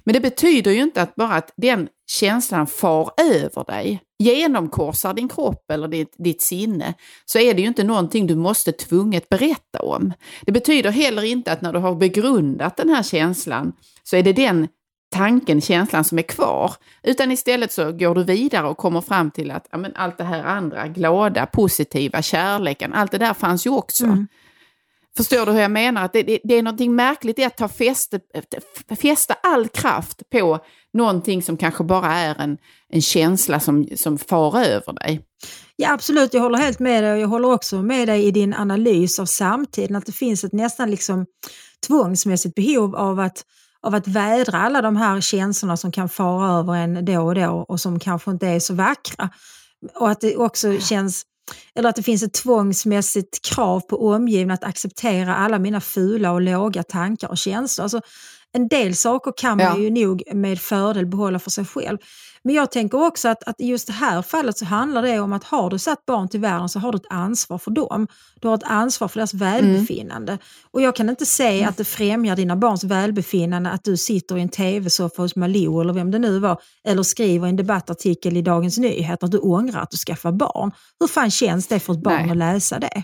Men 0.03 0.13
det 0.13 0.19
betyder 0.19 0.71
ju 0.71 0.81
inte 0.81 1.01
att 1.01 1.15
bara 1.15 1.33
att 1.33 1.53
den 1.57 1.87
känslan 2.07 2.67
far 2.67 3.11
över 3.17 3.63
dig, 3.63 4.01
genomkorsar 4.19 5.13
din 5.13 5.29
kropp 5.29 5.71
eller 5.71 5.87
ditt, 5.87 6.15
ditt 6.17 6.41
sinne, 6.41 6.93
så 7.25 7.39
är 7.39 7.53
det 7.53 7.61
ju 7.61 7.67
inte 7.67 7.83
någonting 7.83 8.27
du 8.27 8.35
måste 8.35 8.71
tvunget 8.71 9.29
berätta 9.29 9.79
om. 9.79 10.13
Det 10.41 10.51
betyder 10.51 10.91
heller 10.91 11.23
inte 11.23 11.51
att 11.51 11.61
när 11.61 11.73
du 11.73 11.79
har 11.79 11.95
begrundat 11.95 12.77
den 12.77 12.89
här 12.89 13.03
känslan 13.03 13.73
så 14.03 14.15
är 14.15 14.23
det 14.23 14.33
den 14.33 14.67
tanken, 15.13 15.61
känslan 15.61 16.03
som 16.03 16.17
är 16.17 16.21
kvar. 16.21 16.73
Utan 17.03 17.31
istället 17.31 17.71
så 17.71 17.91
går 17.91 18.15
du 18.15 18.23
vidare 18.23 18.67
och 18.67 18.77
kommer 18.77 19.01
fram 19.01 19.31
till 19.31 19.51
att 19.51 19.67
ja, 19.71 19.77
men 19.77 19.95
allt 19.95 20.17
det 20.17 20.23
här 20.23 20.43
andra, 20.43 20.87
glada, 20.87 21.45
positiva, 21.45 22.21
kärleken, 22.21 22.93
allt 22.93 23.11
det 23.11 23.17
där 23.17 23.33
fanns 23.33 23.65
ju 23.65 23.69
också. 23.69 24.25
Förstår 25.17 25.45
du 25.45 25.51
hur 25.51 25.59
jag 25.59 25.71
menar? 25.71 26.05
Att 26.05 26.13
det, 26.13 26.23
det, 26.23 26.39
det 26.43 26.55
är 26.55 26.63
någonting 26.63 26.95
märkligt 26.95 27.39
i 27.39 27.43
att 27.43 27.57
ta 27.57 27.67
fäste, 27.67 28.19
fästa 29.01 29.33
all 29.33 29.67
kraft 29.67 30.29
på 30.29 30.59
någonting 30.93 31.41
som 31.41 31.57
kanske 31.57 31.83
bara 31.83 32.13
är 32.13 32.35
en, 32.41 32.57
en 32.89 33.01
känsla 33.01 33.59
som, 33.59 33.87
som 33.95 34.17
far 34.17 34.59
över 34.59 34.93
dig. 34.93 35.21
Ja 35.75 35.91
absolut, 35.91 36.33
jag 36.33 36.41
håller 36.41 36.57
helt 36.57 36.79
med 36.79 37.03
dig 37.03 37.13
och 37.13 37.19
jag 37.19 37.27
håller 37.27 37.51
också 37.51 37.81
med 37.81 38.07
dig 38.07 38.25
i 38.25 38.31
din 38.31 38.53
analys 38.53 39.19
av 39.19 39.25
samtiden, 39.25 39.95
att 39.95 40.05
det 40.05 40.11
finns 40.11 40.43
ett 40.43 40.53
nästan 40.53 40.91
liksom 40.91 41.25
tvångsmässigt 41.87 42.55
behov 42.55 42.95
av 42.95 43.19
att, 43.19 43.45
av 43.81 43.95
att 43.95 44.07
vädra 44.07 44.57
alla 44.57 44.81
de 44.81 44.95
här 44.95 45.21
känslorna 45.21 45.77
som 45.77 45.91
kan 45.91 46.09
fara 46.09 46.59
över 46.59 46.73
en 46.73 47.05
då 47.05 47.21
och 47.21 47.35
då 47.35 47.65
och 47.67 47.79
som 47.79 47.99
kanske 47.99 48.31
inte 48.31 48.47
är 48.47 48.59
så 48.59 48.73
vackra. 48.73 49.29
Och 49.95 50.09
att 50.09 50.21
det 50.21 50.37
också 50.37 50.79
känns, 50.79 51.23
eller 51.75 51.89
att 51.89 51.95
det 51.95 52.03
finns 52.03 52.23
ett 52.23 52.33
tvångsmässigt 52.33 53.45
krav 53.45 53.79
på 53.79 54.07
omgivningen 54.09 54.51
att 54.51 54.63
acceptera 54.63 55.35
alla 55.35 55.59
mina 55.59 55.81
fula 55.81 56.31
och 56.31 56.41
låga 56.41 56.83
tankar 56.83 57.29
och 57.29 57.37
känslor. 57.37 57.83
Alltså, 57.83 58.01
En 58.53 58.67
del 58.67 58.95
saker 58.95 59.33
kan 59.37 59.57
man 59.57 59.65
Ja. 59.65 59.77
ju 59.77 59.89
nog 59.89 60.23
med 60.33 60.59
fördel 60.59 61.05
behålla 61.05 61.39
för 61.39 61.49
sig 61.51 61.65
själv. 61.65 61.97
Men 62.43 62.55
jag 62.55 62.71
tänker 62.71 63.05
också 63.07 63.29
att, 63.29 63.43
att 63.43 63.61
i 63.61 63.65
just 63.67 63.87
det 63.87 63.93
här 63.93 64.21
fallet 64.21 64.57
så 64.57 64.65
handlar 64.65 65.01
det 65.01 65.19
om 65.19 65.33
att 65.33 65.43
har 65.43 65.69
du 65.69 65.79
satt 65.79 66.05
barn 66.05 66.29
till 66.29 66.39
världen 66.39 66.69
så 66.69 66.79
har 66.79 66.91
du 66.91 66.95
ett 66.95 67.05
ansvar 67.09 67.57
för 67.57 67.71
dem. 67.71 68.07
Du 68.41 68.47
har 68.47 68.55
ett 68.55 68.63
ansvar 68.63 69.07
för 69.07 69.19
deras 69.19 69.33
välbefinnande. 69.33 70.37
Och 70.71 70.81
jag 70.81 70.95
kan 70.95 71.09
inte 71.09 71.25
se 71.25 71.63
att 71.63 71.77
det 71.77 71.83
främjar 71.83 72.35
dina 72.35 72.55
barns 72.55 72.83
välbefinnande 72.83 73.69
att 73.69 73.83
du 73.83 73.97
sitter 73.97 74.37
i 74.37 74.41
en 74.41 74.49
tv-soffa 74.49 75.21
hos 75.21 75.35
Malou 75.35 75.81
eller 75.81 75.93
vem 75.93 76.11
det 76.11 76.19
nu 76.19 76.39
var, 76.39 76.61
eller 76.87 77.03
skriver 77.03 77.47
en 77.47 77.55
debattartikel 77.55 78.37
i 78.37 78.41
Dagens 78.41 78.77
Nyheter 78.77 79.25
att 79.25 79.31
du 79.31 79.37
ångrar 79.39 79.81
att 79.81 79.91
du 79.91 79.97
skaffar 79.97 80.31
barn. 80.31 80.71
Hur 80.99 81.07
fan 81.07 81.31
känns 81.31 81.67
det 81.67 81.79
för 81.79 81.93
ett 81.93 82.03
barn 82.03 82.21
Nej. 82.21 82.31
att 82.31 82.37
läsa 82.37 82.79
det? 82.79 83.03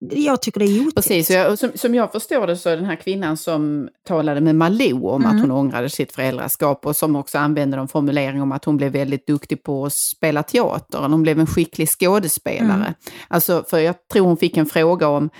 Jag 0.00 0.42
tycker 0.42 0.60
det 0.60 0.66
är 0.66 0.80
otäckt. 0.80 0.94
Precis, 0.94 1.30
jag, 1.30 1.58
som, 1.58 1.70
som 1.74 1.94
jag 1.94 2.12
förstår 2.12 2.46
det 2.46 2.56
så 2.56 2.68
är 2.68 2.76
den 2.76 2.84
här 2.84 2.96
kvinnan 2.96 3.36
som 3.36 3.88
talade 4.06 4.40
med 4.40 4.54
Malou 4.54 5.08
om 5.08 5.26
att 5.26 5.40
hon 5.40 5.50
ångrade 5.50 5.90
sitt 5.90 6.12
föräldraskap 6.12 6.86
och 6.86 6.96
som 6.96 7.16
också 7.16 7.38
använde 7.38 7.76
en 7.76 7.88
formulering 7.88 8.42
om 8.42 8.52
att 8.52 8.64
hon 8.64 8.76
blev 8.76 8.92
väldigt 8.92 9.26
duktig 9.26 9.62
på 9.62 9.86
att 9.86 9.92
spela 9.92 10.42
teater, 10.42 10.98
hon 10.98 11.22
blev 11.22 11.40
en 11.40 11.46
skicklig 11.46 11.88
skådespelare. 11.88 12.94
Alltså, 13.28 13.64
för 13.70 13.78
jag 13.78 13.94
tror 14.12 14.26
hon 14.26 14.36
fick 14.36 14.56
en 14.56 14.66
fråga 14.66 15.08
om 15.08 15.30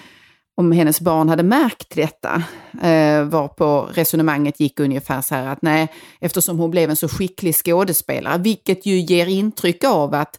om 0.58 0.72
hennes 0.72 1.00
barn 1.00 1.28
hade 1.28 1.42
märkt 1.42 1.94
detta, 1.94 2.42
eh, 2.82 3.24
varpå 3.24 3.88
resonemanget 3.94 4.60
gick 4.60 4.80
ungefär 4.80 5.20
så 5.20 5.34
här 5.34 5.46
att 5.46 5.62
nej, 5.62 5.88
eftersom 6.20 6.58
hon 6.58 6.70
blev 6.70 6.90
en 6.90 6.96
så 6.96 7.08
skicklig 7.08 7.54
skådespelare, 7.54 8.38
vilket 8.38 8.86
ju 8.86 8.98
ger 8.98 9.26
intryck 9.26 9.84
av 9.84 10.14
att 10.14 10.38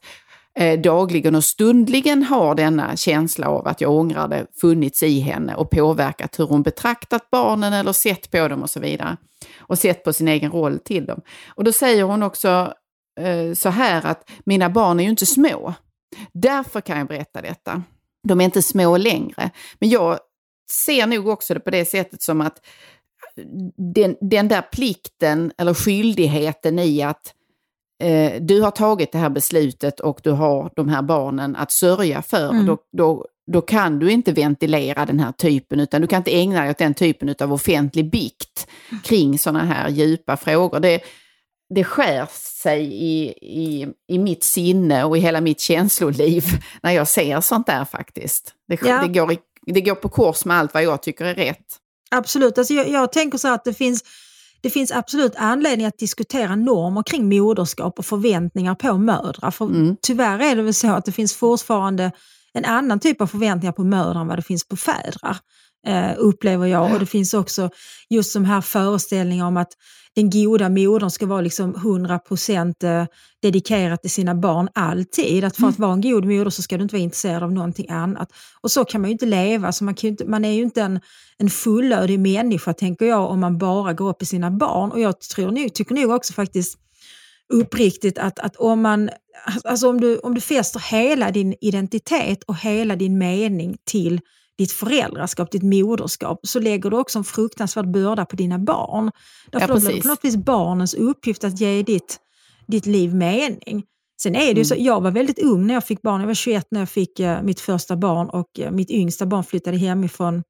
eh, 0.60 0.80
dagligen 0.80 1.36
och 1.36 1.44
stundligen 1.44 2.24
har 2.24 2.56
denna 2.56 2.96
känsla 2.96 3.48
av 3.48 3.68
att 3.68 3.82
jag 3.82 3.92
ångrar 3.92 4.28
det 4.28 4.48
funnits 4.62 5.04
i 5.04 5.20
henne 5.20 5.56
och 5.56 5.70
påverkat 5.70 6.40
hur 6.40 6.48
hon 6.48 6.64
betraktat 6.64 7.30
barnen 7.30 7.74
eller 7.74 7.94
sett 7.94 8.32
på 8.32 8.48
dem 8.48 8.64
och 8.64 8.70
så 8.70 8.80
vidare. 8.80 9.18
Och 9.60 9.80
sett 9.80 10.04
på 10.04 10.14
sin 10.14 10.28
egen 10.28 10.52
roll 10.52 10.80
till 10.80 11.06
dem. 11.06 11.22
Och 11.48 11.64
då 11.64 11.72
säger 11.72 12.04
hon 12.04 12.24
också 12.24 12.74
eh, 13.20 13.54
så 13.54 13.70
här 13.70 14.06
att 14.06 14.30
mina 14.46 14.70
barn 14.70 15.00
är 15.00 15.04
ju 15.04 15.10
inte 15.10 15.26
små. 15.26 15.74
Därför 16.34 16.82
kan 16.82 16.98
jag 16.98 17.08
berätta 17.08 17.42
detta. 17.42 17.84
De 18.28 18.42
är 18.42 18.46
inte 18.46 18.62
små 18.62 18.98
längre. 18.98 19.52
Men 19.80 19.90
jag 19.90 20.20
ser 20.72 21.08
nog 21.08 21.28
också 21.28 21.54
det 21.54 21.60
på 21.60 21.70
det 21.70 21.86
sättet 21.86 22.22
som 22.22 22.42
att 22.42 22.66
den, 23.96 24.16
den 24.22 24.48
där 24.48 24.62
plikten 24.62 25.52
eller 25.58 25.74
skyldigheten 25.74 26.80
i 26.80 27.02
att 27.02 27.34
eh, 28.00 28.42
du 28.42 28.62
har 28.62 28.72
tagit 28.72 29.12
det 29.12 29.18
här 29.18 29.30
beslutet 29.30 30.00
och 30.00 30.20
du 30.24 30.32
har 30.32 30.72
de 30.76 30.90
här 30.90 31.02
barnen 31.02 31.56
att 31.56 31.72
sörja 31.72 32.22
för, 32.22 32.50
Mm. 32.50 32.66
då, 32.66 32.78
då, 32.98 33.26
då 33.52 33.62
kan 33.62 34.00
du 34.00 34.12
inte 34.12 34.32
ventilera 34.32 35.06
den 35.06 35.20
här 35.20 35.32
typen, 35.32 35.80
utan 35.80 36.02
du 36.02 36.08
kan 36.08 36.18
inte 36.18 36.32
ägna 36.38 36.62
dig 36.62 36.70
åt 36.70 36.78
den 36.78 36.94
typen 36.94 37.36
av 37.40 37.54
offentlig 37.54 38.12
bikt 38.12 38.68
kring 39.04 39.40
sådana 39.40 39.64
här 39.66 39.90
djupa 39.90 40.38
frågor. 40.38 40.80
Det, 40.80 41.00
det 41.76 41.84
skär 41.84 42.28
sig 42.32 42.84
i, 42.94 43.28
i, 43.42 43.88
i 44.08 44.20
mitt 44.20 44.44
sinne 44.44 45.04
och 45.04 45.18
i 45.18 45.20
hela 45.20 45.42
mitt 45.42 45.60
känsloliv 45.60 46.44
när 46.84 46.92
jag 46.92 47.08
ser 47.08 47.42
sånt 47.42 47.68
där 47.68 47.86
faktiskt. 47.86 48.54
Det, 48.68 48.82
Ja. 48.86 49.02
det, 49.02 49.08
går, 49.20 49.36
det 49.66 49.82
går 49.82 49.96
på 49.96 50.10
kors 50.10 50.46
med 50.46 50.58
allt 50.58 50.74
vad 50.74 50.84
jag 50.84 51.02
tycker 51.04 51.26
är 51.26 51.36
rätt. 51.36 51.66
Absolut, 52.12 52.58
alltså 52.58 52.74
jag, 52.74 52.90
jag 52.90 53.12
tänker 53.12 53.38
så 53.38 53.54
att 53.54 53.64
det 53.66 53.74
finns, 53.74 54.04
det 54.62 54.70
finns 54.70 54.92
absolut 54.92 55.34
anledning 55.36 55.88
att 55.88 55.98
diskutera 55.98 56.56
normer 56.56 57.04
kring 57.04 57.30
moderskap 57.40 58.00
och 58.00 58.06
förväntningar 58.06 58.76
på 58.76 58.98
mödrar. 58.98 59.52
För 59.52 59.66
Mm. 59.66 59.98
tyvärr 60.02 60.40
är 60.40 60.56
det 60.56 60.62
väl 60.62 60.74
så 60.74 60.88
att 60.92 61.06
det 61.06 61.12
finns 61.12 61.34
fortfarande 61.34 62.12
en 62.54 62.66
annan 62.66 63.00
typ 63.00 63.22
av 63.22 63.28
förväntningar 63.28 63.74
på 63.74 63.84
mödrar 63.84 64.22
än 64.22 64.28
vad 64.28 64.38
det 64.38 64.42
finns 64.42 64.68
på 64.68 64.76
fädrar. 64.76 65.38
Eh, 65.88 66.12
upplever 66.18 66.68
jag. 66.68 66.94
Och 66.94 67.00
det 67.00 67.06
finns 67.06 67.34
också 67.34 67.70
just 68.10 68.34
de 68.34 68.46
här 68.46 68.62
föreställningar 68.62 69.46
om 69.46 69.58
att 69.58 69.72
den 70.16 70.30
goda 70.30 70.70
modern 70.70 71.10
ska 71.10 71.26
vara 71.26 71.42
liksom 71.42 71.76
100% 71.76 72.84
eh, 72.84 73.08
dedikerad 73.42 74.02
till 74.02 74.12
sina 74.12 74.36
barn 74.36 74.70
alltid. 74.74 75.44
Att 75.44 75.58
för 75.58 75.68
att 75.68 75.80
vara 75.80 75.94
en 75.94 76.02
god 76.02 76.26
moder 76.26 76.50
så 76.50 76.62
ska 76.62 76.78
du 76.78 76.84
inte 76.84 76.96
vara 76.96 77.04
intresserad 77.04 77.44
av 77.44 77.52
någonting 77.52 77.90
annat. 77.90 78.30
Och 78.62 78.72
så 78.72 78.86
kan 78.86 79.02
man 79.02 79.10
ju 79.10 79.12
inte 79.12 79.26
leva. 79.26 79.72
Så 79.72 79.84
man, 79.84 79.94
kan 79.94 80.08
inte, 80.08 80.26
man 80.26 80.46
är 80.46 80.52
ju 80.52 80.62
inte 80.62 80.82
en, 80.82 81.00
en 81.38 81.50
fullödig 81.50 82.20
människa 82.20 82.74
tänker 82.74 83.06
jag 83.06 83.30
om 83.30 83.40
man 83.40 83.58
bara 83.58 83.94
går 83.94 84.10
upp 84.10 84.22
i 84.22 84.26
sina 84.26 84.52
barn. 84.52 84.92
Och 84.92 85.00
jag 85.00 85.22
tror 85.22 85.70
tycker 85.70 85.96
nog 85.96 86.12
också 86.12 86.34
faktiskt 86.34 86.78
uppriktigt 87.54 88.18
att, 88.18 88.40
att 88.40 88.56
om 88.56 88.82
man 88.82 89.10
alltså 89.64 89.90
om 89.90 90.02
du, 90.02 90.18
om 90.18 90.34
du 90.34 90.42
fäster 90.42 90.80
hela 90.92 91.32
din 91.32 91.56
identitet 91.62 92.44
och 92.44 92.58
hela 92.58 92.96
din 92.96 93.18
mening 93.18 93.78
till 93.86 94.22
ditt 94.60 94.72
föräldraskap, 94.72 95.52
ditt 95.52 95.64
moderskap, 95.64 96.40
så 96.44 96.60
lägger 96.60 96.90
du 96.90 96.98
också 96.98 97.18
en 97.18 97.24
fruktansvärd 97.24 97.92
börda 97.92 98.26
på 98.26 98.36
dina 98.36 98.60
barn. 98.60 99.12
Därför 99.52 99.68
Ja, 99.68 99.74
då 99.74 99.80
blir 99.80 99.96
det 99.96 100.02
på 100.02 100.08
något 100.08 100.26
vis 100.26 100.38
barnens 100.38 100.94
uppgift 100.94 101.44
att 101.44 101.60
ge 101.62 101.84
ditt, 101.84 102.18
ditt 102.68 102.86
liv 102.86 103.16
mening. 103.16 103.84
Sen 104.22 104.36
är 104.36 104.54
det 104.54 104.60
ju 104.60 104.66
så, 104.66 104.76
jag 104.78 105.02
var 105.02 105.12
väldigt 105.12 105.40
ung 105.40 105.68
när 105.68 105.74
jag 105.74 105.84
fick 105.86 106.02
barn, 106.02 106.22
jag 106.22 106.28
var 106.28 106.34
21 106.34 106.68
när 106.72 106.80
jag 106.80 106.90
fick 106.90 107.20
eh, 107.20 107.42
mitt 107.42 107.60
första 107.60 107.96
barn 107.98 108.30
och 108.30 108.60
eh, 108.60 108.72
mitt 108.72 108.90
yngsta 108.92 109.26
barn 109.26 109.44
flyttade 109.44 109.78
hemifrån 109.78 110.44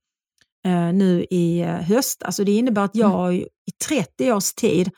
eh, 0.65 0.93
nu 0.93 1.25
i 1.29 1.61
eh, 1.61 1.67
höst. 1.67 2.23
Alltså 2.23 2.43
det 2.43 2.51
innebär 2.51 2.81
att 2.81 2.95
jag 2.95 3.07
har 3.07 3.31
ju 3.31 3.41
i 3.41 3.71
30 3.87 4.31
års 4.33 4.53
tid 4.53 4.89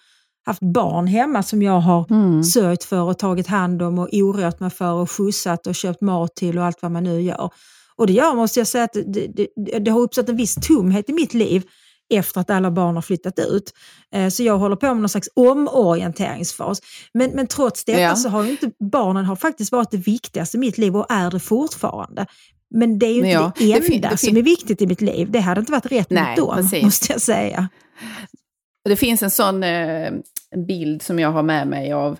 haft 0.46 0.62
barn 0.62 1.08
hemma 1.08 1.44
som 1.44 1.62
jag 1.62 1.80
har 1.80 2.06
Mm. 2.10 2.44
sörjt 2.44 2.84
för 2.84 3.02
och 3.02 3.20
tagit 3.20 3.48
hand 3.48 3.82
om 3.82 4.00
och 4.00 4.10
orört 4.12 4.60
mig 4.60 4.70
för 4.70 4.94
och 4.94 5.12
skjutsat 5.12 5.68
och 5.68 5.76
köpt 5.76 6.02
mat 6.02 6.36
till 6.36 6.58
och 6.58 6.66
allt 6.66 6.82
vad 6.82 6.92
man 6.92 7.04
nu 7.04 7.22
gör. 7.22 7.50
Och 7.96 8.08
det 8.08 8.14
gör, 8.14 8.36
måste 8.36 8.60
jag 8.60 8.68
säga, 8.68 8.84
att 8.84 8.94
det, 8.94 9.28
det, 9.28 9.48
det 9.80 9.92
har 9.92 10.00
uppstått 10.00 10.30
en 10.30 10.38
viss 10.38 10.56
tomhet 10.56 11.10
i 11.10 11.14
mitt 11.14 11.34
liv 11.34 11.64
efter 12.14 12.42
att 12.42 12.50
alla 12.50 12.72
barn 12.72 12.96
har 12.96 13.02
flyttat 13.02 13.40
ut. 13.40 13.74
Eh, 14.14 14.30
Så 14.30 14.44
jag 14.44 14.58
håller 14.58 14.76
på 14.76 14.86
med 14.88 14.98
någon 14.98 15.10
slags 15.10 15.30
omorienteringsfas. 15.36 16.82
Men, 17.14 17.32
men 17.32 17.48
trots 17.48 17.86
detta 17.86 18.00
Ja. 18.00 18.16
så 18.16 18.30
har 18.30 18.44
ju 18.44 18.52
inte 18.52 18.72
barnen 18.92 19.26
har 19.26 19.36
faktiskt 19.36 19.72
varit 19.72 19.92
det 19.92 19.98
viktigaste 19.98 20.58
i 20.58 20.60
mitt 20.60 20.78
liv 20.78 20.98
och 20.98 21.06
är 21.12 21.32
det 21.32 21.40
fortfarande. 21.40 22.26
Men 22.76 23.00
det 23.00 23.06
är 23.06 23.10
ju 23.10 23.16
inte 23.18 23.30
Ja, 23.30 23.52
det 23.58 23.66
det 23.66 23.72
enda 23.74 23.86
fin- 23.86 24.02
det 24.02 24.18
som 24.18 24.38
är 24.38 24.42
viktigt 24.42 24.82
i 24.82 24.88
mitt 24.88 25.02
liv. 25.02 25.32
Det 25.32 25.40
hade 25.40 25.60
inte 25.60 25.72
varit 25.72 25.92
rätt 25.92 26.10
Nej, 26.10 26.40
mot 26.40 26.48
dem, 26.50 26.56
precis. 26.58 26.84
måste 26.84 27.12
jag 27.14 27.22
säga. 27.22 27.70
Det 28.90 28.96
finns 28.96 29.24
en 29.24 29.32
sån 29.32 29.64
eh, 29.64 30.12
bild 30.68 31.02
som 31.02 31.20
jag 31.20 31.32
har 31.32 31.44
med 31.44 31.68
mig 31.68 31.94
av, 31.94 32.18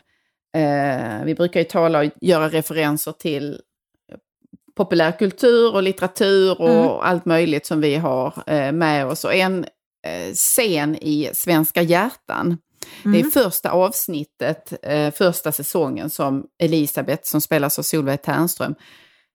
eh, 0.58 1.24
vi 1.26 1.36
brukar 1.36 1.60
ju 1.60 1.64
tala 1.64 2.00
och 2.00 2.12
göra 2.22 2.50
referenser 2.50 3.12
till 3.12 3.60
populärkultur 4.78 5.74
och 5.76 5.84
litteratur 5.84 6.62
och 6.62 6.70
Mm. 6.70 6.90
allt 7.02 7.26
möjligt 7.26 7.66
som 7.66 7.82
vi 7.82 7.96
har 7.96 8.34
eh, 8.48 8.72
med 8.72 9.06
oss. 9.08 9.24
Och 9.24 9.34
en 9.36 9.66
eh, 10.08 10.34
scen 10.34 10.96
i 10.96 11.30
Svenska 11.34 11.82
hjärtan, 11.82 12.58
det 13.04 13.10
är 13.10 13.16
Mm. 13.16 13.32
första 13.32 13.72
avsnittet, 13.72 14.74
eh, 14.84 15.12
första 15.12 15.52
säsongen 15.52 16.10
som 16.10 16.44
Elisabeth, 16.64 17.22
som 17.24 17.42
spelas 17.42 17.80
av 17.80 17.84
Solveig 17.84 18.22
Ternström, 18.22 18.76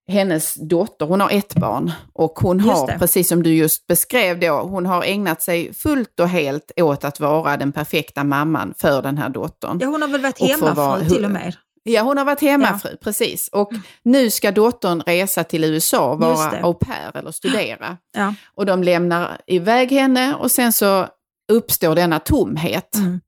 hennes 0.08 0.54
dotter, 0.54 1.06
hon 1.06 1.20
har 1.20 1.30
ett 1.30 1.54
barn 1.54 1.92
och 2.12 2.38
hon 2.38 2.60
har, 2.60 2.98
precis 2.98 3.28
som 3.28 3.42
du 3.42 3.54
just 3.54 3.86
beskrev 3.86 4.40
då, 4.40 4.52
hon 4.60 4.86
har 4.86 5.02
ägnat 5.04 5.42
sig 5.42 5.74
fullt 5.74 6.20
och 6.20 6.28
helt 6.28 6.72
åt 6.76 7.04
att 7.04 7.20
vara 7.20 7.56
den 7.56 7.72
perfekta 7.72 8.24
mamman 8.24 8.74
för 8.78 9.02
den 9.02 9.18
här 9.18 9.28
dottern. 9.28 9.78
Ja, 9.80 9.86
hon 9.86 10.02
har 10.02 10.08
väl 10.08 10.20
varit 10.22 10.40
Och 10.40 10.46
hemmafru 10.46 11.08
till 11.08 11.24
och 11.24 11.30
med. 11.30 11.56
Ja, 11.88 12.02
hon 12.02 12.18
har 12.18 12.24
varit 12.24 12.40
hemmafru, 12.40 12.96
precis. 12.96 13.48
Och 13.48 13.70
nu 14.02 14.30
ska 14.30 14.52
dottern 14.52 15.02
resa 15.06 15.44
till 15.44 15.64
USA 15.64 16.12
och 16.12 16.20
vara 16.20 16.60
au 16.62 16.74
pair 16.74 17.16
eller 17.16 17.30
studera. 17.30 17.96
Ja. 18.16 18.34
Och 18.54 18.66
de 18.66 18.82
lämnar 18.82 19.40
iväg 19.46 19.92
henne 19.92 20.34
och 20.34 20.50
sen 20.50 20.72
så 20.72 21.06
uppstår 21.52 21.94
denna 21.94 22.18
tomhet. 22.18 22.94
Mm. 22.94 23.20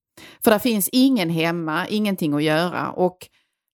För 0.44 0.50
det 0.50 0.58
finns 0.58 0.88
ingen 0.92 1.30
hemma, 1.30 1.88
ingenting 1.88 2.34
att 2.34 2.42
göra. 2.42 2.90
Och 2.90 3.18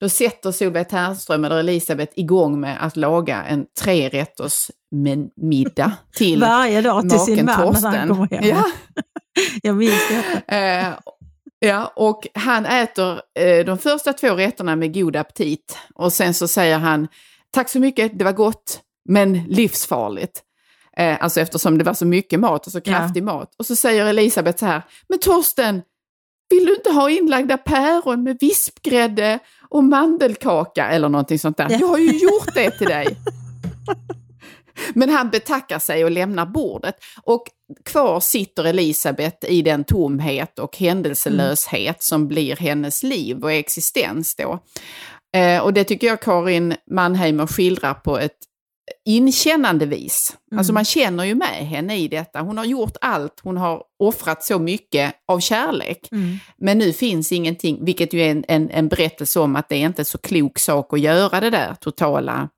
då 0.00 0.08
sätter 0.08 0.52
Solveig 0.52 0.88
Ternström 0.88 1.44
eller 1.44 1.56
Elisabeth 1.56 2.12
igång 2.16 2.60
med 2.60 2.76
att 2.80 2.96
laga 2.96 3.44
en 3.44 3.66
trerätters 3.80 4.70
middag 5.36 5.92
till 6.16 6.40
Varje 6.40 6.80
dag 6.80 7.10
till 7.10 7.18
sin 7.18 7.44
man 7.44 7.76
när 7.82 7.98
han 7.98 8.08
kommer 8.08 8.28
hem. 8.30 8.44
Ja, 8.44 8.64
Jag 9.62 9.76
minns 9.76 10.08
detta. 10.08 10.56
Eh, 10.56 10.92
ja, 11.64 11.92
och 11.96 12.26
han 12.34 12.66
äter 12.66 13.20
eh, 13.38 13.64
de 13.64 13.78
första 13.78 14.12
två 14.12 14.34
rätterna 14.34 14.76
med 14.76 14.94
god 14.94 15.16
aptit. 15.16 15.78
Och 15.94 16.12
sen 16.12 16.34
så 16.34 16.48
säger 16.48 16.78
han, 16.78 17.08
tack 17.50 17.68
så 17.68 17.80
mycket, 17.80 18.18
det 18.18 18.24
var 18.24 18.32
gott, 18.32 18.80
men 19.08 19.32
livsfarligt. 19.48 20.42
Eh, 20.96 21.16
alltså 21.20 21.40
eftersom 21.40 21.78
det 21.78 21.84
var 21.84 21.94
så 21.94 22.06
mycket 22.06 22.40
mat 22.40 22.66
och 22.66 22.72
så 22.72 22.78
Ja. 22.78 22.82
kraftig 22.82 23.22
mat. 23.22 23.54
Och 23.58 23.66
så 23.66 23.76
säger 23.76 24.06
Elisabeth 24.06 24.58
så 24.58 24.66
här, 24.66 24.82
men 25.08 25.18
Torsten, 25.18 25.82
vill 26.50 26.66
du 26.66 26.74
inte 26.74 26.90
ha 26.90 27.10
inlagda 27.10 27.56
päron 27.56 28.22
med 28.22 28.36
vispgrädde 28.40 29.38
och 29.68 29.84
mandelkaka 29.84 30.88
eller 30.88 31.08
någonting 31.08 31.38
sånt 31.38 31.56
där? 31.56 31.66
Ja. 31.70 31.76
Jag 31.80 31.86
har 31.86 31.98
ju 31.98 32.18
gjort 32.18 32.54
det 32.54 32.70
till 32.70 32.86
dig. 32.86 33.16
Men 34.94 35.10
han 35.10 35.30
betackar 35.30 35.78
sig 35.78 36.04
och 36.04 36.10
lämnar 36.10 36.46
bordet. 36.46 36.94
Och 37.22 37.44
kvar 37.84 38.20
sitter 38.20 38.64
Elisabeth 38.64 39.50
i 39.52 39.62
den 39.62 39.84
tomhet 39.84 40.58
och 40.58 40.76
händelselöshet 40.76 42.02
som 42.02 42.28
blir 42.28 42.56
hennes 42.56 43.02
liv 43.02 43.44
och 43.44 43.52
existens 43.52 44.36
då. 44.36 44.58
Eh, 45.36 45.62
och 45.62 45.72
det 45.72 45.84
tycker 45.84 46.06
jag 46.06 46.22
Karin 46.22 46.74
Mannheimer 46.90 47.46
skildrar 47.46 47.94
på 47.94 48.18
ett 48.18 48.38
inkännandevis. 49.04 50.36
Mm. 50.52 50.58
Alltså 50.58 50.72
man 50.72 50.84
känner 50.84 51.24
ju 51.24 51.34
med 51.34 51.68
henne 51.68 51.96
i 51.96 52.08
detta. 52.08 52.40
Hon 52.40 52.58
har 52.58 52.64
gjort 52.64 52.96
allt, 53.00 53.40
hon 53.42 53.56
har 53.56 53.82
offrat 53.98 54.44
så 54.44 54.58
mycket 54.58 55.14
av 55.28 55.40
kärlek. 55.40 56.08
Mm. 56.12 56.36
Men 56.56 56.78
nu 56.78 56.92
finns 56.92 57.32
ingenting, 57.32 57.84
vilket 57.84 58.12
ju 58.12 58.22
är 58.22 58.30
en, 58.30 58.44
en, 58.48 58.70
en 58.70 58.88
berättelse 58.88 59.40
om 59.40 59.56
att 59.56 59.68
det 59.68 59.76
är 59.76 59.86
inte 59.86 60.02
är 60.02 60.04
så 60.04 60.18
klok 60.18 60.58
sak 60.58 60.92
att 60.92 61.00
göra 61.00 61.40
det 61.40 61.50
där 61.50 61.74
totala 61.80 62.40
to, 62.42 62.48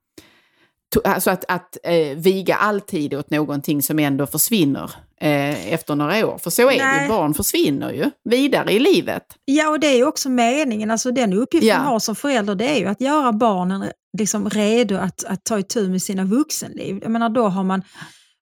alltså 1.03 1.31
att, 1.31 1.45
att 1.47 1.77
eh, 1.83 2.17
viga 2.17 2.55
all 2.55 2.81
tid 2.81 3.13
åt 3.13 3.29
någonting 3.29 3.81
som 3.83 3.99
ändå 3.99 4.27
försvinner 4.27 4.91
eh, 5.21 5.73
efter 5.73 5.95
några 5.95 6.27
år. 6.27 6.37
För 6.37 6.49
så 6.49 6.69
är 6.69 6.77
det 6.77 6.85
Nej. 6.85 7.03
ju, 7.03 7.09
barn 7.09 7.33
försvinner 7.33 7.91
ju 7.91 8.11
vidare 8.29 8.71
i 8.71 8.79
livet. 8.79 9.23
Ja, 9.45 9.69
och 9.69 9.79
det 9.79 9.87
är 9.87 9.95
ju 9.95 10.05
också 10.05 10.29
meningen. 10.29 10.91
Alltså 10.91 11.11
den 11.11 11.33
uppgift 11.33 11.65
Ja. 11.65 11.77
man 11.77 11.87
har 11.87 11.99
som 11.99 12.15
förälder 12.15 12.55
det 12.55 12.65
är 12.65 12.79
ju 12.79 12.85
att 12.85 13.01
göra 13.01 13.33
barnen 13.33 13.85
liksom 14.17 14.49
redo 14.49 14.95
att, 14.95 15.23
att 15.23 15.45
ta 15.45 15.59
itu 15.59 15.89
med 15.89 16.01
sina 16.01 16.23
vuxenliv. 16.23 16.99
Jag 17.01 17.11
menar, 17.11 17.29
då 17.29 17.47
har 17.47 17.63
man, 17.63 17.81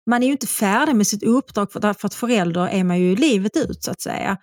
man 0.10 0.24
är 0.24 0.28
ju 0.28 0.32
inte 0.32 0.48
färdig 0.48 0.96
med 0.96 1.08
sitt 1.08 1.24
uppdrag 1.24 1.72
för, 1.72 1.94
för 1.94 2.08
att 2.08 2.14
förälder 2.14 2.68
är 2.68 2.84
man 2.84 3.00
ju 3.00 3.16
livet 3.16 3.58
ut 3.58 3.84
så 3.84 3.92
att 3.92 4.02
säga. 4.02 4.38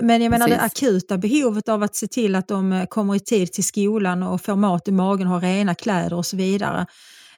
Men 0.00 0.22
jag 0.22 0.30
menar 0.30 0.48
det 0.48 0.56
precis. 0.58 0.82
akuta 0.82 1.18
behovet 1.18 1.68
av 1.68 1.82
att 1.82 1.96
se 1.96 2.06
till 2.06 2.34
att 2.34 2.48
de 2.48 2.72
eh, 2.72 2.86
kommer 2.86 3.14
i 3.14 3.20
tid 3.20 3.52
till 3.52 3.64
skolan 3.64 4.22
och 4.22 4.40
får 4.40 4.56
mat 4.56 4.88
i 4.88 4.92
magen, 4.92 5.26
har 5.26 5.40
rena 5.40 5.74
kläder 5.74 6.16
och 6.16 6.26
så 6.26 6.36
vidare. 6.36 6.86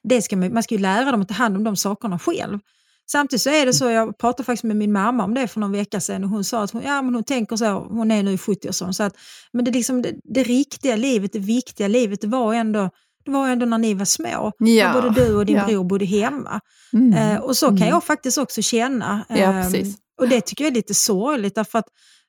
Det 0.08 0.22
ska 0.22 0.36
man, 0.36 0.52
man 0.52 0.62
ska 0.62 0.74
ju 0.74 0.80
lära 0.80 1.10
dem 1.12 1.20
att 1.22 1.28
ta 1.28 1.34
hand 1.34 1.56
om 1.56 1.64
de 1.64 1.76
sakerna 1.76 2.18
själv. 2.18 2.58
Samtidigt 3.10 3.42
så 3.42 3.50
är 3.50 3.66
det 3.66 3.72
så, 3.72 3.90
jag 3.90 4.18
pratade 4.18 4.44
faktiskt 4.44 4.64
med 4.64 4.76
min 4.76 4.92
mamma 4.92 5.24
om 5.24 5.34
det 5.34 5.48
för 5.48 5.60
någon 5.60 5.72
vecka 5.72 6.00
sedan 6.00 6.24
och 6.24 6.30
hon 6.30 6.44
sa 6.44 6.62
att 6.62 6.70
hon, 6.70 6.82
ja, 6.82 7.02
men 7.02 7.14
hon 7.14 7.24
tänker 7.24 7.56
så, 7.56 7.66
hon 7.90 8.10
är 8.10 8.22
nu 8.22 8.32
i 8.32 8.36
70-årsåldern, 8.36 8.92
så 8.94 9.02
att 9.02 9.16
men 9.52 9.64
det, 9.64 9.70
liksom, 9.70 10.02
det, 10.02 10.12
det 10.24 10.42
riktiga 10.42 10.96
livet, 10.96 11.32
det 11.32 11.38
viktiga 11.38 11.88
livet, 11.88 12.20
det 12.20 12.26
var 12.26 12.54
ändå, 12.54 12.90
det 13.24 13.30
var 13.30 13.48
ändå 13.48 13.66
när 13.66 13.78
ni 13.78 13.94
var 13.94 14.04
små. 14.04 14.52
Ja, 14.58 14.92
både 14.92 15.10
du 15.10 15.34
och 15.34 15.46
din 15.46 15.56
ja. 15.56 15.66
bror 15.66 15.84
bodde 15.84 16.04
hemma. 16.04 16.60
Mm. 16.92 17.12
Eh, 17.12 17.40
och 17.40 17.56
så 17.56 17.66
kan 17.66 17.76
Mm. 17.76 17.88
jag 17.88 18.04
faktiskt 18.04 18.38
också 18.38 18.62
känna. 18.62 19.24
Ja, 19.28 19.36
Ehm, 19.36 19.72
och 20.20 20.28
det 20.28 20.40
tycker 20.40 20.64
jag 20.64 20.70
är 20.70 20.74
lite 20.74 20.94
sorgligt 20.94 21.54
därför 21.54 21.78
att 21.78 21.88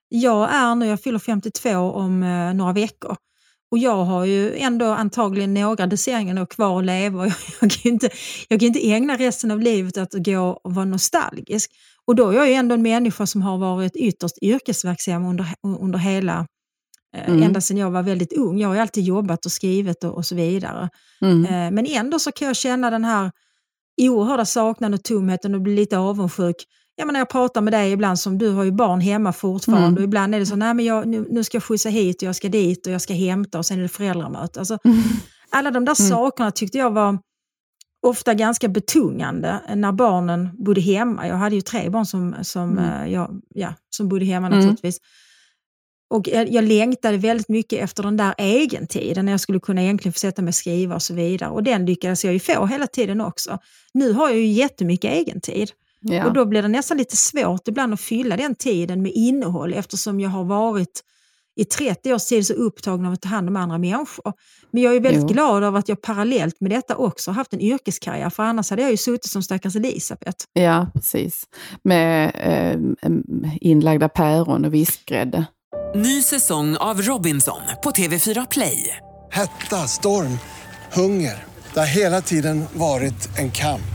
jag 0.09 0.53
är 0.53 0.75
nu, 0.75 0.85
jag 0.87 1.01
fyller 1.01 1.19
52 1.19 1.69
om 1.77 2.23
eh, 2.23 2.53
några 2.53 2.73
veckor. 2.73 3.15
Och 3.71 3.77
jag 3.77 4.05
har 4.05 4.25
ju 4.25 4.55
ändå 4.57 4.85
antagligen 4.85 5.53
några 5.53 5.87
decennier 5.87 6.45
kvar 6.45 6.79
att 6.79 6.85
leva 6.85 7.19
och 7.19 7.27
jag, 7.27 7.35
jag, 7.61 7.71
kan 7.71 7.91
inte, 7.91 8.09
jag 8.47 8.59
kan 8.59 8.67
inte 8.67 8.91
ägna 8.91 9.17
resten 9.17 9.51
av 9.51 9.59
livet 9.61 9.97
att 9.97 10.13
gå 10.13 10.59
och 10.63 10.73
vara 10.73 10.85
nostalgisk. 10.85 11.71
Och 12.05 12.15
då 12.15 12.29
är 12.29 12.33
jag 12.33 12.47
ju 12.47 12.53
ändå 12.53 12.75
en 12.75 12.81
människa 12.81 13.25
som 13.25 13.41
har 13.41 13.57
varit 13.57 13.95
ytterst 13.95 14.37
yrkesverksam 14.41 15.25
under, 15.25 15.47
under 15.79 15.99
hela, 15.99 16.47
eh, 17.17 17.29
Mm. 17.29 17.43
ända 17.43 17.61
sedan 17.61 17.77
jag 17.77 17.91
var 17.91 18.03
väldigt 18.03 18.33
ung. 18.33 18.59
Jag 18.59 18.67
har 18.67 18.75
ju 18.75 18.81
alltid 18.81 19.03
jobbat 19.03 19.45
och 19.45 19.51
skrivit 19.51 20.03
och, 20.03 20.13
och 20.15 20.25
så 20.25 20.35
vidare. 20.35 20.89
Mm. 21.21 21.45
Eh, 21.45 21.71
Men 21.71 21.85
ändå 21.85 22.19
så 22.19 22.31
kan 22.31 22.47
jag 22.47 22.57
känna 22.57 22.89
den 22.89 23.05
här 23.05 23.31
oerhörda 24.01 24.45
saknaden 24.45 24.93
och 24.93 25.03
tomheten 25.03 25.55
och 25.55 25.61
bli 25.61 25.75
lite 25.75 25.97
avundsjuk. 25.97 26.55
Ja, 26.95 27.05
men 27.05 27.13
när 27.13 27.19
jag 27.19 27.29
pratar 27.29 27.61
med 27.61 27.73
dig 27.73 27.91
ibland, 27.91 28.19
som 28.19 28.37
du 28.37 28.49
har 28.49 28.63
ju 28.63 28.71
barn 28.71 28.99
hemma 29.01 29.33
fortfarande, 29.33 29.87
Mm. 29.87 29.97
och 29.97 30.03
ibland 30.03 30.35
är 30.35 30.39
det 30.39 30.45
så, 30.45 30.55
nej 30.55 30.73
men 30.73 30.85
jag, 30.85 31.07
nu, 31.07 31.27
nu 31.29 31.43
ska 31.43 31.55
jag 31.55 31.63
skjutsa 31.63 31.89
hit 31.89 32.21
och 32.21 32.27
jag 32.27 32.35
ska 32.35 32.49
dit 32.49 32.87
och 32.87 32.93
jag 32.93 33.01
ska 33.01 33.13
hämta 33.13 33.57
och 33.57 33.65
sen 33.65 33.77
är 33.79 33.81
det 33.83 33.87
föräldramöte. 33.89 34.59
Alltså, 34.59 34.77
alla 35.49 35.71
de 35.71 35.85
där 35.85 36.01
Mm. 36.01 36.09
sakerna 36.09 36.51
tyckte 36.51 36.77
jag 36.77 36.91
var 36.91 37.17
ofta 38.07 38.33
ganska 38.33 38.67
betungande 38.67 39.59
när 39.75 39.91
barnen 39.91 40.49
bodde 40.53 40.81
hemma. 40.81 41.27
Jag 41.27 41.35
hade 41.35 41.55
ju 41.55 41.61
tre 41.61 41.89
barn 41.89 42.05
som, 42.05 42.35
som, 42.41 42.77
Mm. 42.77 43.01
eh, 43.05 43.13
jag, 43.13 43.41
ja, 43.55 43.73
som 43.89 44.09
bodde 44.09 44.25
hemma 44.25 44.47
Mm. 44.47 44.59
naturligtvis. 44.59 44.97
Och 46.09 46.27
jag, 46.27 46.49
jag 46.51 46.63
längtade 46.63 47.17
väldigt 47.17 47.49
mycket 47.49 47.83
efter 47.83 48.03
den 48.03 48.17
där 48.17 48.33
egentiden 48.37 49.25
när 49.25 49.33
jag 49.33 49.39
skulle 49.39 49.59
kunna 49.59 49.83
egentligen 49.83 50.13
få 50.13 50.19
sätta 50.19 50.41
mig 50.41 50.49
och 50.49 50.55
skriva 50.55 50.95
och 50.95 51.01
så 51.01 51.13
vidare. 51.13 51.49
Och 51.49 51.63
den 51.63 51.85
lyckades 51.85 52.25
jag 52.25 52.33
ju 52.33 52.39
få 52.39 52.65
hela 52.65 52.87
tiden 52.87 53.21
också. 53.21 53.59
Nu 53.93 54.13
har 54.13 54.29
jag 54.29 54.37
ju 54.37 54.45
jättemycket 54.47 55.13
egentid. 55.13 55.71
Ja. 56.13 56.25
Och 56.25 56.33
då 56.33 56.45
blir 56.45 56.61
det 56.61 56.67
nästan 56.67 56.97
lite 56.97 57.17
svårt 57.17 57.67
ibland 57.67 57.93
att 57.93 58.01
fylla 58.01 58.37
den 58.37 58.55
tiden 58.55 59.01
med 59.01 59.11
innehåll 59.15 59.73
eftersom 59.73 60.19
jag 60.19 60.29
har 60.29 60.43
varit 60.43 61.01
i 61.57 61.65
30 61.65 62.13
års 62.13 62.25
tid 62.25 62.47
så 62.47 62.53
upptagen 62.53 63.05
av 63.05 63.13
att 63.13 63.21
ta 63.21 63.29
hand 63.29 63.49
om 63.49 63.55
andra 63.55 63.77
människor. 63.77 64.33
Men 64.71 64.83
jag 64.83 64.95
är 64.95 64.99
väldigt 64.99 65.21
Jo. 65.21 65.27
glad 65.27 65.63
över 65.63 65.79
att 65.79 65.89
jag 65.89 66.01
parallellt 66.01 66.61
med 66.61 66.71
detta 66.71 66.95
också 66.95 67.31
har 67.31 67.35
haft 67.35 67.53
en 67.53 67.61
yrkeskarriär, 67.61 68.29
för 68.29 68.43
annars 68.43 68.69
hade 68.69 68.81
jag 68.81 68.91
ju 68.91 68.97
suttit 68.97 69.31
som 69.31 69.43
stackars 69.43 69.75
Elisabeth. 69.75 70.45
Ja, 70.53 70.87
precis. 70.93 71.43
Med 71.83 72.31
eh, 72.35 73.09
inlagda 73.61 74.09
päron 74.09 74.65
och 74.65 74.73
vispgrädde. 74.73 75.45
Ny 75.95 76.21
säsong 76.21 76.77
av 76.77 77.01
Robinson 77.01 77.61
på 77.83 77.89
TV4 77.91 78.47
Play. 78.51 78.97
Hetta, 79.31 79.75
storm, 79.87 80.37
hunger. 80.93 81.43
Det 81.73 81.79
har 81.79 81.87
hela 81.87 82.21
tiden 82.21 82.65
varit 82.73 83.37
en 83.39 83.51
kamp. 83.51 83.94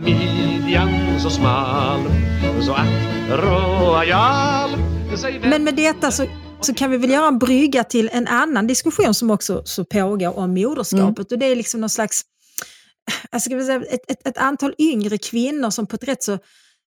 Midjan 0.00 1.20
så 1.20 1.30
smal 1.30 2.00
Så 2.64 2.72
att 2.72 2.86
royal 3.28 4.70
Men 5.42 5.64
med 5.64 5.76
detta 5.76 6.10
så, 6.10 6.26
så 6.60 6.74
kan 6.74 6.90
vi 6.90 6.96
väl 6.96 7.10
göra 7.10 7.28
en 7.28 7.38
brygga 7.38 7.84
till 7.84 8.10
en 8.12 8.26
annan 8.26 8.66
diskussion 8.66 9.14
som 9.14 9.30
också 9.30 9.62
så 9.64 9.84
pågår 9.84 10.38
om 10.38 10.54
moderskapet. 10.54 11.32
Och 11.32 11.38
det 11.38 11.46
är 11.46 11.56
liksom 11.56 11.80
någon 11.80 11.90
slags, 11.90 12.22
jag 13.30 13.42
ska 13.42 13.60
säga, 13.60 13.82
ett, 13.82 14.10
ett, 14.10 14.28
ett 14.28 14.38
antal 14.38 14.74
yngre 14.78 15.18
kvinnor 15.18 15.70
som 15.70 15.86
på 15.86 15.96
ett 15.96 16.08
rätt 16.08 16.22
så 16.22 16.38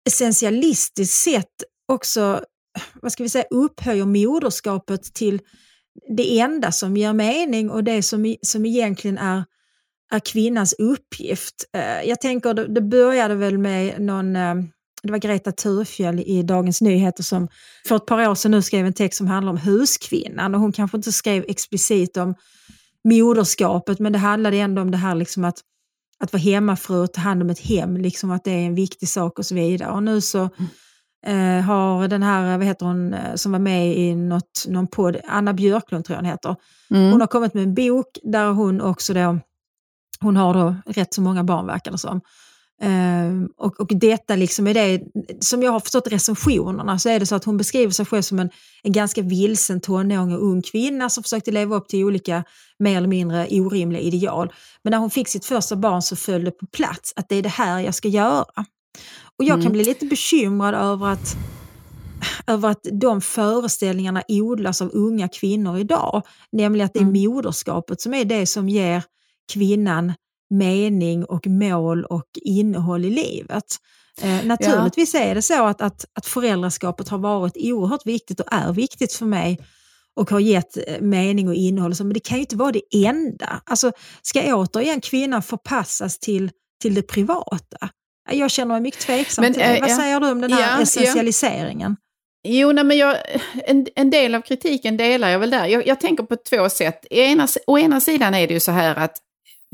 essentialistiskt 0.06 1.14
sätt 1.14 1.54
också 1.92 2.44
vad 3.02 3.12
ska 3.12 3.22
vi 3.22 3.28
säga, 3.28 3.44
upphöjer 3.50 4.04
moderskapet 4.04 5.14
till 5.14 5.40
det 6.16 6.40
enda 6.40 6.72
som 6.72 6.96
ger 6.96 7.12
mening 7.12 7.70
och 7.70 7.84
det 7.84 8.02
som, 8.02 8.36
som 8.42 8.66
egentligen 8.66 9.18
är, 9.18 9.44
är 10.12 10.18
kvinnans 10.20 10.74
uppgift. 10.78 11.54
Eh, 11.76 12.08
Jag 12.08 12.20
tänker, 12.20 12.54
det, 12.54 12.80
började 12.80 13.34
väl 13.34 13.58
med 13.58 14.00
någon, 14.00 14.36
eh, 14.36 14.54
det 15.02 15.10
var 15.10 15.18
Greta 15.18 15.52
Thurfjell 15.52 16.20
i 16.20 16.42
Dagens 16.42 16.80
Nyheter 16.80 17.22
som 17.22 17.48
för 17.88 17.96
ett 17.96 18.06
par 18.06 18.28
år 18.28 18.34
sedan 18.34 18.50
nu 18.50 18.62
skrev 18.62 18.86
en 18.86 18.92
text 18.92 19.18
som 19.18 19.26
handlar 19.26 19.52
om 19.52 19.58
huskvinnan 19.58 20.54
och 20.54 20.60
hon 20.60 20.72
kanske 20.72 20.96
inte 20.96 21.12
skrev 21.12 21.44
explicit 21.48 22.16
om 22.16 22.34
moderskapet 23.04 23.98
men 23.98 24.12
det 24.12 24.18
handlade 24.18 24.56
ändå 24.56 24.82
om 24.82 24.90
det 24.90 24.96
här 24.96 25.14
liksom 25.14 25.44
att, 25.44 25.58
att 26.18 26.32
vara 26.32 26.40
hemmafru 26.40 26.96
och 27.02 27.12
ta 27.12 27.20
hand 27.20 27.42
om 27.42 27.50
ett 27.50 27.60
hem, 27.60 27.96
liksom 27.96 28.30
att 28.30 28.44
det 28.44 28.50
är 28.50 28.66
en 28.66 28.74
viktig 28.74 29.08
sak 29.08 29.38
och 29.38 29.46
så 29.46 29.54
vidare. 29.54 29.90
Och 29.90 30.02
nu 30.02 30.20
så 30.20 30.42
eh, 31.26 31.60
har 31.60 32.08
den 32.08 32.22
här, 32.22 32.58
vad 32.58 32.66
heter 32.66 32.86
hon, 32.86 33.14
eh, 33.14 33.34
som 33.34 33.52
var 33.52 33.58
med 33.58 33.96
i 33.98 34.14
något, 34.14 34.64
någon 34.68 34.86
podd, 34.86 35.16
Anna 35.26 35.52
Björklund 35.52 36.04
tror 36.04 36.14
jag 36.14 36.22
hon 36.22 36.30
heter, 36.30 36.56
Mm. 36.90 37.10
hon 37.10 37.20
har 37.20 37.28
kommit 37.28 37.54
med 37.54 37.62
en 37.62 37.74
bok 37.74 38.18
där 38.22 38.48
hon 38.50 38.80
också 38.80 39.14
då, 39.14 39.38
hon 40.24 40.36
har 40.36 40.54
då 40.54 40.76
rätt 40.86 41.14
så 41.14 41.22
många 41.22 41.44
barn 41.44 41.66
verkar 41.66 41.90
det 41.90 41.98
som. 41.98 42.20
Ehm, 42.82 43.48
och, 43.56 43.80
och 43.80 43.88
detta 43.90 44.36
liksom 44.36 44.66
är 44.66 44.74
det, 44.74 45.00
som 45.40 45.62
jag 45.62 45.72
har 45.72 45.80
förstått 45.80 46.12
recensionerna 46.12 46.98
så 46.98 47.08
är 47.08 47.20
det 47.20 47.26
så 47.26 47.34
att 47.34 47.44
hon 47.44 47.56
beskriver 47.56 47.92
sig 47.92 48.06
själv 48.06 48.22
som 48.22 48.38
en, 48.38 48.50
en 48.82 48.92
ganska 48.92 49.22
vilsen 49.22 49.80
tonåring 49.80 50.34
och 50.34 50.42
ung 50.42 50.62
kvinna 50.62 51.10
som 51.10 51.22
försökte 51.22 51.50
leva 51.50 51.76
upp 51.76 51.88
till 51.88 52.04
olika 52.04 52.44
mer 52.78 52.96
eller 52.96 53.08
mindre 53.08 53.48
orimliga 53.50 54.02
ideal. 54.02 54.52
Men 54.82 54.90
när 54.90 54.98
hon 54.98 55.10
fick 55.10 55.28
sitt 55.28 55.44
första 55.44 55.76
barn 55.76 56.02
så 56.02 56.16
föll 56.16 56.44
det 56.44 56.50
på 56.50 56.66
plats 56.66 57.12
att 57.16 57.28
det 57.28 57.36
är 57.36 57.42
det 57.42 57.48
här 57.48 57.80
jag 57.80 57.94
ska 57.94 58.08
göra. 58.08 58.64
Och 59.38 59.44
jag 59.44 59.62
kan 59.62 59.72
bli 59.72 59.84
lite 59.84 60.06
bekymrad 60.06 60.74
över 60.74 61.06
att 61.06 61.36
över 62.46 62.68
att 62.68 62.86
de 62.92 63.20
föreställningarna 63.20 64.22
odlas 64.28 64.82
av 64.82 64.90
unga 64.92 65.28
kvinnor 65.28 65.78
idag. 65.78 66.22
Nämligen 66.52 66.84
att 66.84 66.94
det 66.94 67.00
är 67.00 67.28
moderskapet 67.28 68.00
som 68.00 68.14
är 68.14 68.24
det 68.24 68.46
som 68.46 68.68
ger 68.68 69.02
kvinnan 69.52 70.12
mening 70.50 71.24
och 71.24 71.46
mål 71.46 72.04
och 72.04 72.28
innehåll 72.42 73.04
i 73.04 73.10
livet. 73.10 73.64
Eh, 74.22 74.44
naturligtvis 74.46 75.14
är 75.14 75.34
det 75.34 75.42
så 75.42 75.64
att, 75.66 75.80
att, 75.82 76.04
att 76.14 76.26
föräldraskapet 76.26 77.08
har 77.08 77.18
varit 77.18 77.56
oerhört 77.56 78.06
viktigt 78.06 78.40
och 78.40 78.46
är 78.52 78.72
viktigt 78.72 79.12
för 79.12 79.26
mig 79.26 79.58
och 80.16 80.30
har 80.30 80.40
gett 80.40 80.76
eh, 80.76 81.00
mening 81.00 81.48
och 81.48 81.54
innehåll. 81.54 81.90
och 81.90 81.96
så, 81.96 82.04
Men 82.04 82.14
det 82.14 82.20
kan 82.20 82.36
ju 82.38 82.40
inte 82.40 82.56
vara 82.56 82.72
det 82.72 83.06
enda. 83.06 83.62
Alltså, 83.66 83.92
ska 84.22 84.54
återigen 84.54 85.00
kvinnan 85.00 85.42
förpassas 85.42 86.18
till, 86.18 86.50
till 86.82 86.94
det 86.94 87.02
privata? 87.02 87.88
Jag 88.32 88.50
känner 88.50 88.74
mig 88.74 88.80
mycket 88.80 89.00
tveksam 89.00 89.42
Men, 89.42 89.52
till 89.52 89.62
det. 89.62 89.74
eh, 89.76 89.80
Vad 89.80 89.90
ja. 89.90 89.96
säger 89.96 90.20
du 90.20 90.30
om 90.30 90.40
den 90.40 90.52
här 90.52 90.60
Ja, 90.60 90.66
ja. 90.76 90.82
essentialiseringen? 90.82 91.96
Jo, 92.48 92.72
nej, 92.72 92.84
men 92.84 92.96
jag, 92.98 93.16
en, 93.66 93.86
en 93.94 94.10
del 94.10 94.34
av 94.34 94.40
kritiken 94.40 94.96
delar 94.96 95.28
jag 95.28 95.38
väl 95.38 95.50
där. 95.50 95.66
Jag, 95.66 95.86
jag 95.86 96.00
tänker 96.00 96.24
på 96.24 96.36
två 96.50 96.68
sätt. 96.68 97.06
Ena, 97.10 97.48
å 97.66 97.78
ena 97.78 98.00
sidan 98.00 98.34
är 98.34 98.46
det 98.48 98.54
ju 98.54 98.60
så 98.60 98.72
här 98.72 98.94
att 98.96 99.16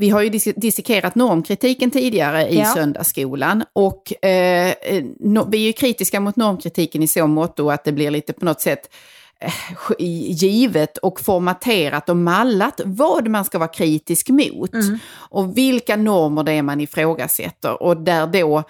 vi 0.01 0.09
har 0.09 0.21
ju 0.21 0.29
dis- 0.29 0.53
dissekerat 0.55 1.15
normkritiken 1.15 1.91
tidigare 1.91 2.49
i 2.49 2.57
Ja. 2.59 2.65
söndagsskolan 2.65 3.63
och 3.73 4.25
eh, 4.25 4.73
no, 5.19 5.47
vi 5.51 5.57
är 5.57 5.67
ju 5.67 5.73
kritiska 5.73 6.19
mot 6.19 6.35
normkritiken 6.35 7.03
i 7.03 7.07
så 7.07 7.27
måtto 7.27 7.69
att 7.71 7.83
det 7.83 7.91
blir 7.91 8.11
lite 8.11 8.33
på 8.33 8.45
något 8.45 8.61
sätt 8.61 8.89
eh, 9.39 9.53
givet 9.99 10.97
och 10.97 11.19
formaterat 11.19 12.09
och 12.09 12.17
mallat 12.17 12.81
vad 12.85 13.27
man 13.27 13.45
ska 13.45 13.59
vara 13.59 13.67
kritisk 13.69 14.29
mot 14.29 14.71
och 15.29 15.57
vilka 15.57 15.95
normer 15.95 16.43
det 16.43 16.51
är 16.51 16.61
man 16.61 16.81
ifrågasätter 16.81 17.83
och 17.83 17.97
där 17.97 18.27
då 18.27 18.63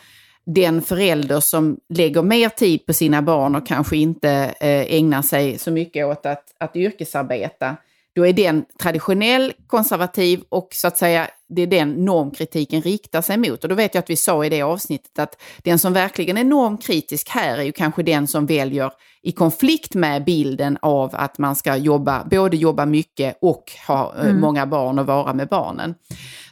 den 0.45 0.81
förälder 0.81 1.39
som 1.39 1.77
lägger 1.89 2.21
mer 2.21 2.49
tid 2.49 2.85
på 2.85 2.93
sina 2.93 3.21
barn 3.21 3.55
och 3.55 3.67
kanske 3.67 3.97
inte 3.97 4.29
eh, 4.59 4.95
ägnar 4.97 5.21
sig 5.21 5.57
så 5.57 5.71
mycket 5.71 6.05
åt 6.05 6.25
att, 6.25 6.43
att 6.59 6.75
yrkesarbeta, 6.75 7.75
då 8.15 8.27
är 8.27 8.33
den 8.33 8.65
traditionell, 8.81 9.53
konservativ 9.67 10.43
och 10.49 10.67
så 10.71 10.87
att 10.87 10.97
säga 10.97 11.27
det 11.55 11.61
är 11.61 11.67
den 11.67 12.05
normkritiken 12.05 12.81
riktar 12.81 13.21
sig 13.21 13.37
mot. 13.37 13.63
Och 13.63 13.69
då 13.69 13.75
vet 13.75 13.95
jag 13.95 14.01
att 14.01 14.09
vi 14.09 14.15
sa 14.15 14.45
i 14.45 14.49
det 14.49 14.61
avsnittet 14.61 15.19
att 15.19 15.41
den 15.63 15.79
som 15.79 15.93
verkligen 15.93 16.37
är 16.37 16.43
normkritisk 16.43 17.29
här 17.29 17.57
är 17.57 17.63
ju 17.63 17.71
kanske 17.71 18.03
den 18.03 18.27
som 18.27 18.45
väljer 18.45 18.91
i 19.23 19.31
konflikt 19.31 19.95
med 19.95 20.23
bilden 20.23 20.77
av 20.81 21.09
att 21.13 21.37
man 21.37 21.55
ska 21.55 21.75
jobba, 21.75 22.27
både 22.31 22.57
jobba 22.57 22.85
mycket 22.85 23.37
och 23.41 23.63
ha 23.87 24.15
eh, 24.23 24.33
många 24.33 24.65
barn 24.65 24.99
och 24.99 25.05
vara 25.05 25.33
med 25.33 25.47
barnen. 25.47 25.95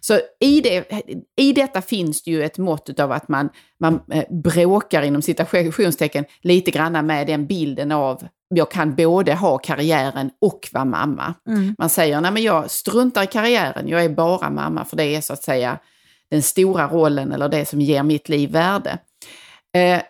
Så 0.01 0.19
i, 0.39 0.61
det, 0.61 0.85
i 1.37 1.53
detta 1.53 1.81
finns 1.81 2.23
det 2.23 2.31
ju 2.31 2.43
ett 2.43 2.57
mått 2.57 2.99
av 2.99 3.11
att 3.11 3.27
man, 3.27 3.49
man 3.79 3.99
eh, 4.11 4.23
bråkar 4.43 5.01
inom 5.01 5.21
citationstecken 5.21 6.25
lite 6.41 6.71
grann 6.71 7.05
med 7.05 7.27
den 7.27 7.47
bilden 7.47 7.91
av 7.91 8.23
jag 8.49 8.71
kan 8.71 8.95
både 8.95 9.33
ha 9.33 9.57
karriären 9.57 10.31
och 10.41 10.69
vara 10.73 10.85
mamma. 10.85 11.33
Man 11.77 11.89
säger, 11.89 12.21
nej 12.21 12.31
men 12.31 12.43
jag 12.43 12.71
struntar 12.71 13.23
i 13.23 13.27
karriären, 13.27 13.87
jag 13.87 14.03
är 14.05 14.09
bara 14.09 14.49
mamma 14.49 14.85
för 14.85 14.97
det 14.97 15.15
är 15.15 15.21
så 15.21 15.33
att 15.33 15.43
säga 15.43 15.77
den 16.31 16.41
stora 16.41 16.87
rollen 16.87 17.31
eller 17.31 17.49
det 17.49 17.65
som 17.65 17.81
ger 17.81 18.03
mitt 18.03 18.29
liv 18.29 18.51
värde. 18.51 18.97
Eh, 19.73 20.01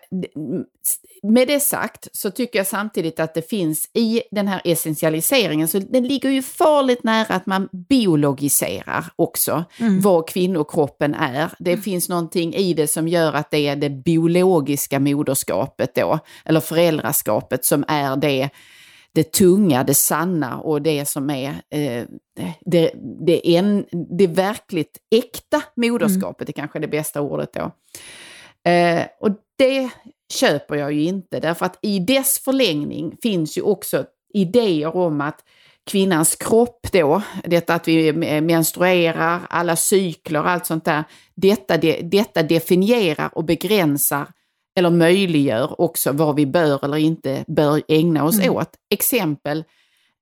med 1.22 1.48
det 1.48 1.60
sagt 1.60 2.08
så 2.12 2.30
tycker 2.30 2.58
jag 2.58 2.66
samtidigt 2.66 3.20
att 3.20 3.34
det 3.34 3.50
finns 3.50 3.90
i 3.94 4.22
den 4.30 4.48
här 4.48 4.60
essentialiseringen, 4.64 5.68
så 5.68 5.78
den 5.78 6.06
ligger 6.08 6.30
ju 6.30 6.42
farligt 6.42 7.04
nära 7.04 7.34
att 7.34 7.46
man 7.46 7.68
biologiserar 7.88 9.04
också 9.16 9.64
vad 10.02 10.28
kvinnokroppen 10.28 11.14
är. 11.14 11.50
Det 11.58 11.76
finns 11.76 12.08
någonting 12.08 12.54
i 12.54 12.74
det 12.74 12.86
som 12.86 13.08
gör 13.08 13.32
att 13.32 13.50
det 13.50 13.68
är 13.68 13.76
det 13.76 13.90
biologiska 13.90 15.00
moderskapet 15.00 15.94
då, 15.94 16.18
eller 16.44 16.60
föräldraskapet 16.60 17.64
som 17.64 17.84
är 17.88 18.16
det 18.16 18.50
det 19.12 19.32
tunga, 19.32 19.84
det 19.84 19.94
sanna 19.94 20.58
och 20.58 20.82
det 20.82 21.08
som 21.08 21.30
är 21.30 21.48
eh, 21.70 22.04
det, 22.60 22.92
det, 23.26 23.56
en, 23.56 23.86
det 24.18 24.26
verkligt 24.26 24.98
äkta 25.10 25.62
moderskapet, 25.74 26.48
är 26.48 26.52
kanske 26.52 26.78
det 26.78 26.88
bästa 26.88 27.20
ordet 27.20 27.52
då. 27.52 27.72
Eh, 28.68 29.06
och 29.20 29.30
det 29.58 29.90
köper 30.32 30.74
jag 30.74 30.92
ju 30.92 31.02
inte, 31.02 31.40
därför 31.40 31.66
att 31.66 31.78
i 31.82 31.98
dess 31.98 32.38
förlängning 32.38 33.16
finns 33.22 33.58
ju 33.58 33.62
också 33.62 34.04
idéer 34.34 34.96
om 34.96 35.20
att 35.20 35.44
kvinnans 35.90 36.36
kropp 36.36 36.86
då, 36.92 37.22
detta 37.44 37.74
att 37.74 37.88
vi 37.88 38.12
menstruerar, 38.40 39.40
alla 39.50 39.76
cykler, 39.76 40.40
allt 40.40 40.66
sånt 40.66 40.84
där, 40.84 41.04
detta, 41.36 41.76
det, 41.76 42.00
detta 42.02 42.42
definierar 42.42 43.30
och 43.32 43.44
begränsar 43.44 44.26
eller 44.78 44.90
möjliggör 44.90 45.80
också 45.80 46.12
vad 46.12 46.36
vi 46.36 46.46
bör 46.46 46.84
eller 46.84 46.96
inte 46.96 47.44
bör 47.46 47.82
ägna 47.88 48.24
oss 48.24 48.48
åt. 48.48 48.70
Exempel 48.90 49.64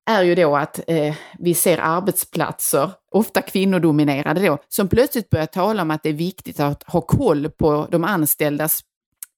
är 0.08 0.22
ju 0.22 0.34
då 0.34 0.56
att 0.56 0.80
eh, 0.86 1.14
vi 1.38 1.54
ser 1.54 1.78
arbetsplatser, 1.78 2.90
ofta 3.10 3.42
kvinnodominerade 3.42 4.46
då, 4.46 4.58
som 4.68 4.88
plötsligt 4.88 5.30
börjar 5.30 5.46
tala 5.46 5.82
om 5.82 5.90
att 5.90 6.02
det 6.02 6.08
är 6.08 6.12
viktigt 6.12 6.60
att 6.60 6.82
ha 6.82 7.00
koll 7.00 7.50
på 7.50 7.88
de 7.90 8.04
anställdas 8.04 8.80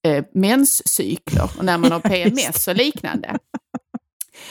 eh, 0.07 0.25
menscykler 0.33 1.49
och 1.57 1.65
när 1.65 1.77
man 1.77 1.91
har 1.91 1.99
PMS 2.09 2.67
och 2.67 2.75
liknande. 2.75 3.37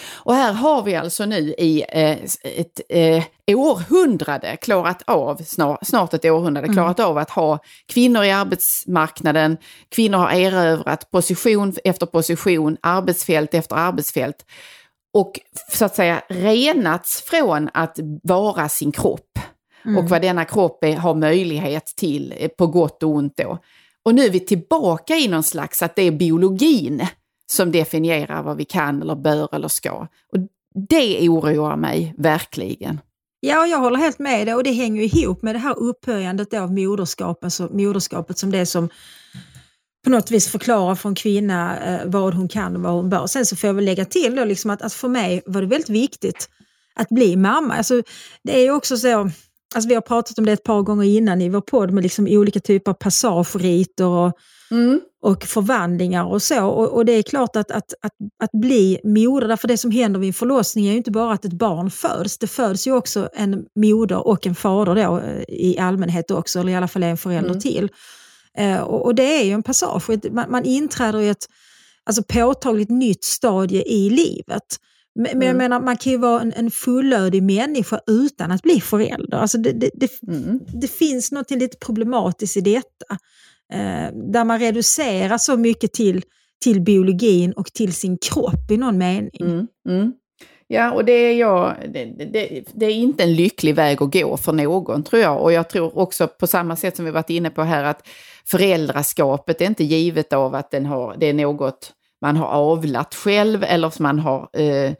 Och 0.08 0.34
här 0.34 0.52
har 0.52 0.82
vi 0.82 0.96
alltså 0.96 1.26
nu 1.26 1.54
i 1.58 1.84
eh, 1.88 2.18
ett 2.42 2.80
eh, 2.88 3.24
århundrade 3.46 4.56
klarat 4.56 5.02
av, 5.06 5.36
snart, 5.36 5.86
snart 5.86 6.14
ett 6.14 6.24
århundrade, 6.24 6.68
klarat 6.68 7.00
av 7.00 7.18
att 7.18 7.30
ha 7.30 7.58
kvinnor 7.88 8.24
i 8.24 8.30
arbetsmarknaden. 8.30 9.56
Kvinnor 9.88 10.18
har 10.18 10.30
erövrat 10.30 11.10
position 11.10 11.72
efter 11.84 12.06
position, 12.06 12.76
arbetsfält 12.82 13.54
efter 13.54 13.76
arbetsfält. 13.76 14.44
Och 15.12 15.40
så 15.72 15.84
att 15.84 15.94
säga 15.94 16.22
renats 16.28 17.22
från 17.22 17.68
att 17.74 17.98
vara 18.22 18.68
sin 18.68 18.92
kropp. 18.92 19.38
Och 19.98 20.08
vad 20.08 20.22
denna 20.22 20.44
kropp 20.44 20.84
är, 20.84 20.96
har 20.96 21.14
möjlighet 21.14 21.86
till, 21.86 22.34
eh, 22.36 22.48
på 22.48 22.66
gott 22.66 23.02
och 23.02 23.10
ont 23.10 23.36
då. 23.36 23.58
Och 24.04 24.14
nu 24.14 24.24
är 24.24 24.30
vi 24.30 24.40
tillbaka 24.40 25.16
i 25.16 25.28
någon 25.28 25.42
slags 25.42 25.82
att 25.82 25.96
det 25.96 26.02
är 26.02 26.10
biologin 26.10 27.06
som 27.52 27.72
definierar 27.72 28.42
vad 28.42 28.56
vi 28.56 28.64
kan 28.64 29.02
eller 29.02 29.14
bör 29.14 29.54
eller 29.54 29.68
ska. 29.68 29.92
Och 30.32 30.38
det 30.88 31.28
oroar 31.28 31.76
mig 31.76 32.14
verkligen. 32.18 33.00
Ja, 33.40 33.66
jag 33.66 33.78
håller 33.78 33.98
helt 33.98 34.18
med 34.18 34.46
dig 34.46 34.54
och 34.54 34.64
det 34.64 34.72
hänger 34.72 35.02
ihop 35.02 35.42
med 35.42 35.54
det 35.54 35.58
här 35.58 35.78
upphöjandet 35.78 36.54
av 36.54 36.72
moderskapet, 36.72 37.52
så 37.52 37.68
moderskapet 37.68 38.38
som 38.38 38.50
det 38.50 38.66
som 38.66 38.88
på 40.04 40.10
något 40.10 40.30
vis 40.30 40.48
förklarar 40.48 40.94
för 40.94 41.08
en 41.08 41.14
kvinna 41.14 41.78
eh, 41.78 42.00
vad 42.06 42.34
hon 42.34 42.48
kan 42.48 42.76
och 42.76 42.82
vad 42.82 42.92
hon 42.92 43.10
bör. 43.10 43.26
Sen 43.26 43.46
så 43.46 43.56
får 43.56 43.68
jag 43.68 43.74
väl 43.74 43.84
lägga 43.84 44.04
till 44.04 44.36
då 44.36 44.44
liksom 44.44 44.70
att, 44.70 44.82
att 44.82 44.92
för 44.92 45.08
mig 45.08 45.42
var 45.46 45.60
det 45.60 45.66
väldigt 45.66 45.90
viktigt 45.90 46.48
att 46.94 47.08
bli 47.08 47.36
mamma. 47.36 47.74
Alltså, 47.74 48.02
det 48.42 48.58
är 48.58 48.62
ju 48.62 48.70
också 48.70 48.96
så, 48.96 49.30
alltså 49.74 49.88
vi 49.88 49.94
har 49.94 50.02
pratat 50.02 50.38
om 50.38 50.46
det 50.46 50.52
ett 50.52 50.64
par 50.64 50.82
gånger 50.82 51.04
innan 51.04 51.40
i 51.40 51.48
vår 51.48 51.60
podd 51.60 51.92
med 51.92 52.02
liksom 52.02 52.26
olika 52.30 52.60
typer 52.60 52.90
av 52.90 52.94
passageriter 52.94 54.06
och, 54.06 54.32
och 55.22 55.44
förvandlingar 55.44 56.24
och 56.24 56.42
så. 56.42 56.66
Och, 56.66 56.88
och 56.88 57.04
det 57.04 57.12
är 57.12 57.22
klart 57.22 57.56
att, 57.56 57.70
att, 57.70 57.94
att, 58.02 58.12
att 58.42 58.52
bli 58.52 59.00
moder, 59.04 59.48
därför 59.48 59.68
det 59.68 59.78
som 59.78 59.90
händer 59.90 60.20
vid 60.20 60.28
en 60.28 60.34
förlossning 60.34 60.86
är 60.86 60.90
ju 60.90 60.96
inte 60.96 61.10
bara 61.10 61.32
att 61.32 61.44
ett 61.44 61.52
barn 61.52 61.90
föds, 61.90 62.38
det 62.38 62.46
föds 62.46 62.86
ju 62.86 62.92
också 62.92 63.28
en 63.32 63.64
moder 63.76 64.26
och 64.26 64.46
en 64.46 64.54
fader 64.54 64.94
då, 64.94 65.18
eh, 65.18 65.42
i 65.48 65.78
allmänhet 65.78 66.30
också, 66.30 66.60
eller 66.60 66.72
i 66.72 66.76
alla 66.76 66.88
fall 66.88 67.02
en 67.02 67.16
förälder 67.16 67.54
till. 67.60 67.88
Eh, 68.58 68.80
och, 68.80 69.04
och 69.04 69.14
det 69.14 69.40
är 69.40 69.44
ju 69.44 69.52
en 69.52 69.62
passage, 69.62 70.32
man, 70.32 70.50
man 70.50 70.64
inträder 70.64 71.20
i 71.20 71.28
ett 71.28 71.46
alltså, 72.04 72.22
påtagligt 72.22 72.90
nytt 72.90 73.24
stadie 73.24 73.82
i 73.82 74.10
livet. 74.10 74.76
Men, 75.14 75.38
men 75.38 75.48
jag 75.48 75.56
menar, 75.56 75.80
man 75.80 75.96
kan 75.96 76.12
ju 76.12 76.18
vara 76.18 76.40
en, 76.40 76.52
en 76.52 76.70
fullödig 76.70 77.42
människa 77.42 78.00
utan 78.06 78.50
att 78.50 78.62
bli 78.62 78.80
förälder. 78.80 79.38
Alltså 79.38 79.58
det, 79.58 79.72
det, 79.72 79.90
det, 79.92 80.10
det 80.80 80.90
finns 80.90 81.32
något 81.32 81.50
lite 81.50 81.76
problematiskt 81.76 82.56
i 82.56 82.60
detta. 82.60 83.16
Eh, 83.72 84.12
där 84.32 84.44
man 84.44 84.58
reducerar 84.58 85.38
så 85.38 85.56
mycket 85.56 85.92
till, 85.92 86.22
till 86.64 86.80
biologin 86.80 87.52
och 87.52 87.72
till 87.72 87.94
sin 87.94 88.18
kropp 88.18 88.70
i 88.70 88.76
någon 88.76 88.98
mening. 88.98 89.30
Mm, 89.40 89.66
mm. 89.88 90.12
Ja, 90.72 90.92
och 90.92 91.04
det 91.04 91.12
är, 91.12 91.34
jag, 91.34 91.76
det, 91.92 92.04
det, 92.04 92.64
det 92.72 92.86
är 92.86 92.90
inte 92.90 93.22
en 93.22 93.34
lycklig 93.34 93.74
väg 93.74 94.02
att 94.02 94.12
gå 94.12 94.36
för 94.36 94.52
någon, 94.52 95.02
tror 95.02 95.22
jag. 95.22 95.42
Och 95.42 95.52
jag 95.52 95.68
tror 95.68 95.98
också 95.98 96.28
på 96.28 96.46
samma 96.46 96.76
sätt 96.76 96.96
som 96.96 97.04
vi 97.04 97.10
varit 97.10 97.30
inne 97.30 97.50
på 97.50 97.62
här, 97.62 97.84
att 97.84 98.08
föräldraskapet 98.50 99.60
är 99.60 99.66
inte 99.66 99.84
givet 99.84 100.32
av 100.32 100.54
att 100.54 100.70
den 100.70 100.86
har, 100.86 101.16
det 101.18 101.26
är 101.26 101.34
något 101.34 101.92
man 102.20 102.36
har 102.36 102.46
avlat 102.46 103.14
själv 103.14 103.64
eller 103.64 103.90
som 103.90 104.02
man 104.02 104.18
har 104.18 104.48
eh, 104.52 104.92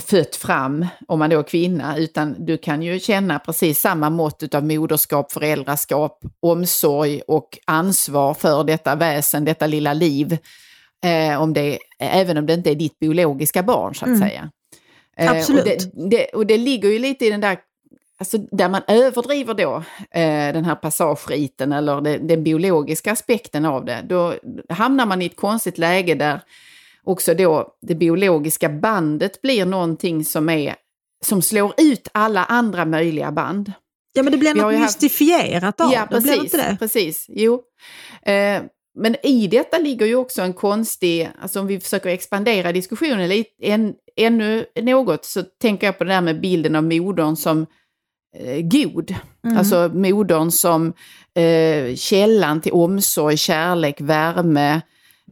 fött 0.00 0.36
fram, 0.36 0.86
om 1.08 1.18
man 1.18 1.30
då 1.30 1.38
är 1.38 1.42
kvinna, 1.42 1.98
utan 1.98 2.46
du 2.46 2.58
kan 2.58 2.82
ju 2.82 3.00
känna 3.00 3.38
precis 3.38 3.80
samma 3.80 4.10
mått 4.10 4.54
av 4.54 4.64
moderskap, 4.64 5.32
föräldraskap, 5.32 6.20
omsorg 6.40 7.20
och 7.20 7.58
ansvar 7.64 8.34
för 8.34 8.64
detta 8.64 8.94
väsen, 8.94 9.44
detta 9.44 9.66
lilla 9.66 9.92
liv. 9.92 10.38
Eh, 11.04 11.42
om 11.42 11.52
det, 11.52 11.78
även 11.98 12.38
om 12.38 12.46
det 12.46 12.54
inte 12.54 12.70
är 12.70 12.74
ditt 12.74 12.98
biologiska 12.98 13.62
barn, 13.62 13.94
så 13.94 14.12
att 14.12 14.18
säga. 14.18 14.50
Eh, 15.16 15.30
Absolut. 15.30 15.62
Och 15.62 15.68
det, 15.68 16.08
det, 16.10 16.24
och 16.24 16.46
det 16.46 16.58
ligger 16.58 16.88
ju 16.88 16.98
lite 16.98 17.26
i 17.26 17.30
den 17.30 17.40
där, 17.40 17.58
alltså 18.22 18.38
där 18.38 18.68
man 18.68 18.82
överdriver 18.88 19.54
då 19.54 19.74
eh, 20.10 20.52
den 20.52 20.64
här 20.64 20.74
passageriten 20.74 21.72
eller 21.72 22.00
det, 22.00 22.18
den 22.18 22.44
biologiska 22.44 23.12
aspekten 23.12 23.64
av 23.64 23.84
det. 23.84 24.04
Då 24.08 24.34
hamnar 24.68 25.06
man 25.06 25.22
i 25.22 25.26
ett 25.26 25.36
konstigt 25.36 25.78
läge 25.78 26.14
där 26.14 26.40
också 27.04 27.34
då 27.34 27.68
det 27.82 27.94
biologiska 27.94 28.68
bandet 28.68 29.42
blir 29.42 29.64
någonting 29.66 30.24
som 30.24 30.48
är 30.48 30.74
som 31.24 31.42
slår 31.42 31.72
ut 31.76 32.08
alla 32.12 32.44
andra 32.44 32.84
möjliga 32.84 33.32
band. 33.32 33.72
Ja, 34.12 34.22
men 34.22 34.32
det 34.32 34.38
blir 34.38 34.54
något 34.54 34.72
ju 34.72 34.76
haft- 34.76 35.02
mystifierat 35.02 35.80
av 35.80 35.92
Ja, 35.92 36.00
det 36.10 36.16
precis. 36.16 36.36
inte 36.44 36.56
det? 36.56 36.76
precis. 36.78 37.26
Jo. 37.28 37.62
Eh, 38.22 38.62
men 38.98 39.16
i 39.26 39.46
detta 39.46 39.78
ligger 39.78 40.06
ju 40.06 40.16
också 40.16 40.42
en 40.42 40.52
konstig, 40.52 41.30
alltså 41.42 41.60
om 41.60 41.66
vi 41.66 41.80
försöker 41.80 42.08
expandera 42.10 42.72
diskussionen 42.72 43.28
lite, 43.28 43.50
en, 43.62 43.94
ännu 44.16 44.64
något, 44.82 45.24
så 45.24 45.42
tänker 45.42 45.86
jag 45.86 45.98
på 45.98 46.04
det 46.04 46.10
där 46.10 46.20
med 46.20 46.40
bilden 46.40 46.76
av 46.76 46.84
modern 46.84 47.36
som 47.36 47.66
eh, 48.38 48.60
god. 48.62 49.14
Alltså 49.56 49.90
modern 49.94 50.50
som 50.50 50.92
eh, 51.34 51.94
källan 51.94 52.60
till 52.60 52.72
omsorg, 52.72 53.36
kärlek, 53.36 54.00
värme, 54.00 54.82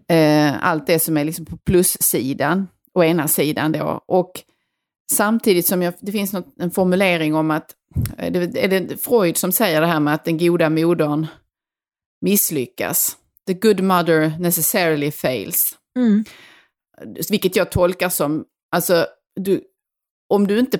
eh, 0.08 0.66
allt 0.66 0.86
det 0.86 0.98
som 0.98 1.16
är 1.16 1.24
liksom 1.24 1.44
på 1.44 1.56
plussidan, 1.56 2.68
å 2.94 3.04
ena 3.04 3.28
sidan 3.28 3.72
då. 3.72 4.04
Och 4.06 4.32
samtidigt 5.12 5.66
som 5.66 5.82
jag, 5.82 5.94
det 6.00 6.12
finns 6.12 6.32
något, 6.32 6.54
en 6.60 6.70
formulering 6.70 7.34
om 7.34 7.50
att, 7.50 7.74
är 8.16 8.30
det, 8.30 8.64
är 8.64 8.68
det 8.68 8.96
Freud 8.96 9.36
som 9.36 9.52
säger 9.52 9.80
det 9.80 9.86
här 9.86 10.00
med 10.00 10.14
att 10.14 10.24
den 10.24 10.38
goda 10.38 10.70
modern 10.70 11.26
misslyckas. 12.20 13.16
The 13.46 13.54
good 13.54 13.80
mother 13.80 14.38
necessarily 14.38 15.10
fails. 15.10 15.76
Mm. 15.96 16.24
Vilket 17.30 17.56
jag 17.56 17.70
tolkar 17.70 18.08
som, 18.08 18.44
alltså, 18.70 19.06
du, 19.40 19.62
om 20.28 20.46
du 20.46 20.58
inte 20.58 20.78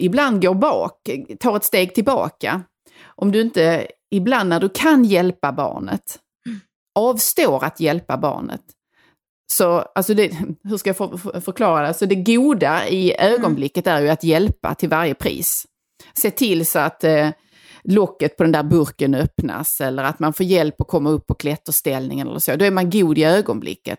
ibland 0.00 0.42
går 0.42 0.54
bak, 0.54 1.10
tar 1.40 1.56
ett 1.56 1.64
steg 1.64 1.94
tillbaka, 1.94 2.62
om 3.04 3.32
du 3.32 3.40
inte 3.40 3.86
ibland 4.10 4.48
när 4.48 4.60
du 4.60 4.68
kan 4.68 5.04
hjälpa 5.04 5.52
barnet, 5.52 6.18
avstår 6.94 7.64
att 7.64 7.80
hjälpa 7.80 8.16
barnet, 8.16 8.62
så, 9.52 9.78
alltså 9.94 10.14
det, 10.14 10.32
hur 10.64 10.76
ska 10.76 10.88
jag 10.88 10.96
för, 10.96 11.16
för, 11.16 11.40
förklara 11.40 11.82
det? 11.82 11.88
Alltså 11.88 12.06
det 12.06 12.14
goda 12.14 12.88
i 12.88 13.14
ögonblicket 13.18 13.86
är 13.86 14.00
ju 14.00 14.08
att 14.08 14.24
hjälpa 14.24 14.74
till 14.74 14.88
varje 14.88 15.14
pris. 15.14 15.66
Se 16.14 16.30
till 16.30 16.66
så 16.66 16.78
att 16.78 17.04
eh, 17.04 17.28
locket 17.84 18.36
på 18.36 18.42
den 18.42 18.52
där 18.52 18.62
burken 18.62 19.14
öppnas 19.14 19.80
eller 19.80 20.02
att 20.02 20.18
man 20.18 20.32
får 20.32 20.46
hjälp 20.46 20.80
att 20.80 20.88
komma 20.88 21.10
upp 21.10 21.26
på 21.26 21.34
klätterställningen 21.34 22.28
eller 22.28 22.38
så. 22.38 22.56
Då 22.56 22.64
är 22.64 22.70
man 22.70 22.90
god 22.90 23.18
i 23.18 23.24
ögonblicket. 23.24 23.98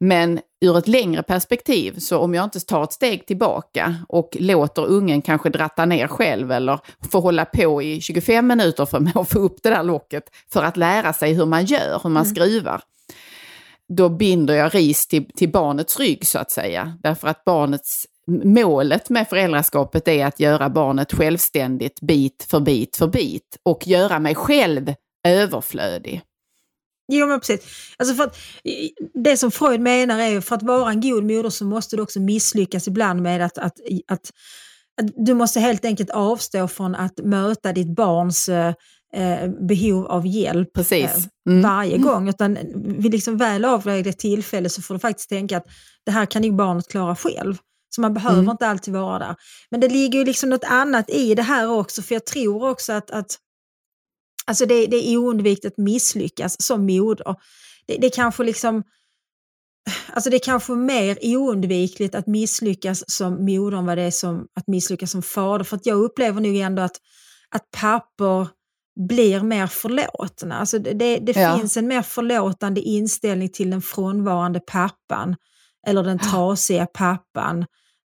Men 0.00 0.40
ur 0.60 0.78
ett 0.78 0.88
längre 0.88 1.22
perspektiv, 1.22 1.98
så 1.98 2.18
om 2.18 2.34
jag 2.34 2.44
inte 2.44 2.60
tar 2.60 2.84
ett 2.84 2.92
steg 2.92 3.26
tillbaka 3.26 3.94
och 4.08 4.36
låter 4.40 4.86
ungen 4.86 5.22
kanske 5.22 5.48
dratta 5.48 5.84
ner 5.84 6.06
själv 6.06 6.52
eller 6.52 6.80
få 7.10 7.20
hålla 7.20 7.44
på 7.44 7.82
i 7.82 8.00
25 8.00 8.46
minuter 8.46 8.86
för 8.86 9.20
att 9.20 9.28
få 9.28 9.38
upp 9.38 9.62
det 9.62 9.70
där 9.70 9.82
locket 9.82 10.24
för 10.52 10.62
att 10.62 10.76
lära 10.76 11.12
sig 11.12 11.34
hur 11.34 11.46
man 11.46 11.64
gör, 11.64 12.00
hur 12.02 12.10
man 12.10 12.26
skruvar 12.26 12.82
då 13.96 14.08
binder 14.08 14.54
jag 14.54 14.74
ris 14.74 15.06
till, 15.06 15.26
till 15.36 15.52
barnets 15.52 15.98
rygg 16.00 16.26
så 16.26 16.38
att 16.38 16.50
säga. 16.50 16.98
Därför 17.02 17.28
att 17.28 17.44
barnets, 17.44 18.06
målet 18.26 19.10
med 19.10 19.28
föräldraskapet 19.28 20.08
är 20.08 20.26
att 20.26 20.40
göra 20.40 20.70
barnet 20.70 21.12
självständigt 21.12 22.00
bit 22.00 22.46
för 22.48 22.60
bit 22.60 22.96
för 22.96 23.06
bit 23.06 23.58
och 23.62 23.86
göra 23.86 24.18
mig 24.18 24.34
själv 24.34 24.94
överflödig. 25.28 26.22
Jo, 27.12 27.26
men 27.26 27.40
precis. 27.40 27.62
Alltså 27.96 28.14
för 28.14 28.24
att, 28.24 28.36
det 29.14 29.36
som 29.36 29.50
Freud 29.50 29.80
menar 29.80 30.18
är 30.20 30.28
ju 30.28 30.40
för 30.40 30.56
att 30.56 30.62
vara 30.62 30.90
en 30.90 31.00
god 31.00 31.24
moder 31.24 31.50
så 31.50 31.64
måste 31.64 31.96
du 31.96 32.02
också 32.02 32.20
misslyckas 32.20 32.88
ibland 32.88 33.22
med 33.22 33.44
att, 33.44 33.58
att, 33.58 33.72
att, 34.08 34.30
att 35.02 35.10
du 35.16 35.34
måste 35.34 35.60
helt 35.60 35.84
enkelt 35.84 36.10
avstå 36.10 36.68
från 36.68 36.94
att 36.94 37.18
möta 37.18 37.72
ditt 37.72 37.94
barns 37.96 38.48
eh, 38.48 39.48
behov 39.68 40.06
av 40.06 40.26
hjälp 40.26 40.72
Precis. 40.74 41.04
eh, 41.04 41.22
Mm. 41.48 41.62
varje 41.62 41.98
gång. 41.98 42.28
Utan 42.28 42.58
vid 42.74 43.12
liksom 43.12 43.36
väl 43.36 43.64
avvägda 43.64 44.12
tillfälle 44.12 44.68
så 44.68 44.82
får 44.82 44.94
du 44.94 45.00
faktiskt 45.00 45.28
tänka 45.28 45.56
att 45.56 45.66
det 46.04 46.10
här 46.12 46.26
kan 46.26 46.44
ju 46.44 46.52
barnet 46.52 46.88
klara 46.88 47.16
själv. 47.16 47.56
Så 47.94 48.00
man 48.00 48.14
behöver 48.14 48.38
Mm. 48.38 48.50
inte 48.50 48.66
alltid 48.66 48.94
vara 48.94 49.18
där. 49.18 49.36
Men 49.70 49.80
det 49.80 49.88
ligger 49.88 50.18
ju 50.18 50.24
liksom 50.24 50.50
något 50.50 50.64
annat 50.64 51.10
i 51.10 51.34
det 51.34 51.42
här 51.42 51.70
också, 51.70 52.02
för 52.02 52.14
jag 52.14 52.26
tror 52.26 52.68
också 52.68 52.92
att, 52.92 53.10
att 53.10 53.36
alltså 54.46 54.66
det, 54.66 54.86
det 54.86 55.08
är 55.08 55.16
oundvikligt 55.16 55.66
att 55.66 55.78
misslyckas 55.78 56.62
som 56.62 56.86
moder. 56.86 57.34
Det, 57.86 57.96
det 57.96 58.10
kanske 58.10 58.42
liksom 58.44 58.82
Alltså 60.12 60.30
det 60.30 60.36
är 60.36 60.44
kanske 60.44 60.72
mer 60.72 61.18
oundvikligt 61.22 62.14
att 62.14 62.26
misslyckas 62.26 63.04
som 63.10 63.44
moder 63.44 63.76
än 63.78 63.86
vad 63.86 63.98
det 63.98 64.02
är 64.02 64.10
som 64.10 64.46
att 64.60 64.66
misslyckas 64.66 65.10
som 65.10 65.22
fader. 65.22 65.64
För 65.64 65.76
att 65.76 65.86
jag 65.86 65.98
upplever 65.98 66.40
nog 66.40 66.56
ändå 66.56 66.82
att, 66.82 66.96
att 67.50 67.70
pappor 67.80 68.48
blir 69.08 69.40
mer 69.42 69.66
förlåtna. 69.66 70.58
Alltså 70.58 70.78
det 70.78 71.18
det 71.18 71.36
Ja. 71.36 71.56
finns 71.58 71.76
en 71.76 71.86
mer 71.88 72.02
förlåtande 72.02 72.80
inställning 72.80 73.48
till 73.48 73.70
den 73.70 73.82
frånvarande 73.82 74.60
pappan 74.60 75.36
eller 75.86 76.02
den 76.02 76.18
trasiga 76.30 76.86
pappan 76.86 77.66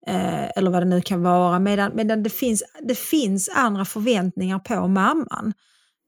eh, 0.07 0.51
eller 0.57 0.71
vad 0.71 0.83
det 0.83 0.89
nu 0.89 1.01
kan 1.01 1.23
vara. 1.23 1.59
Medan, 1.59 1.93
medan 1.95 2.23
det, 2.23 2.31
finns, 2.31 2.63
det 2.83 2.95
finns 2.95 3.49
andra 3.55 3.85
förväntningar 3.85 4.59
på 4.59 4.89
mamman. 4.89 5.53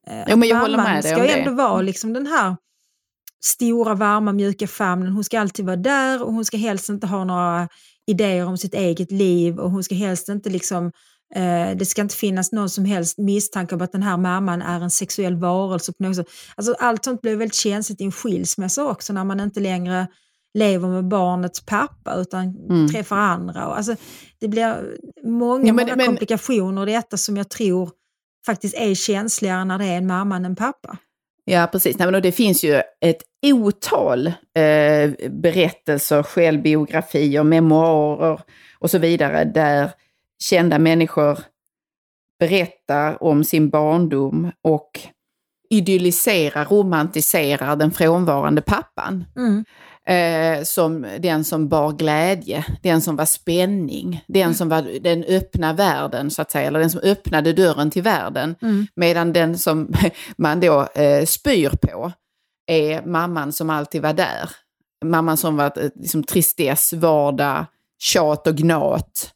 Eh, 0.06 0.24
Jo, 0.28 0.36
men 0.36 0.48
jag 0.48 0.56
att 0.56 0.62
håller 0.62 0.76
med 0.76 0.86
mamman 0.86 1.02
ska 1.02 1.20
ju 1.20 1.26
det. 1.26 1.32
ändå 1.32 1.50
vara 1.50 1.82
liksom 1.82 2.12
den 2.12 2.26
här 2.26 2.56
stora, 3.44 3.94
varma, 3.94 4.32
mjuka 4.32 4.66
famnen. 4.66 5.12
Hon 5.12 5.24
ska 5.24 5.40
alltid 5.40 5.64
vara 5.64 5.76
där 5.76 6.22
och 6.22 6.32
hon 6.32 6.44
ska 6.44 6.56
helst 6.56 6.88
inte 6.88 7.06
ha 7.06 7.24
några 7.24 7.68
idéer 8.06 8.46
om 8.46 8.58
sitt 8.58 8.74
eget 8.74 9.10
liv 9.10 9.58
och 9.58 9.70
hon 9.70 9.84
ska 9.84 9.94
helst 9.94 10.28
inte 10.28 10.50
liksom 10.50 10.92
eh, 11.34 11.76
det 11.76 11.86
ska 11.86 12.02
inte 12.02 12.16
finnas 12.16 12.52
någon 12.52 12.70
som 12.70 12.84
helst 12.84 13.18
misstanke 13.18 13.74
om 13.74 13.82
att 13.82 13.92
den 13.92 14.02
här 14.02 14.16
mamman 14.16 14.62
är 14.62 14.80
en 14.80 14.90
sexuell 14.90 15.36
varelse 15.36 15.92
på 15.92 16.02
något 16.02 16.16
sätt. 16.16 16.26
Alltså, 16.56 16.74
allt 16.78 17.04
sånt 17.04 17.20
blir 17.20 17.36
väldigt 17.36 17.54
känsligt 17.54 18.00
i 18.00 18.04
en 18.04 18.12
skilsmässa 18.12 18.84
också 18.84 19.12
när 19.12 19.24
man 19.24 19.40
inte 19.40 19.60
längre 19.60 20.06
lever 20.54 20.88
med 20.88 21.04
barnets 21.08 21.60
pappa 21.66 22.14
utan 22.14 22.42
Mm. 22.70 22.88
träffar 22.88 23.16
andra. 23.16 23.66
Och, 23.66 23.76
alltså, 23.76 23.96
det 24.40 24.48
blir 24.48 24.96
många, 25.24 25.66
Ja, 25.66 25.72
men- 25.72 25.86
många 25.86 25.96
men- 25.96 26.06
komplikationer 26.06 26.88
i 26.88 26.92
detta 26.92 27.16
som 27.16 27.36
jag 27.36 27.48
tror 27.48 27.90
faktiskt 28.46 28.74
är 28.74 28.94
känsligare 28.94 29.64
när 29.64 29.78
det 29.78 29.84
är 29.84 29.96
en 29.96 30.06
mamma 30.06 30.36
än 30.36 30.44
en 30.44 30.56
pappa. 30.56 30.96
Ja, 31.44 31.68
precis. 31.72 31.98
Nej, 31.98 32.10
men 32.10 32.22
det 32.22 32.32
finns 32.32 32.64
ju 32.64 32.74
ett 33.00 33.22
otal 33.46 34.26
eh, 34.26 35.10
berättelser, 35.30 36.22
självbiografier, 36.22 37.42
memoarer 37.42 38.40
och 38.78 38.90
så 38.90 38.98
vidare 38.98 39.44
där 39.44 39.90
kända 40.38 40.78
människor 40.78 41.38
berättar 42.38 43.22
om 43.22 43.44
sin 43.44 43.68
barndom 43.70 44.50
och 44.62 45.00
idylliserar, 45.70 46.64
romantiserar 46.64 47.76
den 47.76 47.90
frånvarande 47.90 48.62
pappan. 48.62 49.24
Mm. 49.36 49.64
Eh, 50.06 50.62
som 50.62 51.06
den 51.18 51.44
som 51.44 51.68
bar 51.68 51.92
glädje, 51.92 52.64
den 52.82 53.00
som 53.00 53.16
var 53.16 53.24
spänning, 53.24 54.24
den 54.26 54.54
som 54.54 54.68
var 54.68 55.00
den 55.00 55.24
öppna 55.24 55.72
världen 55.72 56.30
så 56.30 56.42
att 56.42 56.50
säga, 56.50 56.66
eller 56.66 56.80
den 56.80 56.90
som 56.90 57.00
öppnade 57.00 57.52
dörren 57.52 57.90
till 57.90 58.02
världen. 58.02 58.54
Mm. 58.62 58.86
Medan 58.96 59.32
den 59.32 59.58
som 59.58 59.94
man 60.36 60.60
då 60.60 60.86
eh, 60.94 61.24
spyr 61.24 61.70
på 61.82 62.12
är 62.66 63.06
mamman 63.06 63.52
som 63.52 63.70
alltid 63.70 64.02
var 64.02 64.12
där. 64.12 64.50
Mamman 65.04 65.36
som 65.36 65.56
var 65.56 65.72
eh, 65.76 65.90
liksom, 65.94 66.24
tristess, 66.24 66.92
vardag, 66.92 67.66
tjat 67.98 68.46
och 68.46 68.56
gnat. 68.56 69.30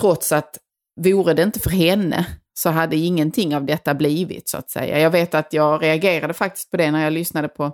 Trots 0.00 0.32
att 0.32 0.58
vore 1.00 1.34
det 1.34 1.42
inte 1.42 1.60
för 1.60 1.70
henne 1.70 2.26
så 2.54 2.70
hade 2.70 2.96
ingenting 2.96 3.56
av 3.56 3.64
detta 3.64 3.94
blivit 3.94 4.48
så 4.48 4.56
att 4.56 4.70
säga. 4.70 5.00
Jag 5.00 5.10
vet 5.10 5.34
att 5.34 5.52
jag 5.52 5.82
reagerade 5.82 6.34
faktiskt 6.34 6.70
på 6.70 6.76
det 6.76 6.90
när 6.90 7.04
jag 7.04 7.12
lyssnade 7.12 7.48
på 7.48 7.72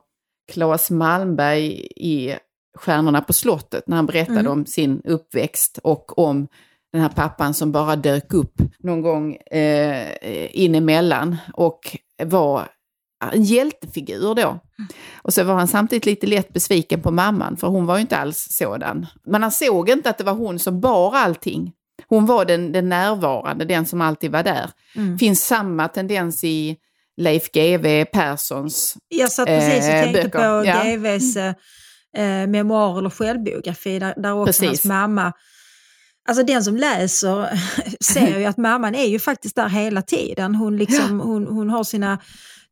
Claes 0.52 0.90
Malmberg 0.90 1.88
i 1.96 2.34
Stjärnorna 2.78 3.20
på 3.20 3.32
slottet 3.32 3.88
när 3.88 3.96
han 3.96 4.06
berättade 4.06 4.40
Mm. 4.40 4.52
om 4.52 4.66
sin 4.66 5.00
uppväxt 5.04 5.78
och 5.82 6.18
om 6.18 6.48
den 6.92 7.02
här 7.02 7.08
pappan 7.08 7.54
som 7.54 7.72
bara 7.72 7.96
dök 7.96 8.32
upp 8.34 8.54
någon 8.78 9.02
gång 9.02 9.34
eh, 9.34 10.08
in 10.50 10.74
emellan 10.74 11.36
och 11.52 11.80
var 12.24 12.68
en 13.32 13.42
hjältefigur 13.42 14.34
då. 14.34 14.58
Och 15.22 15.34
så 15.34 15.44
var 15.44 15.54
han 15.54 15.68
samtidigt 15.68 16.06
lite 16.06 16.26
lätt 16.26 16.52
besviken 16.52 17.02
på 17.02 17.10
mamman, 17.10 17.56
för 17.56 17.68
hon 17.68 17.86
var 17.86 17.94
ju 17.96 18.00
inte 18.00 18.16
alls 18.16 18.46
sådan. 18.50 19.06
Men 19.26 19.42
han 19.42 19.52
såg 19.52 19.90
inte 19.90 20.10
att 20.10 20.18
det 20.18 20.24
var 20.24 20.32
hon 20.34 20.58
som 20.58 20.80
bar 20.80 21.14
allting. 21.16 21.72
Hon 22.08 22.26
var 22.26 22.44
den, 22.44 22.72
den 22.72 22.88
närvarande, 22.88 23.64
den 23.64 23.86
som 23.86 24.00
alltid 24.00 24.32
var 24.32 24.42
där. 24.42 24.70
Mm. 24.96 25.18
Finns 25.18 25.46
samma 25.46 25.88
tendens 25.88 26.44
i 26.44 26.76
Leif 27.16 27.50
GW 27.52 28.04
Perssons 28.04 28.96
Jag 29.08 29.32
satt 29.32 29.46
precis 29.46 29.88
och 29.88 29.94
Eh, 29.94 30.02
tänkte 30.02 30.22
böcker, 30.22 30.60
på 30.60 30.66
ja. 30.66 30.82
GVs 30.82 31.36
eh, 31.36 31.54
eh, 32.16 32.46
memoar 32.46 32.98
eller 32.98 33.10
självbiografi 33.10 33.98
där, 33.98 34.14
där 34.16 34.32
också 34.32 34.46
Precis. 34.46 34.68
hans 34.68 34.84
mamma 34.84 35.32
Alltså 36.28 36.44
den 36.44 36.64
som 36.64 36.76
läser 36.76 37.60
ser 38.04 38.38
ju 38.38 38.44
att 38.44 38.56
mamman 38.56 38.94
är 38.94 39.06
ju 39.06 39.18
faktiskt 39.18 39.56
där 39.56 39.68
hela 39.68 40.02
tiden. 40.02 40.54
Hon, 40.54 40.76
liksom, 40.76 41.20
hon, 41.20 41.46
hon 41.46 41.70
har 41.70 41.84
sina 41.84 42.18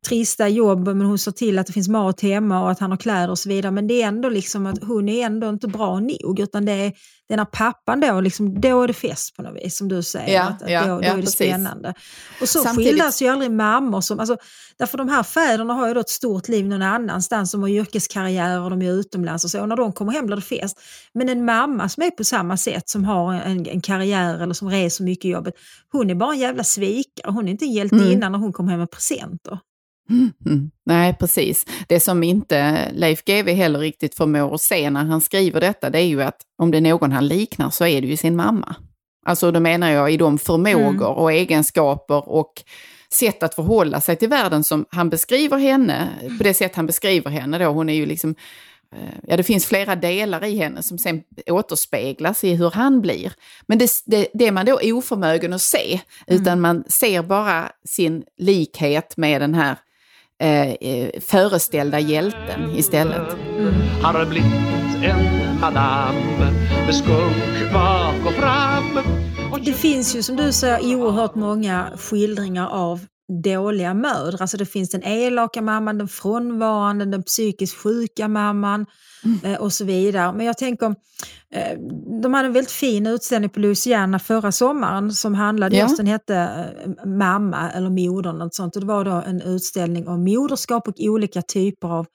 trista 0.09 0.49
jobb 0.49 0.87
men 0.87 1.01
hon 1.01 1.19
ser 1.19 1.31
till 1.33 1.59
att 1.59 1.67
det 1.67 1.73
finns 1.73 1.89
mat 1.89 2.21
hemma 2.21 2.63
och 2.63 2.71
att 2.71 2.79
han 2.79 2.91
har 2.91 2.99
kläder 2.99 3.31
och 3.31 3.39
så 3.39 3.49
vidare. 3.49 3.73
Men 3.73 3.87
det 3.87 4.03
är 4.03 4.09
ändå 4.09 4.29
liksom 4.29 4.67
att 4.67 4.85
hon 4.85 5.09
är 5.09 5.27
ändå 5.27 5.49
inte 5.49 5.69
bra 5.69 6.01
nog 6.01 6.41
utan 6.41 6.65
det 6.65 6.73
är 6.73 6.93
den 7.29 7.39
här 7.39 7.47
pappan 7.47 8.01
då, 8.01 8.21
liksom, 8.21 8.61
då 8.61 8.83
är 8.83 8.87
det 8.87 8.95
fest 8.95 9.37
på 9.37 9.43
något 9.43 9.57
vis 9.57 9.77
som 9.77 9.89
du 9.89 10.03
säger. 10.03 10.35
Ja, 10.35 10.43
att, 10.43 10.63
att 10.63 10.71
ja, 10.71 10.87
då, 10.87 10.97
då 10.97 11.03
ja, 11.03 11.09
är 11.13 11.17
det 11.17 11.23
precis. 11.23 11.35
spännande. 11.35 11.95
Och 12.41 12.49
så 12.49 12.59
Samtidigt- 12.59 12.91
skildras 12.91 13.23
ju 13.23 13.29
aldrig 13.29 13.51
mammor 13.51 14.01
som, 14.01 14.21
alltså, 14.21 14.37
därför 14.79 14.99
de 14.99 15.09
här 15.09 15.23
fäderna 15.23 15.75
har 15.75 15.89
ju 15.89 15.95
då 15.95 16.01
ett 16.01 16.09
stort 16.09 16.49
liv 16.49 16.67
någon 16.69 16.83
annanstans, 16.83 17.53
de 17.53 17.63
har 17.63 17.69
yrkeskarriär 17.69 18.61
och 18.61 18.71
de 18.71 18.83
är 18.83 18.93
utomlands 18.93 19.45
och 19.45 19.51
så. 19.51 19.61
Och 19.61 19.69
när 19.69 19.77
de 19.77 19.93
kommer 19.93 20.13
hem 20.13 20.27
blir 20.27 20.37
det 20.37 20.43
fest. 20.43 20.81
Men 21.15 21.29
en 21.29 21.45
mamma 21.45 21.89
som 21.89 22.03
är 22.03 22.11
på 22.11 22.25
samma 22.25 22.57
sätt, 22.57 22.89
som 22.89 23.05
har 23.05 23.35
en, 23.35 23.67
en 23.67 23.81
karriär 23.81 24.43
eller 24.43 24.55
som 24.55 24.71
reser 24.71 25.05
mycket 25.05 25.25
i 25.25 25.29
jobbet, 25.29 25.55
hon 25.93 26.11
är 26.11 26.15
bara 26.15 26.33
en 26.33 26.41
jävla 26.41 26.65
svikare. 26.65 27.33
Hon 27.33 27.49
är 27.49 27.53
inte 27.53 27.65
en 27.65 27.73
hjältinna 27.73 28.29
när 28.29 28.39
hon 28.39 28.53
kommer 28.53 28.71
hem 28.71 28.81
med 28.81 28.91
presenter. 28.91 29.59
Mm. 30.11 30.71
Nej, 30.87 31.17
precis. 31.21 31.67
Det 31.89 32.01
som 32.01 32.23
inte 32.23 32.89
Leif 32.93 33.25
GW 33.25 33.53
heller 33.53 33.79
riktigt 33.79 34.15
förmår 34.15 34.55
att 34.55 34.61
se 34.61 34.91
när 34.91 35.05
han 35.05 35.21
skriver 35.21 35.61
detta, 35.61 35.91
det 35.91 35.99
är 35.99 36.07
ju 36.07 36.23
att 36.23 36.37
om 36.59 36.71
det 36.71 36.79
är 36.79 36.83
någon 36.83 37.13
han 37.13 37.29
liknar 37.29 37.71
så 37.71 37.87
är 37.87 38.01
det 38.01 38.07
ju 38.07 38.17
sin 38.17 38.37
mamma. 38.37 38.77
Alltså 39.27 39.51
då 39.51 39.61
menar 39.61 39.91
jag 39.91 40.13
i 40.13 40.17
de 40.17 40.39
förmågor 40.39 41.19
och 41.19 41.33
egenskaper 41.33 42.29
och 42.29 42.53
sätt 43.13 43.43
att 43.43 43.55
förhålla 43.55 44.01
sig 44.01 44.17
till 44.17 44.29
världen 44.29 44.65
som 44.65 44.87
han 44.91 45.11
beskriver 45.11 45.59
henne, 45.59 46.09
på 46.39 46.45
det 46.45 46.55
sätt 46.55 46.77
han 46.77 46.87
beskriver 46.87 47.31
henne 47.31 47.59
då. 47.59 47.65
Hon 47.65 47.89
är 47.89 47.95
ju 47.95 48.07
liksom, 48.07 48.35
eh, 48.97 49.19
ja 49.23 49.37
det 49.37 49.43
finns 49.43 49.67
flera 49.67 49.97
delar 49.97 50.45
i 50.45 50.57
henne 50.57 50.83
som 50.83 50.99
sen 50.99 51.23
återspeglas 51.47 52.45
i 52.45 52.55
hur 52.55 52.71
han 52.71 53.01
blir. 53.01 53.33
Men 53.67 53.79
det, 53.79 53.91
det, 54.07 54.29
det 54.35 54.47
är 54.47 54.53
man 54.53 54.67
då 54.67 54.81
oförmögen 54.83 55.53
att 55.53 55.63
se, 55.63 56.01
utan 56.27 56.61
man 56.61 56.85
ser 56.89 57.23
bara 57.23 57.71
sin 57.85 58.25
likhet 58.39 59.17
med 59.17 59.41
den 59.41 59.55
här 59.55 59.77
eh, 60.43 60.73
eh, 60.81 61.21
föreställda 61.21 62.01
hjälten 62.01 62.71
istället. 62.77 63.37
Har 64.03 64.27
blivit 64.27 64.53
en 65.03 65.61
madame 65.61 66.53
med 66.87 66.95
skunk 66.95 67.73
bak 67.73 68.27
och 68.27 68.33
fram 68.33 68.99
Det 69.65 69.73
finns 69.73 70.17
ju 70.17 70.23
som 70.23 70.37
du 70.37 70.53
säger 70.53 70.97
oerhört 70.97 71.35
många 71.35 71.93
skildringar 71.97 72.69
av 72.69 73.01
dåliga 73.41 73.95
mödrar. 73.95 74.41
Alltså 74.43 74.57
det 74.57 74.67
finns 74.67 74.91
den 74.91 75.03
elaka 75.05 75.63
mamman, 75.63 75.99
den 75.99 76.09
frånvarande, 76.09 77.05
den 77.05 77.23
psykiskt 77.23 77.77
sjuka 77.77 78.29
mamman 78.29 78.87
eh, 79.45 79.55
och 79.61 79.73
så 79.73 79.85
vidare. 79.85 80.33
Men 80.33 80.47
jag 80.47 80.59
tänker, 80.59 80.87
eh, 81.55 81.79
de 82.23 82.35
hade 82.35 82.47
en 82.47 82.53
väldigt 82.53 82.73
fin 82.73 83.07
utställning 83.07 83.51
på 83.51 83.61
Louisiana 83.61 84.19
förra 84.19 84.53
sommaren 84.53 85.13
som 85.13 85.35
handlade 85.35 85.77
Ja. 85.77 85.83
just, 85.83 85.97
den 85.97 86.07
hette 86.07 86.37
eh, 86.37 87.07
Mamma 87.07 87.71
eller 87.71 87.91
Modern. 87.91 88.39
Något 88.39 88.55
sånt. 88.55 88.75
Och 88.77 88.81
det 88.81 88.87
var 88.89 89.05
då 89.05 89.23
en 89.27 89.41
utställning 89.43 90.09
om 90.09 90.25
moderskap 90.25 90.89
och 90.89 90.95
olika 90.99 91.43
typer 91.43 91.89
av 91.89 92.07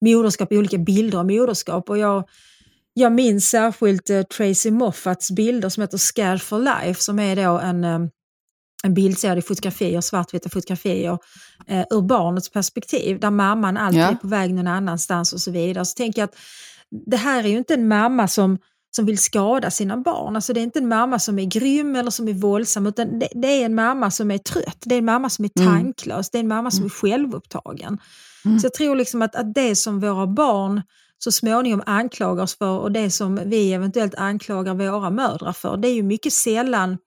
moderskap, 0.00 0.52
olika 0.52 0.78
bilder 0.78 1.18
av 1.18 1.26
moderskap. 1.26 1.90
Och 1.90 1.98
jag, 1.98 2.24
jag 2.94 3.12
minns 3.12 3.48
särskilt 3.48 4.10
Tracy 4.36 4.70
Moffats 4.70 5.30
bilder 5.30 5.68
som 5.68 5.80
heter 5.80 5.98
Scared 5.98 6.42
for 6.42 6.58
Life 6.58 7.02
som 7.02 7.18
är 7.18 7.36
då 7.36 7.58
en, 7.58 7.84
en 8.84 8.94
bildserie 8.94 9.42
fotografier, 9.42 10.00
svartvita 10.00 10.48
fotografier 10.48 11.18
eh, 11.66 11.84
ur 11.90 12.02
barnets 12.02 12.50
perspektiv 12.50 13.20
där 13.20 13.30
mamman 13.30 13.76
alltid 13.76 14.00
Ja. 14.00 14.08
är 14.10 14.14
på 14.14 14.28
väg 14.28 14.54
någon 14.54 14.66
annanstans 14.66 15.32
och 15.32 15.40
så 15.40 15.50
vidare. 15.50 15.84
Så 15.84 15.94
tänker 15.94 16.20
jag 16.22 16.26
att 16.28 16.36
det 17.06 17.16
här 17.16 17.44
är 17.44 17.48
ju 17.48 17.58
inte 17.58 17.74
en 17.74 17.88
mamma 17.88 18.28
som 18.28 18.58
som 18.96 19.06
vill 19.06 19.18
skada 19.18 19.70
sina 19.70 19.96
barn. 19.96 20.36
Alltså 20.36 20.52
det 20.52 20.60
är 20.60 20.62
inte 20.62 20.78
en 20.78 20.88
mamma 20.88 21.18
som 21.18 21.38
är 21.38 21.44
grym 21.44 21.96
eller 21.96 22.10
som 22.10 22.28
är 22.28 22.32
våldsam 22.32 22.86
utan 22.86 23.18
det, 23.18 23.28
det 23.34 23.48
är 23.48 23.64
en 23.66 23.74
mamma 23.74 24.10
som 24.10 24.30
är 24.30 24.38
trött. 24.38 24.78
Det 24.84 24.94
är 24.94 24.98
en 24.98 25.04
mamma 25.04 25.30
som 25.30 25.44
är 25.44 25.50
Mm. 25.60 25.72
tanklös. 25.74 26.30
Det 26.30 26.38
är 26.38 26.40
en 26.40 26.48
mamma 26.48 26.70
som 26.70 26.84
är 26.84 26.88
självupptagen. 26.88 27.98
Så 28.60 28.66
jag 28.66 28.74
tror 28.74 28.96
liksom 28.96 29.22
att, 29.22 29.36
att 29.36 29.54
det 29.54 29.76
som 29.76 30.00
våra 30.00 30.26
barn 30.26 30.82
så 31.18 31.32
småningom 31.32 31.82
anklagar 31.86 32.42
oss 32.42 32.58
för 32.58 32.78
och 32.78 32.92
det 32.92 33.10
som 33.10 33.40
vi 33.46 33.72
eventuellt 33.72 34.14
anklagar 34.14 34.74
våra 34.74 35.10
mödrar 35.10 35.52
för, 35.52 35.76
det 35.76 35.88
är 35.88 35.94
ju 35.94 36.02
mycket 36.02 36.32
sällan 36.32 36.98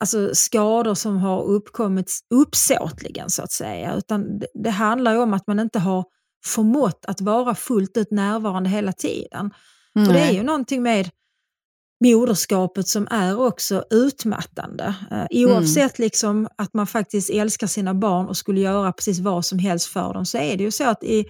alltså 0.00 0.34
skador 0.34 0.94
som 0.94 1.16
har 1.16 1.42
uppkommit 1.42 2.12
uppsåtligen 2.34 3.30
så 3.30 3.42
att 3.42 3.52
säga. 3.52 3.94
Utan 3.94 4.38
det, 4.38 4.46
det 4.54 4.70
handlar 4.70 5.16
om 5.16 5.34
att 5.34 5.46
man 5.46 5.60
inte 5.60 5.78
har 5.78 6.04
förmått 6.44 7.04
att 7.08 7.20
vara 7.20 7.54
fullt 7.54 7.96
ut 7.96 8.10
närvarande 8.10 8.70
hela 8.70 8.92
tiden. 8.92 9.50
Och 9.94 10.12
det 10.12 10.20
är 10.20 10.32
ju 10.32 10.42
någonting 10.42 10.82
med 10.82 11.10
moderskapet 12.04 12.88
som 12.88 13.08
är 13.10 13.40
också 13.40 13.84
utmattande. 13.90 14.94
Eh, 15.10 15.26
oavsett 15.30 15.98
liksom 15.98 16.48
att 16.58 16.74
man 16.74 16.86
faktiskt 16.86 17.30
älskar 17.30 17.66
sina 17.66 17.94
barn 17.94 18.26
och 18.26 18.36
skulle 18.36 18.60
göra 18.60 18.92
precis 18.92 19.18
vad 19.18 19.44
som 19.44 19.58
helst 19.58 19.86
för 19.86 20.14
dem 20.14 20.26
så 20.26 20.38
är 20.38 20.56
det 20.56 20.64
ju 20.64 20.70
så 20.70 20.84
att 20.84 21.04
i, 21.04 21.24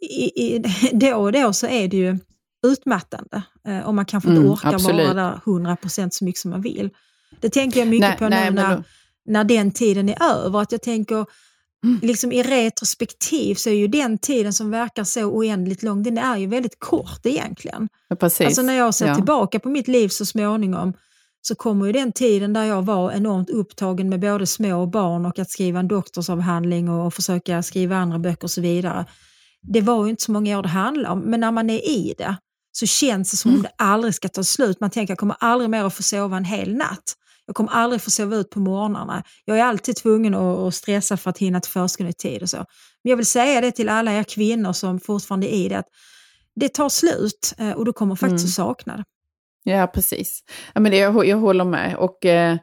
i, 0.00 0.24
i, 0.46 0.62
då 0.92 1.14
och 1.14 1.32
då 1.32 1.52
så 1.52 1.66
är 1.66 1.88
det 1.88 1.96
ju 1.96 2.18
utmattande. 2.66 3.42
Eh, 3.68 3.80
och 3.80 3.94
man 3.94 4.04
kanske 4.04 4.28
inte 4.28 4.40
Mm, 4.40 4.52
orkar 4.52 4.74
absolut. 4.74 5.06
vara 5.06 5.14
där 5.14 5.40
100% 5.44 6.08
så 6.10 6.24
mycket 6.24 6.40
som 6.40 6.50
man 6.50 6.62
vill. 6.62 6.90
Det 7.42 7.50
tänker 7.50 7.80
jag 7.80 7.88
mycket 7.88 8.08
Nej, 8.08 8.18
på 8.18 8.28
nej, 8.28 8.50
nu 8.50 8.56
när, 8.56 8.76
då- 8.76 8.82
när 9.26 9.44
den 9.44 9.70
tiden 9.70 10.08
är 10.08 10.22
över. 10.22 10.60
Att 10.60 10.72
jag 10.72 10.82
tänker, 10.82 11.26
Mm. 11.84 11.98
liksom 12.02 12.32
i 12.32 12.42
retrospektiv 12.42 13.54
så 13.54 13.70
är 13.70 13.74
ju 13.74 13.86
den 13.88 14.18
tiden 14.18 14.52
som 14.52 14.70
verkar 14.70 15.04
så 15.04 15.24
oändligt 15.24 15.82
lång, 15.82 16.02
den 16.02 16.18
är 16.18 16.36
ju 16.36 16.46
väldigt 16.46 16.78
kort 16.78 17.20
egentligen. 17.26 17.88
Ja, 18.08 18.16
precis. 18.16 18.46
Alltså 18.46 18.62
när 18.62 18.74
jag 18.74 18.94
ser 18.94 19.06
Ja. 19.06 19.14
tillbaka 19.14 19.58
på 19.60 19.68
mitt 19.68 19.88
liv 19.88 20.08
så 20.08 20.26
småningom 20.26 20.92
så 21.42 21.54
kommer 21.54 21.86
ju 21.86 21.92
den 21.92 22.12
tiden 22.12 22.52
där 22.52 22.64
jag 22.64 22.82
var 22.82 23.12
enormt 23.12 23.50
upptagen 23.50 24.08
med 24.08 24.20
både 24.20 24.46
små 24.46 24.86
barn 24.86 25.26
och 25.26 25.38
att 25.38 25.50
skriva 25.50 25.80
en 25.80 25.88
doktorsavhandling 25.88 26.88
och 26.88 27.14
försöka 27.14 27.62
skriva 27.62 27.96
andra 27.96 28.18
böcker 28.18 28.44
och 28.44 28.50
så 28.50 28.60
vidare. 28.60 29.06
Det 29.62 29.80
var 29.80 30.04
ju 30.04 30.10
inte 30.10 30.22
så 30.22 30.32
många 30.32 30.58
år 30.58 30.62
det 30.62 30.68
handlade 30.68 31.08
om, 31.12 31.20
men 31.20 31.40
när 31.40 31.50
man 31.50 31.70
är 31.70 31.88
i 31.88 32.14
det 32.18 32.36
så 32.72 32.86
känns 32.86 33.30
det 33.30 33.36
som 33.36 33.50
Mm. 33.50 33.58
om 33.58 33.62
det 33.62 33.84
aldrig 33.84 34.14
ska 34.14 34.28
ta 34.28 34.44
slut. 34.44 34.80
Man 34.80 34.90
tänker 34.90 35.10
jag 35.10 35.18
kommer 35.18 35.36
aldrig 35.40 35.70
mer 35.70 35.84
att 35.84 35.94
få 35.94 36.02
sova 36.02 36.36
en 36.36 36.44
hel 36.44 36.74
natt. 36.74 37.14
Jag 37.46 37.56
kommer 37.56 37.70
aldrig 37.70 38.02
få 38.02 38.10
sova 38.10 38.36
ut 38.36 38.50
på 38.50 38.60
morgnarna. 38.60 39.24
Jag 39.44 39.58
är 39.58 39.64
alltid 39.64 39.96
tvungen 39.96 40.34
att, 40.34 40.74
stressa 40.74 41.16
för 41.16 41.30
att 41.30 41.38
hinna 41.38 41.60
till 41.60 41.72
förskolan 41.72 42.10
i 42.10 42.12
tid 42.12 42.42
och 42.42 42.50
så. 42.50 42.56
Men 42.56 43.10
jag 43.10 43.16
vill 43.16 43.26
säga 43.26 43.60
det 43.60 43.72
till 43.72 43.88
alla 43.88 44.12
er 44.12 44.22
kvinnor 44.22 44.72
som 44.72 45.00
fortfarande 45.00 45.54
är 45.54 45.56
i 45.56 45.68
det, 45.68 45.78
att 45.78 45.88
det 46.54 46.68
tar 46.68 46.88
slut 46.88 47.54
eh, 47.58 47.70
och 47.70 47.84
du 47.84 47.92
kommer 47.92 48.16
faktiskt 48.16 48.44
att 48.44 48.50
sakna 48.50 48.96
det. 48.96 49.04
Ja, 49.64 49.86
precis. 49.86 50.44
Ja, 50.74 50.80
men 50.80 50.92
det, 50.92 50.98
jag, 50.98 51.26
jag 51.26 51.36
håller 51.36 51.64
med. 51.64 51.96
Och 51.96 52.26
eh, 52.26 52.56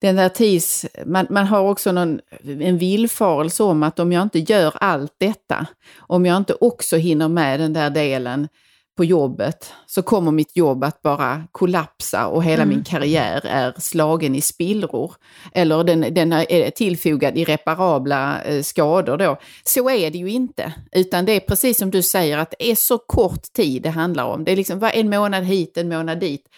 den 0.00 0.16
där 0.16 0.28
tids... 0.28 0.86
Man, 1.06 1.26
man 1.30 1.46
har 1.46 1.60
också 1.60 1.92
någon, 1.92 2.20
en 2.44 2.78
villfarelse 2.78 3.62
om 3.62 3.82
att 3.82 3.98
om 3.98 4.12
jag 4.12 4.22
inte 4.22 4.38
gör 4.38 4.74
allt 4.80 5.14
detta, 5.18 5.66
om 5.98 6.26
jag 6.26 6.36
inte 6.36 6.54
också 6.54 6.96
hinner 6.96 7.28
med 7.28 7.60
den 7.60 7.72
där 7.72 7.90
delen 7.90 8.48
på 8.96 9.04
jobbet, 9.04 9.72
så 9.86 10.02
kommer 10.02 10.32
mitt 10.32 10.56
jobb 10.56 10.84
att 10.84 11.02
bara 11.02 11.44
kollapsa 11.52 12.26
och 12.26 12.44
hela 12.44 12.64
min 12.64 12.84
karriär 12.84 13.46
är 13.46 13.74
slagen 13.78 14.34
i 14.34 14.40
spillror. 14.40 15.14
Eller 15.52 15.84
den, 15.84 16.14
den 16.14 16.32
är 16.32 16.70
tillfogad 16.70 17.38
irreparabla 17.38 18.42
eh, 18.42 18.62
skador 18.62 19.16
då. 19.16 19.38
Så 19.64 19.90
är 19.90 20.10
det 20.10 20.18
ju 20.18 20.30
inte, 20.30 20.72
utan 20.92 21.24
det 21.24 21.32
är 21.32 21.40
precis 21.40 21.78
som 21.78 21.90
du 21.90 22.02
säger 22.02 22.38
att 22.38 22.54
det 22.58 22.70
är 22.70 22.74
så 22.74 22.98
kort 22.98 23.52
tid 23.52 23.82
det 23.82 23.90
handlar 23.90 24.24
om. 24.24 24.44
Det 24.44 24.52
är 24.52 24.56
liksom 24.56 24.78
var 24.78 24.90
en 24.90 25.10
månad 25.10 25.44
hit, 25.44 25.76
en 25.76 25.88
månad 25.88 26.20
dit 26.20 26.48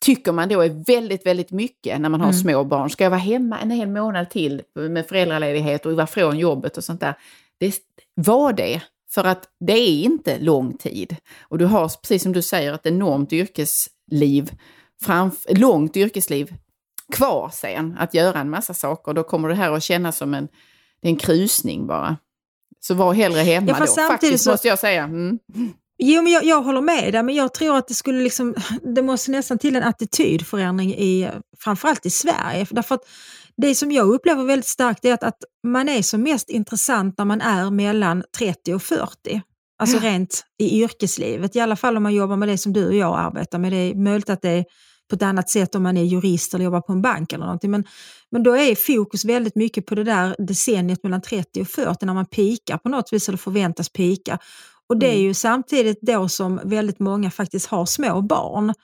tycker 0.00 0.32
man 0.32 0.48
då 0.48 0.60
är 0.60 0.84
väldigt, 0.86 1.26
väldigt 1.26 1.50
mycket 1.50 2.00
när 2.00 2.08
man 2.08 2.20
har 2.20 2.32
små 2.32 2.64
barn. 2.64 2.90
Ska 2.90 3.04
jag 3.04 3.10
vara 3.10 3.20
hemma 3.20 3.58
en 3.60 3.70
hel 3.70 3.88
månad 3.88 4.30
till 4.30 4.62
med 4.74 5.06
föräldraledighet 5.06 5.86
och 5.86 5.92
vara 5.92 6.06
från 6.06 6.38
jobbet 6.38 6.76
och 6.76 6.84
sånt 6.84 7.00
där? 7.00 7.14
Det, 7.58 7.74
var 8.14 8.52
det, 8.52 8.82
för 9.16 9.24
att 9.24 9.48
det 9.66 9.72
är 9.72 10.02
inte 10.02 10.38
lång 10.38 10.76
tid. 10.76 11.16
Och 11.48 11.58
du 11.58 11.64
har, 11.64 11.88
precis 11.88 12.22
som 12.22 12.32
du 12.32 12.42
säger, 12.42 12.72
ett 12.74 12.86
enormt 12.86 13.32
yrkesliv, 13.32 14.50
framf- 15.04 15.58
långt 15.58 15.96
yrkesliv 15.96 16.54
kvar 17.12 17.50
sen 17.52 17.96
att 17.98 18.14
göra 18.14 18.40
en 18.40 18.50
massa 18.50 18.74
saker. 18.74 19.12
Då 19.12 19.22
kommer 19.22 19.48
det 19.48 19.54
här 19.54 19.72
att 19.72 19.82
kännas 19.82 20.16
som 20.16 20.34
en, 20.34 20.48
det 21.02 21.08
är 21.08 21.10
en 21.12 21.16
krusning 21.16 21.86
bara. 21.86 22.16
Så 22.80 22.94
var 22.94 23.14
hellre 23.14 23.40
hemma 23.40 23.66
Ja, 23.68 23.86
då, 23.86 23.86
faktiskt 24.08 24.44
så- 24.44 24.50
måste 24.50 24.68
jag 24.68 24.78
säga. 24.78 25.02
Mm. 25.04 25.38
Jo, 25.98 26.22
men 26.22 26.32
jag, 26.32 26.44
jag 26.44 26.62
håller 26.62 26.80
med 26.80 27.12
dig, 27.12 27.22
men 27.22 27.34
jag 27.34 27.54
tror 27.54 27.76
att 27.76 27.88
det 27.88 27.94
skulle 27.94 28.20
liksom, 28.22 28.54
det 28.94 29.02
måste 29.02 29.30
nästan 29.30 29.58
till 29.58 29.76
en 29.76 29.82
attitydförändring 29.82 30.94
i, 30.94 31.28
framförallt 31.58 32.06
i 32.06 32.10
Sverige. 32.10 32.66
För 32.66 32.74
Därför 32.74 32.94
att 32.94 33.04
det 33.56 33.74
som 33.74 33.92
jag 33.92 34.08
upplever 34.08 34.44
väldigt 34.44 34.66
starkt 34.66 35.04
är 35.04 35.14
att, 35.14 35.22
att 35.22 35.38
man 35.66 35.88
är 35.88 36.02
som 36.02 36.22
mest 36.22 36.50
intressant 36.50 37.18
när 37.18 37.24
man 37.24 37.40
är 37.40 37.70
mellan 37.70 38.22
30 38.38 38.74
och 38.74 38.82
40. 38.82 39.42
Alltså 39.78 39.98
rent 39.98 40.44
i 40.58 40.82
yrkeslivet, 40.82 41.56
i 41.56 41.60
alla 41.60 41.76
fall 41.76 41.96
om 41.96 42.02
man 42.02 42.14
jobbar 42.14 42.36
med 42.36 42.48
det 42.48 42.58
som 42.58 42.72
du 42.72 42.86
och 42.86 42.94
jag 42.94 43.18
arbetar 43.18 43.58
med. 43.58 43.72
Det 43.72 43.76
är 43.76 43.94
möjligt 43.94 44.30
att 44.30 44.42
det 44.42 44.50
är 44.50 44.64
på 45.10 45.16
ett 45.16 45.22
annat 45.22 45.50
sätt 45.50 45.74
om 45.74 45.82
man 45.82 45.96
är 45.96 46.02
jurist 46.02 46.54
eller 46.54 46.64
jobbar 46.64 46.80
på 46.80 46.92
en 46.92 47.02
bank 47.02 47.32
eller 47.32 47.44
någonting. 47.44 47.70
Men, 47.70 47.84
men 48.30 48.42
då 48.42 48.56
är 48.56 48.74
fokus 48.74 49.24
väldigt 49.24 49.56
mycket 49.56 49.86
på 49.86 49.94
det 49.94 50.04
där 50.04 50.36
decenniet 50.38 51.02
mellan 51.02 51.22
30 51.22 51.60
och 51.60 51.68
40 51.68 52.06
när 52.06 52.14
man 52.14 52.26
pikar 52.26 52.78
på 52.78 52.88
något 52.88 53.12
vis 53.12 53.28
eller 53.28 53.38
förväntas 53.38 53.88
pika. 53.88 54.38
Och 54.88 54.98
det 54.98 55.14
är 55.14 55.18
ju 55.18 55.34
samtidigt 55.34 55.98
då 56.00 56.28
som 56.28 56.60
väldigt 56.64 56.98
många 56.98 57.30
faktiskt 57.30 57.66
har 57.66 57.86
små 57.86 58.22
barn. 58.22 58.74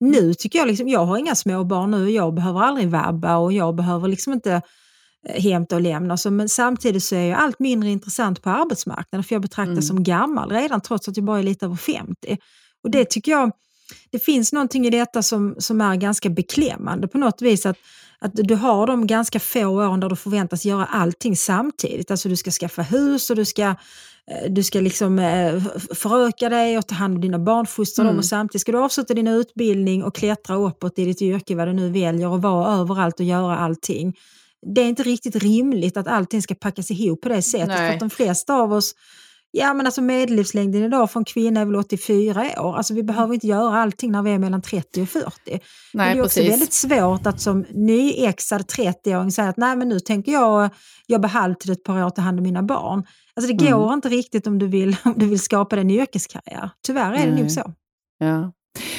Nu 0.00 0.34
tycker 0.34 0.58
jag, 0.58 0.68
liksom, 0.68 0.88
jag 0.88 1.04
har 1.04 1.18
inga 1.18 1.34
små 1.34 1.64
barn 1.64 1.90
nu, 1.90 2.10
jag 2.10 2.34
behöver 2.34 2.60
aldrig 2.60 2.88
vabba 2.88 3.36
och 3.36 3.52
jag 3.52 3.74
behöver 3.74 4.08
liksom 4.08 4.32
inte 4.32 4.62
eh, 5.28 5.42
hämta 5.42 5.74
och 5.74 5.82
lämna. 5.82 6.16
Så, 6.16 6.30
men 6.30 6.48
samtidigt 6.48 7.04
så 7.04 7.14
är 7.14 7.26
jag 7.26 7.38
allt 7.38 7.58
mindre 7.58 7.90
intressant 7.90 8.42
på 8.42 8.50
arbetsmarknaden 8.50 9.24
för 9.24 9.34
jag 9.34 9.42
betraktas 9.42 9.88
som 9.88 10.02
gammal 10.02 10.50
redan 10.50 10.80
trots 10.80 11.08
att 11.08 11.16
jag 11.16 11.26
bara 11.26 11.38
är 11.38 11.42
lite 11.42 11.66
över 11.66 11.76
50. 11.76 12.38
Och 12.84 12.90
det 12.90 13.04
tycker 13.04 13.32
jag, 13.32 13.52
det 14.10 14.18
finns 14.18 14.52
någonting 14.52 14.86
i 14.86 14.90
detta 14.90 15.22
som, 15.22 15.54
som 15.58 15.80
är 15.80 15.96
ganska 15.96 16.28
beklämmande 16.28 17.08
på 17.08 17.18
något 17.18 17.42
vis. 17.42 17.66
att 17.66 17.76
att 18.20 18.30
du 18.34 18.54
har 18.54 18.86
de 18.86 19.06
ganska 19.06 19.40
få 19.40 19.66
åren 19.66 20.00
där 20.00 20.08
du 20.08 20.16
förväntas 20.16 20.64
göra 20.64 20.84
allting 20.84 21.36
samtidigt. 21.36 22.10
Alltså 22.10 22.28
du 22.28 22.36
ska 22.36 22.50
skaffa 22.50 22.82
hus 22.82 23.30
och 23.30 23.36
du 23.36 23.44
ska, 23.44 23.74
du 24.48 24.62
ska 24.62 24.80
liksom 24.80 25.18
eh, 25.18 25.62
föröka 25.94 26.48
dig 26.48 26.78
och 26.78 26.86
ta 26.86 26.94
hand 26.94 27.14
om 27.14 27.20
dina 27.20 27.38
barn, 27.38 27.66
fostra 27.66 28.04
dem 28.04 28.18
och 28.18 28.24
samtidigt 28.24 28.60
ska 28.60 28.72
du 28.72 28.78
avsluta 28.78 29.14
din 29.14 29.28
utbildning 29.28 30.04
och 30.04 30.14
klättra 30.14 30.56
uppåt 30.56 30.98
i 30.98 31.04
ditt 31.04 31.22
yrke, 31.22 31.54
vad 31.54 31.68
du 31.68 31.72
nu 31.72 31.90
väljer 31.90 32.28
och 32.28 32.42
vara 32.42 32.74
överallt 32.74 33.20
och 33.20 33.26
göra 33.26 33.56
allting. 33.56 34.16
Det 34.74 34.80
är 34.80 34.88
inte 34.88 35.02
riktigt 35.02 35.36
rimligt 35.36 35.96
att 35.96 36.06
allting 36.06 36.42
ska 36.42 36.54
packas 36.54 36.90
ihop 36.90 37.20
på 37.20 37.28
det 37.28 37.42
sättet. 37.42 37.68
Nej. 37.68 37.88
För 37.88 37.94
att 37.94 38.00
de 38.00 38.10
flesta 38.10 38.54
av 38.54 38.72
oss 38.72 38.94
Ja 39.50 39.74
men 39.74 39.86
alltså 39.86 40.02
medellivslängden 40.02 40.82
idag 40.82 41.10
för 41.10 41.20
en 41.20 41.24
kvinna 41.24 41.60
är 41.60 41.64
väl 41.64 41.76
84 41.76 42.40
år. 42.40 42.76
Alltså 42.76 42.94
vi 42.94 43.02
behöver 43.02 43.34
inte 43.34 43.46
göra 43.46 43.76
allting 43.76 44.12
när 44.12 44.22
vi 44.22 44.30
är 44.30 44.38
mellan 44.38 44.62
30 44.62 45.02
och 45.02 45.08
40. 45.08 45.30
Nej, 45.46 45.60
men 45.92 46.16
det 46.16 46.20
är 46.20 46.24
också 46.24 46.40
precis. 46.40 46.52
väldigt 46.52 46.72
svårt 46.72 47.26
att 47.26 47.40
som 47.40 47.66
nyexad 47.70 48.60
30-åring 48.60 49.32
säga 49.32 49.48
att 49.48 49.56
nej 49.56 49.76
men 49.76 49.88
nu 49.88 50.00
tänker 50.00 50.32
jag 50.32 50.70
jobba 51.06 51.28
halvtid 51.28 51.72
ett 51.72 51.84
par 51.84 52.04
år 52.04 52.10
ta 52.10 52.22
hand 52.22 52.38
om 52.38 52.42
mina 52.42 52.62
barn. 52.62 53.04
Alltså 53.34 53.52
det 53.52 53.70
går 53.70 53.92
inte 53.92 54.08
riktigt 54.08 54.46
om 54.46 54.58
du 54.58 54.66
vill, 54.66 54.96
om 55.04 55.14
du 55.16 55.26
vill 55.26 55.40
skapa 55.40 55.76
dig 55.76 55.82
en 55.82 55.90
yrkeskarriär. 55.90 56.70
Tyvärr 56.86 57.12
är 57.12 57.26
det 57.26 57.32
Nej. 57.32 57.42
nog 57.42 57.50
så. 57.50 57.72
Ja. 58.18 58.52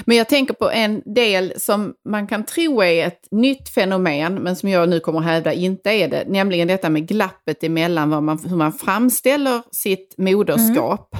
Men 0.05 0.17
jag 0.17 0.29
tänker 0.29 0.53
på 0.53 0.71
en 0.71 1.01
del 1.15 1.53
som 1.57 1.93
man 2.09 2.27
kan 2.27 2.45
tro 2.45 2.83
är 2.83 3.07
ett 3.07 3.21
nytt 3.31 3.69
fenomen, 3.69 4.35
men 4.35 4.55
som 4.55 4.69
jag 4.69 4.89
nu 4.89 4.99
kommer 4.99 5.19
att 5.19 5.25
hävda 5.25 5.53
inte 5.53 5.89
är 5.91 6.07
det, 6.07 6.23
nämligen 6.27 6.67
detta 6.67 6.89
med 6.89 7.07
glappet 7.07 7.63
emellan 7.63 8.09
vad 8.09 8.23
man, 8.23 8.39
hur 8.45 8.55
man 8.55 8.73
framställer 8.73 9.61
sitt 9.71 10.15
moderskap 10.17 11.15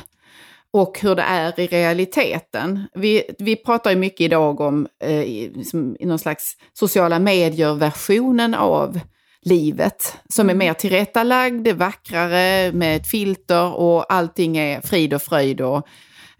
och 0.73 0.99
hur 1.01 1.15
det 1.15 1.21
är 1.21 1.59
i 1.59 1.67
realiteten. 1.67 2.87
Vi, 2.93 3.23
vi 3.39 3.55
pratar 3.55 3.89
ju 3.91 3.95
mycket 3.95 4.21
idag 4.21 4.59
om 4.61 4.87
eh, 5.03 5.21
i- 5.21 5.63
i 5.99 6.05
någon 6.05 6.19
slags 6.19 6.53
sociala 6.73 7.19
medier-versionen 7.19 8.53
av 8.55 8.99
livet 9.41 10.17
som 10.33 10.49
är 10.49 10.53
mer 10.53 10.73
tillrättalagd, 10.73 11.67
vackrare 11.67 12.71
med 12.71 12.95
ett 12.95 13.07
filter 13.07 13.73
och 13.75 14.13
allting 14.13 14.57
är 14.57 14.81
frid 14.81 15.13
och 15.13 15.21
fröjd 15.21 15.61
och 15.61 15.87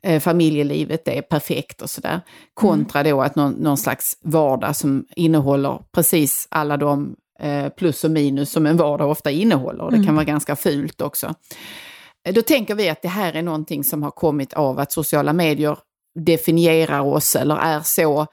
eh, 0.04 0.20
familjelivet 0.20 1.08
är 1.08 1.22
perfekt 1.22 1.82
och 1.82 1.89
sådär. 1.89 2.22
Kontra 2.54 3.04
då 3.04 3.22
att 3.22 3.36
någon, 3.36 3.52
någon 3.52 3.78
slags 3.78 4.18
vardag 4.24 4.76
som 4.76 5.06
innehåller 5.16 5.82
precis 5.91 6.47
alla 6.52 6.78
de 6.78 7.16
eh, 7.39 7.70
plus 7.70 8.04
och 8.04 8.12
minus 8.12 8.52
som 8.52 8.66
en 8.66 8.78
vardag 8.78 9.10
ofta 9.12 9.32
innehåller. 9.32 9.84
Och 9.84 9.91
det 9.91 10.06
kan 10.06 10.16
vara 10.16 10.26
ganska 10.26 10.56
fult 10.56 11.02
också. 11.02 11.34
Eh, 12.28 12.34
Då 12.34 12.41
tänker 12.41 12.76
vi 12.76 12.89
att 12.89 13.02
det 13.02 13.08
här 13.08 13.34
är 13.34 13.41
någonting 13.41 13.84
som 13.84 14.04
har 14.04 14.12
kommit 14.12 14.54
av 14.54 14.80
att 14.80 14.91
sociala 14.91 15.34
medier 15.34 15.78
definierar 16.26 17.02
oss 17.02 17.36
eller 17.36 17.56
är 17.58 17.82
så 17.82 18.28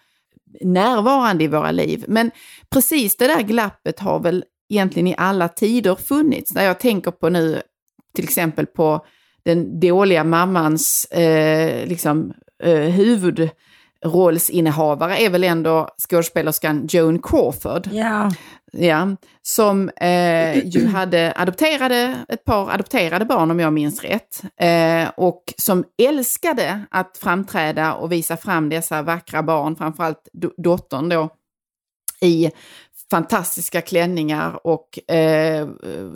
närvarande 0.60 1.44
i 1.44 1.48
våra 1.48 1.70
liv. 1.70 2.04
Men 2.08 2.30
precis 2.70 3.16
det 3.16 3.26
där 3.26 3.42
glappet 3.42 4.00
har 4.00 4.20
väl 4.20 4.44
egentligen 4.68 5.06
i 5.06 5.14
alla 5.18 5.48
tider 5.48 5.94
funnits. 5.94 6.54
När 6.54 6.64
jag 6.64 6.80
tänker 6.80 7.10
på 7.10 7.28
nu 7.28 7.62
till 8.14 8.24
exempel 8.24 8.66
på 8.66 9.06
den 9.46 9.80
dåliga 9.80 10.24
mammans 10.24 11.04
eh, 11.04 11.86
liksom, 11.86 12.32
eh, 12.62 12.72
huvudrollsinnehavare 14.02 15.16
är 15.16 15.30
väl 15.30 15.44
ändå 15.44 15.88
skådespelerskan 16.08 16.86
Joan 16.90 17.18
Crawford. 17.22 17.88
Ja, 17.92 18.30
Ja, 18.72 19.08
som 19.42 19.88
eh, 19.96 20.66
ju 20.66 20.86
hade 20.86 21.32
adopterade, 21.36 22.16
ett 22.28 22.44
par 22.44 22.70
adopterade 22.70 23.24
barn 23.24 23.50
om 23.50 23.60
jag 23.60 23.72
minns 23.72 24.02
rätt. 24.02 24.42
Eh, 24.60 25.08
och 25.16 25.42
som 25.56 25.84
älskade 26.02 26.80
att 26.90 27.18
framträda 27.18 27.94
och 27.94 28.12
visa 28.12 28.36
fram 28.36 28.68
dessa 28.68 29.02
vackra 29.02 29.42
barn, 29.42 29.76
framförallt 29.76 30.28
do- 30.32 30.54
dottern 30.58 31.08
då, 31.08 31.28
i 32.20 32.50
fantastiska 33.10 33.80
klänningar 33.80 34.66
och 34.66 35.10
eh, 35.10 35.66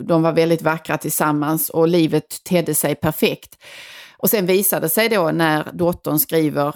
de 0.03 0.21
var 0.21 0.31
väldigt 0.31 0.61
vackra 0.61 0.97
tillsammans 0.97 1.69
och 1.69 1.87
livet 1.87 2.43
tedde 2.43 2.75
sig 2.75 2.95
perfekt. 2.95 3.57
Och 4.17 4.29
sen 4.29 4.45
visade 4.45 4.85
det 4.85 4.89
sig 4.89 5.09
då 5.09 5.31
när 5.31 5.69
dottern 5.73 6.19
skriver 6.19 6.75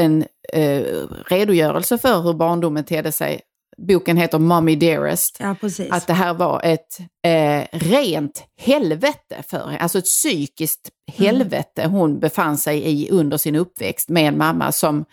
en 0.00 0.24
eh, 0.52 0.82
redogörelse 1.26 1.98
för 1.98 2.20
hur 2.22 2.34
barndomen 2.34 2.84
tedde 2.84 3.12
sig. 3.12 3.40
Boken 3.78 4.16
heter 4.16 4.38
Mommy 4.38 4.76
Dearest. 4.76 5.36
ja. 5.88 5.96
Att 5.96 6.06
det 6.06 6.12
här 6.12 6.34
var 6.34 6.60
ett 6.64 6.98
eh, 7.26 7.78
rent 7.78 8.44
helvete 8.56 9.42
för 9.46 9.66
henne, 9.66 9.78
alltså 9.78 9.98
ett 9.98 10.04
psykiskt 10.04 10.90
helvete 11.12 11.86
hon 11.86 12.20
befann 12.20 12.58
sig 12.58 12.82
i 12.90 13.10
under 13.10 13.36
sin 13.36 13.56
uppväxt 13.56 14.08
med 14.08 14.28
en 14.28 14.38
mamma 14.38 14.72
som 14.72 15.04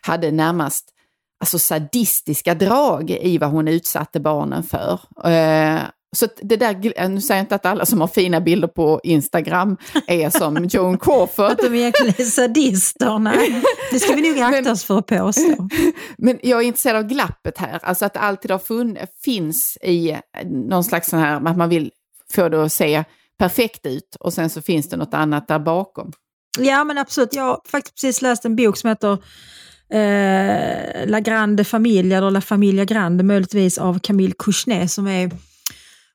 hade 0.00 0.30
närmast 0.30 0.94
alltså 1.40 1.58
sadistiska 1.58 2.54
drag 2.54 3.10
i 3.10 3.38
vad 3.38 3.50
hon 3.50 3.68
utsatte 3.68 4.20
barnen 4.20 4.62
för. 4.62 5.00
Eh, 5.30 5.80
så 6.16 6.26
det 6.42 6.56
där, 6.56 7.08
nu 7.08 7.20
säger 7.20 7.38
jag 7.38 7.44
inte 7.44 7.54
att 7.54 7.66
alla 7.66 7.86
som 7.86 8.00
har 8.00 8.08
fina 8.08 8.40
bilder 8.40 8.68
på 8.68 9.00
Instagram 9.02 9.76
är 10.06 10.30
som 10.30 10.64
Joan 10.70 10.98
Crawford. 10.98 11.50
Att 11.50 11.58
de 11.58 11.74
egentligen 11.74 12.14
är 12.18 12.24
sadister, 12.24 13.18
nej. 13.18 13.62
Det 13.90 13.98
ska 13.98 14.14
vi 14.14 14.32
nog 14.32 14.40
akta 14.40 14.72
oss 14.72 14.84
för 14.84 14.98
att 14.98 15.06
påstå. 15.06 15.68
Men 16.18 16.38
jag 16.42 16.62
är 16.62 16.66
intresserad 16.66 16.96
av 16.96 17.10
glappet 17.10 17.58
här, 17.58 17.80
alltså 17.82 18.04
att 18.04 18.14
det 18.14 18.20
alltid 18.20 18.50
har 18.50 18.58
funn, 18.58 18.98
finns 19.24 19.78
i 19.82 20.16
någon 20.44 20.84
slags 20.84 21.08
sån 21.08 21.18
här, 21.18 21.46
att 21.46 21.56
man 21.56 21.68
vill 21.68 21.90
få 22.32 22.48
det 22.48 22.64
att 22.64 22.72
se 22.72 23.04
perfekt 23.38 23.86
ut 23.86 24.16
och 24.20 24.32
sen 24.32 24.50
så 24.50 24.62
finns 24.62 24.88
det 24.88 24.96
något 24.96 25.14
annat 25.14 25.48
där 25.48 25.58
bakom. 25.58 26.12
Ja 26.58 26.84
men 26.84 26.98
absolut, 26.98 27.34
jag 27.34 27.42
har 27.42 27.60
faktiskt 27.68 27.94
precis 27.94 28.22
läst 28.22 28.44
en 28.44 28.56
bok 28.56 28.76
som 28.76 28.88
heter 28.88 29.18
eh, 29.90 31.08
La 31.08 31.20
Grande 31.20 31.64
Familia, 31.64 32.18
eller 32.18 32.30
La 32.30 32.40
Familia 32.40 32.84
Grande 32.84 33.24
möjligtvis 33.24 33.78
av 33.78 33.98
Camille 33.98 34.34
Kouchner 34.38 34.86
som 34.86 35.06
är 35.06 35.30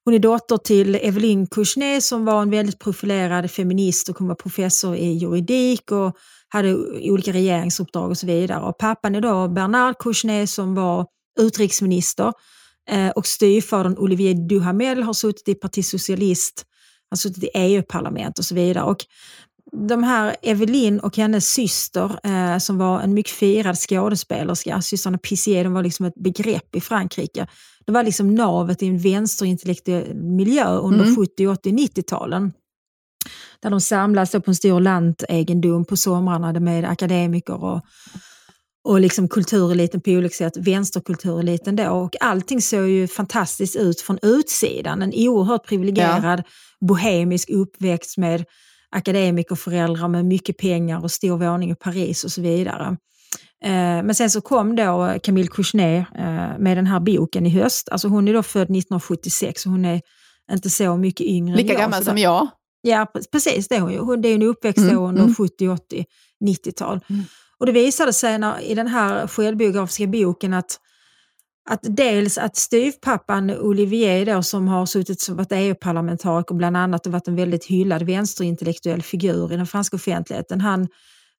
hon 0.05 0.13
är 0.13 0.19
dotter 0.19 0.57
till 0.57 0.95
Evelyn 0.95 1.47
Kouchner 1.47 1.99
som 1.99 2.26
var 2.26 2.41
en 2.41 2.49
väldigt 2.49 2.80
profilerad 2.80 3.51
feminist 3.51 4.09
och 4.09 4.17
hon 4.17 4.28
var 4.28 4.36
professor 4.36 4.95
i 4.95 5.13
juridik 5.13 5.91
och 5.91 6.17
hade 6.49 6.76
olika 7.11 7.34
regeringsuppdrag 7.34 8.09
och 8.09 8.17
så 8.17 8.28
vidare. 8.28 8.61
Och 8.61 8.78
pappan 8.78 9.15
är 9.15 9.21
då 9.21 9.47
Bernard 9.47 9.97
Kouchner 9.97 10.45
som 10.45 10.76
var 10.76 11.05
utrikesminister 11.39 12.34
eh, 12.89 13.09
och 13.09 13.26
styvfadern 13.26 13.97
Olivier 13.97 14.47
Duhamel 14.49 15.03
har 15.03 15.13
suttit 15.13 15.47
i 15.47 15.55
Parti 15.55 15.86
Socialist, 15.86 16.65
har 17.09 17.17
suttit 17.17 17.43
i 17.43 17.49
EU-parlament 17.53 18.39
och 18.39 18.45
så 18.45 18.55
vidare. 18.55 18.84
Och 18.84 19.05
de 19.76 20.03
här 20.03 20.36
Evelyn 20.41 20.99
och 20.99 21.17
hennes 21.17 21.47
syster 21.47 22.19
eh, 22.23 22.57
som 22.57 22.78
var 22.78 23.01
en 23.01 23.13
mycket 23.13 23.34
firad 23.34 23.78
skådespelerska, 23.78 24.82
systrarna 24.82 25.17
Pissier, 25.17 25.63
de 25.63 25.73
var 25.73 25.84
liksom 25.84 26.05
ett 26.05 26.15
begrepp 26.15 26.76
i 26.76 26.82
Frankrike. 26.82 27.47
Det 27.86 27.91
var 27.91 28.03
liksom 28.03 28.36
navet 28.36 28.84
i 28.84 28.88
en 28.88 28.97
vänsterintellektuell 28.97 30.15
miljö 30.15 30.67
under 30.67 31.15
70, 31.15 31.47
80, 31.47 31.71
90-talen. 31.71 32.53
Där 33.59 33.69
de 33.69 33.82
samlades 33.82 34.32
på 34.32 34.43
en 34.45 34.55
stor 34.55 34.80
lantegendom 34.80 35.86
på 35.86 35.97
somrarna 35.97 36.59
med 36.59 36.86
akademiker 36.86 37.63
och, 37.63 37.82
och 38.84 38.99
liksom 38.99 39.28
kultureliten 39.28 40.01
på 40.01 40.11
olika 40.11 40.36
sätt, 40.36 40.57
vänsterkultureliten 40.57 41.76
då. 41.76 41.89
Och 41.89 42.15
allting 42.19 42.61
såg 42.61 42.88
ju 42.88 43.07
fantastiskt 43.07 43.76
ut 43.76 44.01
från 44.01 44.19
utsidan. 44.21 45.01
En 45.01 45.13
oerhört 45.15 45.67
privilegierad 45.67 46.43
bohemisk 46.82 47.49
uppväxt 47.49 48.17
med 48.17 48.45
akademikerföräldrar 48.96 50.08
med 50.08 50.26
mycket 50.26 50.58
pengar 50.58 51.04
och 51.04 51.12
stor 51.12 51.38
våning 51.38 51.72
i 51.72 51.76
Paris 51.76 52.24
och 52.24 52.32
så 52.32 52.41
vidare. 52.41 52.98
Eh, 53.66 53.72
Men 54.04 54.16
sen 54.16 54.30
så 54.30 54.41
kom 54.41 54.76
då 54.76 55.14
Camille 55.24 55.48
Kouchner 55.48 55.98
eh, 56.16 56.60
med 56.60 56.78
den 56.78 56.88
här 56.88 57.00
boken 57.00 57.46
i 57.46 57.50
höst. 57.50 57.89
Alltså 57.89 58.08
hon 58.08 58.28
är 58.28 58.34
då 58.34 58.43
född 58.43 58.62
1976 58.64 59.66
och 59.66 59.72
hon 59.72 59.86
är 59.86 60.02
inte 60.52 60.70
så 60.70 60.98
mycket 60.98 61.28
yngre 61.28 61.56
Lika 61.56 61.74
än 61.74 61.80
jag. 61.80 61.82
gammal 61.82 62.00
så 62.04 62.06
som 62.10 62.18
jag. 62.18 62.48
Ja, 62.82 63.08
pre- 63.14 63.24
precis. 63.32 63.68
Det 63.68 63.76
är 63.76 63.80
hon 63.80 63.91
ju. 63.93 64.00
Hon- 64.00 64.22
Det 64.22 64.30
är 64.30 64.36
en 64.36 64.41
uppväxt 64.43 64.78
Mm, 64.78 64.98
under 64.98 65.22
mm. 65.24 65.36
70, 65.36 65.68
80, 65.70 66.06
90-tal. 66.46 67.00
Och 67.60 67.66
det 67.66 67.72
visade 67.72 68.14
sig 68.14 68.38
när, 68.39 68.60
i 68.62 68.74
den 68.76 68.88
här 68.88 69.28
självbiografiska 69.28 70.08
boken 70.08 70.54
att, 70.54 70.80
att 71.70 71.80
dels 71.84 72.38
att 72.38 72.55
styvpappan 72.55 73.49
Olivier 73.49 74.26
då, 74.26 74.43
som 74.43 74.68
har 74.68 74.86
suttit 74.86 75.22
som 75.22 75.36
varit 75.36 75.51
EU-parlamentariker 75.51 76.55
bland 76.55 76.78
annat 76.78 77.05
och 77.05 77.11
varit 77.11 77.28
en 77.28 77.36
väldigt 77.36 77.66
hyllad 77.66 78.03
vänsterintellektuell 78.03 79.01
figur 79.01 79.53
i 79.53 79.57
den 79.57 79.68
franska 79.68 79.95
offentligheten. 79.95 80.61
Han, 80.61 80.88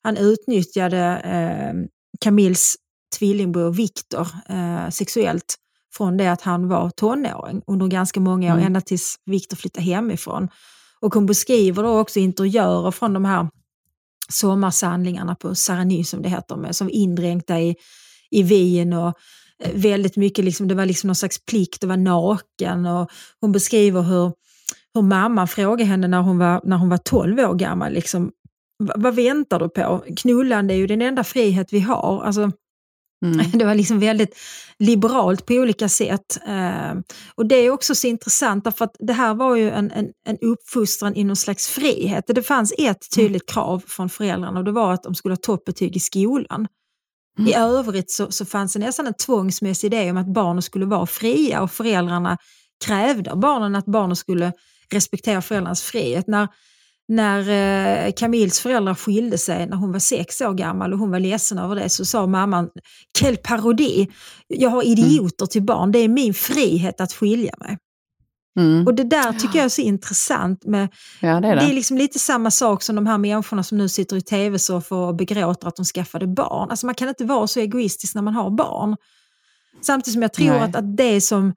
han 0.03 0.16
utnyttjade 0.16 0.99
eh, 1.24 1.74
Camilles 2.20 2.74
tvillingbror 3.18 3.70
Victor 3.70 4.29
eh, 4.49 4.91
sexuellt 4.91 5.57
från 5.97 6.16
det 6.16 6.33
att 6.33 6.43
han 6.43 6.68
var 6.68 6.91
tonåring 6.91 7.62
under 7.66 7.87
ganska 7.87 8.20
många 8.20 8.53
år, 8.53 8.57
Mm. 8.57 8.66
ända 8.66 8.81
tills 8.81 9.16
Victor 9.27 9.57
flyttade 9.57 9.87
hemifrån. 9.87 10.49
Och 11.01 11.14
hon 11.14 11.27
beskriver 11.27 11.83
då 11.83 11.99
också 11.99 12.18
interiörer 12.18 12.91
från 12.91 13.12
de 13.12 13.24
här 13.24 13.49
sommarsamlingarna 14.29 15.35
på 15.35 15.55
Sarany 15.55 16.05
som 16.05 16.22
det 16.22 16.29
heter, 16.29 16.57
med, 16.57 16.77
som 16.77 16.91
indränkta 16.91 17.61
i, 17.61 17.74
i 18.31 18.43
vin 18.43 18.93
och 18.93 19.14
väldigt 19.75 20.17
mycket, 20.17 20.45
liksom, 20.45 20.69
det 20.69 20.75
var 20.75 20.87
liksom 20.87 21.09
någon 21.09 21.15
slags 21.17 21.45
plikt 21.45 21.85
att 21.85 21.89
vara 21.89 21.97
naken. 21.97 22.87
Och 22.87 23.11
hon 23.41 23.53
beskriver 23.53 24.03
hur, 24.03 24.33
hur 24.95 25.03
mamma 25.03 25.47
frågade 25.47 25.85
henne 25.85 26.09
när 26.09 26.21
hon 26.21 26.39
var, 26.39 26.61
när 26.65 26.77
hon 26.77 26.89
var 26.89 26.99
12 26.99 27.39
år 27.39 27.55
gammal, 27.55 27.93
liksom, 27.93 28.31
"Va- 28.85 28.95
vad 28.97 29.15
väntar 29.15 29.59
du 29.59 29.69
på? 29.69 30.05
Knullande 30.17 30.75
är 30.75 30.77
ju 30.79 30.87
den 30.87 31.03
enda 31.03 31.25
frihet 31.25 31.73
vi 31.73 31.81
har. 31.81 32.23
Alltså, 32.25 32.51
Mm. 33.25 33.51
det 33.59 33.65
var 33.65 33.75
liksom 33.75 34.01
väldigt 34.01 34.37
liberalt 34.79 35.47
på 35.47 35.55
olika 35.55 35.89
sätt. 35.89 36.39
Eh, 36.49 36.93
och 37.35 37.47
det 37.47 37.55
är 37.57 37.71
också 37.71 37.95
så 37.95 38.07
intressant 38.07 38.65
därför 38.65 38.85
att 38.85 38.97
det 38.99 39.13
här 39.13 39.35
var 39.35 39.57
ju 39.57 39.71
en, 39.71 39.91
en, 39.91 40.09
en 40.29 40.39
uppfostran 40.41 41.15
i 41.17 41.25
någon 41.25 41.37
slags 41.37 41.69
frihet. 41.69 42.25
Det 42.27 42.43
fanns 42.43 42.75
ett 42.79 43.07
tydligt 43.15 43.49
krav 43.51 43.83
från 43.87 44.09
föräldrarna 44.09 44.59
och 44.59 44.65
det 44.65 44.73
var 44.73 44.93
att 44.93 45.03
de 45.03 45.15
skulle 45.15 45.33
ha 45.33 45.37
toppbetyg 45.37 45.97
i 45.97 46.01
skolan. 46.01 46.67
I 47.39 47.55
övrigt 47.55 48.11
så, 48.11 48.30
så 48.30 48.47
fanns 48.47 48.72
det 48.72 48.78
nästan 48.78 49.07
en 49.07 49.14
tvångsmässig 49.14 49.87
idé 49.87 50.11
om 50.11 50.16
att 50.16 50.26
barnen 50.26 50.62
skulle 50.62 50.87
vara 50.87 51.07
fria 51.07 51.62
och 51.62 51.70
föräldrarna 51.70 52.39
krävde 52.84 53.32
av 53.32 53.41
barnen 53.41 53.76
att 53.76 53.87
barnen 53.87 54.16
skulle 54.16 54.53
respektera 54.93 55.43
föräldrarnas 55.43 55.82
frihet. 55.82 56.26
När, 56.26 56.49
när 57.09 57.49
eh, 58.07 58.12
Camilles 58.12 58.61
föräldrar 58.61 58.95
skilde 58.95 59.39
sig 59.39 59.66
när 59.66 59.76
hon 59.76 59.93
var 59.93 59.99
sex 59.99 60.41
år 60.41 60.55
gammal 60.55 60.93
och 60.93 60.99
hon 60.99 61.11
var 61.11 61.20
ledsen 61.20 61.59
över 61.59 61.74
det 61.74 61.89
så 61.89 62.05
sa 62.05 62.26
mamman 62.26 62.70
Quelle 63.18 63.37
parodi! 63.37 64.09
Jag 64.47 64.70
har 64.70 64.82
idioter 64.82 65.47
till 65.47 65.62
barn, 65.62 65.93
det 65.93 65.99
är 65.99 66.09
min 66.09 66.34
frihet 66.34 67.01
att 67.01 67.12
skilja 67.12 67.55
mig. 67.59 67.78
Mm. 68.57 68.87
Och 68.87 68.95
det 68.95 69.05
där 69.05 69.33
tycker 69.33 69.59
jag 69.59 69.65
är 69.65 69.69
så 69.69 69.83
intressant. 69.83 70.65
Med, 70.65 70.89
Ja, 71.21 71.41
det 71.41 71.49
är 71.49 71.57
det. 71.57 71.63
det 71.63 71.71
är 71.71 71.75
liksom 71.75 71.99
lite 71.99 72.19
samma 72.19 72.51
sak 72.51 72.83
som 72.83 72.97
de 72.97 73.07
här 73.07 73.19
människorna 73.19 73.63
som 73.63 73.79
nu 73.79 73.89
sitter 73.89 74.17
i 74.17 74.21
tv-soffor 74.21 74.97
och 75.09 75.17
begråter 75.17 75.69
att 75.69 75.77
de 75.77 75.85
skaffade 75.85 76.27
barn. 76.27 76.71
Alltså 76.71 76.87
man 76.87 76.95
kan 76.95 77.09
inte 77.09 77.25
vara 77.25 77.47
så 77.47 77.61
egoistisk 77.61 78.15
när 78.15 78.23
man 78.23 78.35
har 78.35 78.51
barn. 78.51 78.97
Samtidigt 79.83 80.13
som 80.13 80.23
jag 80.23 80.33
tror 80.33 80.47
Nej. 80.47 80.61
att, 80.61 80.77
att 80.77 80.97
det 80.97 81.21
som 81.21 81.53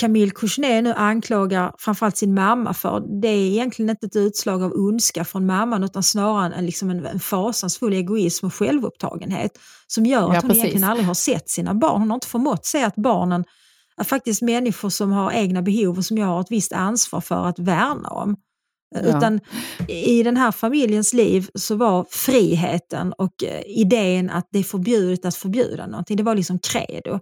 Camille 0.00 0.30
Kouchner 0.30 0.82
nu 0.82 0.92
anklagar 0.92 1.74
framförallt 1.78 2.16
sin 2.16 2.34
mamma 2.34 2.74
för, 2.74 3.20
det 3.22 3.28
är 3.28 3.36
egentligen 3.50 3.90
inte 3.90 4.06
ett 4.06 4.16
utslag 4.16 4.62
av 4.62 4.72
ondska 4.72 5.24
från 5.24 5.46
mamman 5.46 5.84
utan 5.84 6.02
snarare 6.02 6.54
en, 6.54 6.66
liksom 6.66 6.90
en, 6.90 7.06
en 7.06 7.20
fasansfull 7.20 7.92
egoism 7.92 8.46
och 8.46 8.54
självupptagenhet 8.54 9.58
som 9.86 10.06
gör 10.06 10.28
att 10.28 10.34
Ja, 10.34 10.40
hon 10.40 10.48
precis. 10.48 10.64
egentligen 10.64 10.88
aldrig 10.90 11.06
har 11.06 11.14
sett 11.14 11.50
sina 11.50 11.74
barn. 11.74 12.00
Hon 12.00 12.10
har 12.10 12.14
inte 12.16 12.26
förmått 12.26 12.66
se 12.66 12.84
att 12.84 12.96
barnen 12.96 13.44
är 14.00 14.04
faktiskt 14.04 14.42
människor 14.42 14.88
som 14.88 15.12
har 15.12 15.32
egna 15.32 15.62
behov 15.62 15.98
och 15.98 16.04
som 16.04 16.18
jag 16.18 16.26
har 16.26 16.40
ett 16.40 16.50
visst 16.50 16.72
ansvar 16.72 17.20
för 17.20 17.46
att 17.46 17.58
värna 17.58 18.08
om. 18.08 18.36
Ja. 18.94 19.00
Utan 19.00 19.40
i 19.88 20.22
den 20.22 20.36
här 20.36 20.52
familjens 20.52 21.12
liv 21.12 21.48
så 21.54 21.76
var 21.76 22.06
friheten 22.10 23.12
och 23.12 23.44
eh, 23.44 23.62
idén 23.66 24.30
att 24.30 24.48
det 24.50 24.58
är 24.58 24.62
förbjudet 24.62 25.24
att 25.24 25.34
förbjuda 25.34 25.86
någonting, 25.86 26.16
det 26.16 26.22
var 26.22 26.34
liksom 26.34 26.58
credo. 26.58 27.18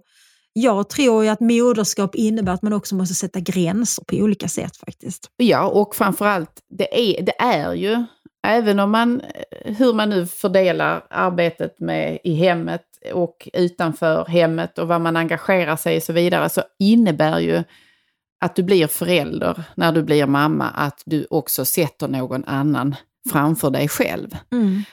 Jag 0.53 0.89
tror 0.89 1.23
ju 1.23 1.29
att 1.29 1.39
moderskap 1.39 2.15
innebär 2.15 2.53
att 2.53 2.61
man 2.61 2.73
också 2.73 2.95
måste 2.95 3.15
sätta 3.15 3.39
gränser 3.39 4.03
på 4.03 4.15
olika 4.15 4.47
sätt 4.47 4.77
faktiskt. 4.77 5.31
Ja, 5.37 5.67
och 5.67 5.95
framförallt, 5.95 6.51
det 6.69 7.17
är, 7.17 7.21
det 7.21 7.41
är 7.41 7.73
ju, 7.73 8.03
även 8.47 8.79
om 8.79 8.91
man, 8.91 9.21
hur 9.65 9.93
man 9.93 10.09
nu 10.09 10.27
fördelar 10.27 11.05
arbetet 11.09 11.79
med 11.79 12.19
i 12.23 12.33
hemmet 12.33 12.81
och 13.13 13.49
utanför 13.53 14.25
hemmet 14.25 14.77
och 14.77 14.87
vad 14.87 15.01
man 15.01 15.15
engagerar 15.15 15.75
sig 15.75 15.95
i 15.95 15.99
och 15.99 16.03
så 16.03 16.13
vidare, 16.13 16.49
så 16.49 16.61
innebär 16.79 17.39
ju 17.39 17.63
att 18.41 18.55
du 18.55 18.63
blir 18.63 18.87
förälder 18.87 19.63
när 19.75 19.91
du 19.91 20.03
blir 20.03 20.25
mamma, 20.25 20.69
att 20.69 21.01
du 21.05 21.27
också 21.29 21.65
sätter 21.65 22.07
någon 22.07 22.45
annan 22.45 22.95
framför 23.31 23.69
dig 23.69 23.87
själv. 23.87 24.37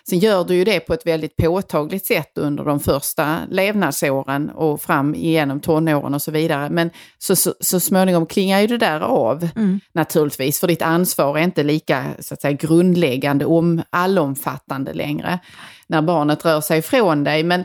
Sen 0.08 0.18
gör 0.18 0.44
du 0.44 0.54
ju 0.54 0.64
det 0.64 0.80
på 0.80 0.94
ett 0.94 1.06
väldigt 1.06 1.36
påtagligt 1.36 2.06
sätt 2.06 2.38
under 2.38 2.64
de 2.64 2.80
första 2.80 3.38
levnadsåren 3.50 4.50
och 4.50 4.82
fram 4.82 5.14
igenom 5.14 5.60
tonåren 5.60 6.14
och 6.14 6.22
så 6.22 6.30
vidare. 6.30 6.70
Men 6.70 6.90
så, 7.18 7.36
så, 7.36 7.54
så 7.60 7.80
småningom 7.80 8.26
klingar 8.26 8.60
ju 8.60 8.66
det 8.66 8.78
där 8.78 9.00
av 9.00 9.48
naturligtvis, 9.92 10.60
för 10.60 10.66
ditt 10.66 10.82
ansvar 10.82 11.38
är 11.38 11.42
inte 11.42 11.62
lika 11.62 12.04
så 12.18 12.34
att 12.34 12.40
säga, 12.40 12.52
grundläggande, 12.52 13.44
om, 13.44 13.82
allomfattande 13.90 14.92
längre 14.92 15.38
när 15.86 16.02
barnet 16.02 16.44
rör 16.44 16.60
sig 16.60 16.78
ifrån 16.78 17.24
dig. 17.24 17.42
Men 17.42 17.64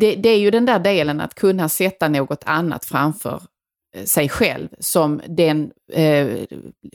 det, 0.00 0.14
det 0.14 0.28
är 0.28 0.38
ju 0.38 0.50
den 0.50 0.66
där 0.66 0.78
delen 0.78 1.20
att 1.20 1.34
kunna 1.34 1.68
sätta 1.68 2.08
något 2.08 2.44
annat 2.46 2.84
framför 2.84 3.42
eh, 3.96 4.04
sig 4.04 4.28
själv 4.28 4.68
som 4.78 5.20
den 5.28 5.70
eh, 5.92 6.28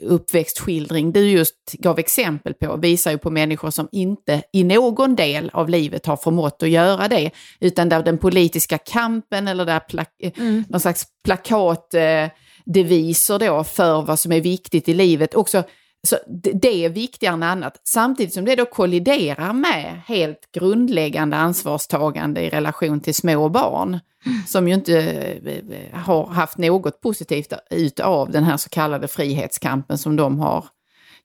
uppväxtskildring 0.01 1.11
du 1.11 1.29
just 1.29 1.55
gav 1.73 1.99
exempel 1.99 2.53
på 2.53 2.77
visar 2.77 3.11
ju 3.11 3.17
på 3.17 3.29
människor 3.29 3.71
som 3.71 3.87
inte 3.91 4.43
i 4.53 4.63
någon 4.63 5.15
del 5.15 5.49
av 5.53 5.69
livet 5.69 6.05
har 6.05 6.17
förmått 6.17 6.63
att 6.63 6.69
göra 6.69 7.07
det, 7.07 7.31
utan 7.59 7.89
där 7.89 8.03
den 8.03 8.17
politiska 8.17 8.77
kampen 8.77 9.47
eller 9.47 9.65
där 9.65 9.79
plak- 9.79 10.19
eh, 10.19 10.31
någon 10.69 10.79
slags 10.79 11.05
plakatdeviser 11.23 12.23
eh, 12.23 12.29
deviser 12.65 13.39
då 13.39 13.63
för 13.63 14.01
vad 14.01 14.19
som 14.19 14.31
är 14.31 14.41
viktigt 14.41 14.89
i 14.89 14.93
livet 14.93 15.35
också 15.35 15.63
så 16.07 16.17
det- 16.53 16.85
är 16.85 16.89
viktigare 16.89 17.33
än 17.33 17.43
annat. 17.43 17.81
Samtidigt 17.87 18.33
som 18.33 18.45
det 18.45 18.55
då 18.55 18.65
kolliderar 18.65 19.53
med 19.53 20.01
helt 20.05 20.51
grundläggande 20.51 21.37
ansvarstagande 21.37 22.41
i 22.41 22.49
relation 22.49 22.99
till 22.99 23.15
små 23.15 23.49
barn. 23.49 23.99
Som 24.47 24.67
ju 24.67 24.73
inte 24.73 24.99
eh, 25.45 25.99
har 25.99 26.25
haft 26.27 26.57
något 26.57 27.01
positivt 27.01 27.53
utav 27.69 28.31
den 28.31 28.43
här 28.43 28.57
så 28.57 28.69
kallade 28.69 29.07
frihetskampen 29.07 29.97
som 29.97 30.15
de 30.15 30.39
har 30.39 30.65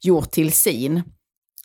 gjort 0.03 0.31
till 0.31 0.53
sin. 0.53 1.03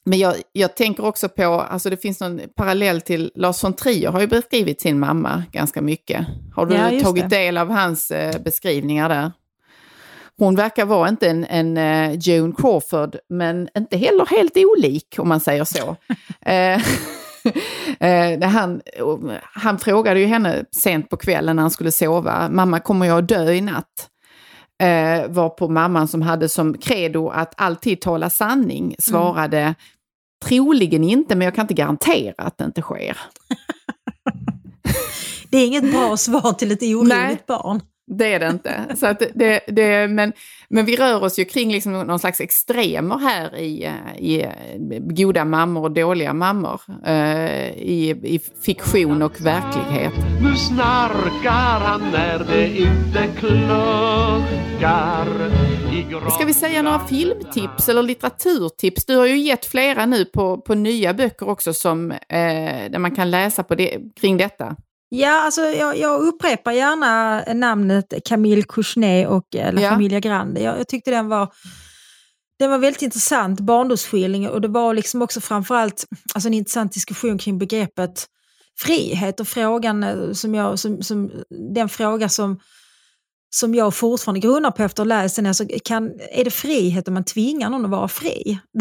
Men 0.04 0.20
jag, 0.20 0.36
jag 0.52 0.76
tänker 0.76 1.06
också 1.06 1.30
på, 1.30 1.44
alltså 1.44 1.90
det 1.90 1.98
finns 1.98 2.20
någon 2.20 2.42
parallell 2.56 3.02
till 3.02 3.32
Lars 3.36 3.64
von 3.64 3.74
Trier 3.74 4.12
har 4.12 4.22
ju 4.22 4.28
beskrivit 4.28 4.82
sin 4.82 5.00
mamma 5.00 5.44
ganska 5.52 5.82
mycket. 5.82 6.26
Har 6.56 6.66
du 6.66 6.76
Ja, 6.76 7.00
tagit 7.04 7.30
det. 7.30 7.36
del 7.38 7.58
av 7.58 7.70
hans 7.70 8.12
eh, 8.12 8.42
beskrivningar 8.42 9.10
där? 9.10 9.32
Hon 10.40 10.56
verkar 10.56 10.86
vara 10.86 11.10
inte 11.10 11.30
en, 11.30 11.46
en 11.46 11.78
eh, 11.78 12.20
Joan 12.20 12.54
Crawford, 12.54 13.16
men 13.30 13.70
inte 13.78 13.98
heller 13.98 14.26
helt 14.26 14.58
olik 14.58 15.16
om 15.18 15.28
man 15.30 15.40
säger 15.40 15.64
så. 15.64 15.96
Eh, 16.42 16.82
eh, 18.00 18.50
han, 18.50 18.82
han 19.42 19.80
frågade 19.80 20.20
ju 20.20 20.26
henne 20.26 20.66
sent 20.72 21.10
på 21.10 21.18
kvällen 21.18 21.56
när 21.56 21.64
han 21.64 21.72
skulle 21.72 21.92
sova, 21.92 22.50
mamma 22.50 22.80
kommer 22.80 23.06
jag 23.06 23.20
att 23.20 23.28
dö 23.28 23.52
i 23.52 23.62
natt? 23.62 24.10
Eh, 24.82 25.28
var 25.28 25.50
på 25.50 25.68
mamman 25.70 26.08
som 26.08 26.22
hade 26.22 26.50
som 26.50 26.78
credo 26.78 27.30
att 27.30 27.54
alltid 27.58 28.02
tala 28.02 28.30
sanning 28.30 28.96
svarade 29.00 29.76
troligen 30.46 31.04
inte, 31.04 31.36
men 31.36 31.46
jag 31.46 31.56
kan 31.56 31.64
inte 31.64 31.74
garantera 31.74 32.34
att 32.38 32.58
det 32.58 32.66
inte 32.66 32.82
sker. 32.82 33.18
Det 35.52 35.58
är 35.58 35.68
inget 35.68 35.92
bra 35.92 36.18
svar 36.18 36.54
till 36.54 36.72
ett 36.72 36.84
oroligt 36.84 37.46
barn. 37.46 37.82
Det 38.10 38.34
är 38.34 38.40
det 38.40 38.50
inte. 38.50 38.96
Så 38.96 39.06
att 39.06 39.24
det, 39.36 39.60
det, 39.68 40.08
men, 40.08 40.34
men 40.70 40.86
vi 40.86 40.96
rör 40.96 41.24
oss 41.24 41.40
ju 41.40 41.46
kring 41.46 41.72
liksom 41.72 41.94
någon 41.94 42.20
slags 42.20 42.42
extremer 42.42 43.18
här 43.18 43.58
i, 43.58 43.86
eh, 43.86 43.92
i 44.18 44.42
eh, 44.42 44.50
goda 45.00 45.46
mammor 45.46 45.84
och 45.84 45.92
dåliga 45.92 46.34
mammor. 46.34 46.82
Eh, 47.06 47.70
i, 47.70 48.10
I 48.24 48.40
fiktion 48.66 49.22
och 49.22 49.42
verklighet. 49.42 50.14
Nu 50.42 50.56
snarkar 50.56 51.80
han 51.80 52.02
när 52.12 52.40
det 52.40 52.78
inte 52.78 53.28
kluckar 53.40 55.28
i 55.94 56.32
Ska 56.32 56.46
vi 56.46 56.54
säga 56.54 56.82
några 56.82 57.00
filmtips 57.00 57.90
eller 57.90 58.04
litteraturtips? 58.04 59.06
Du 59.06 59.18
har 59.18 59.26
ju 59.26 59.38
gett 59.38 59.66
flera 59.66 60.06
nu 60.06 60.26
på, 60.26 60.58
på 60.58 60.76
nya 60.76 61.14
böcker 61.14 61.50
också 61.50 61.74
som, 61.74 62.12
eh, 62.12 62.18
där 62.90 63.00
man 63.00 63.16
kan 63.16 63.32
läsa 63.32 63.64
på 63.64 63.76
det, 63.76 63.98
kring 64.22 64.38
detta. 64.38 64.76
Ja, 65.10 65.42
alltså 65.42 65.62
jag, 65.62 65.98
jag 65.98 66.22
upprepar 66.22 66.72
gärna 66.72 67.44
namnet 67.54 68.14
Camille 68.26 68.64
Kouchner 68.64 69.28
och 69.28 69.48
La 69.54 69.82
Ja. 69.82 69.90
Familia 69.90 70.20
Grande. 70.20 70.62
Jag, 70.62 70.80
jag 70.80 70.88
tyckte 70.88 71.12
den 71.12 71.28
var, 71.28 71.54
den 72.60 72.72
var 72.72 72.78
väldigt 72.78 73.02
intressant 73.02 73.60
barndomsskildring 73.60 74.50
och 74.50 74.62
det 74.62 74.68
var 74.68 74.94
liksom 74.94 75.22
också 75.22 75.42
framförallt 75.42 76.06
alltså 76.34 76.48
en 76.48 76.54
intressant 76.54 76.94
diskussion 76.94 77.38
kring 77.38 77.58
begreppet 77.58 78.28
frihet 78.80 79.40
och 79.40 79.48
frågan 79.48 80.04
eh, 80.04 80.32
som 80.32 80.56
jag, 80.56 80.80
som, 80.80 81.04
som, 81.04 81.32
den 81.74 81.90
fråga 81.90 82.30
som, 82.30 82.60
som 83.50 83.76
jag 83.76 83.94
fortfarande 83.94 84.40
grunnar 84.40 84.72
på 84.72 84.84
efter 84.84 85.04
att 85.04 85.10
ha 85.10 85.22
läst 85.22 85.36
den. 85.36 85.46
Alltså, 85.46 85.66
kan, 85.86 86.12
är 86.32 86.44
det 86.44 86.52
frihet 86.52 87.08
om 87.08 87.14
man 87.14 87.24
tvingar 87.24 87.70
någon 87.70 87.86
att 87.86 87.92
vara 87.92 88.08
fri? 88.08 88.60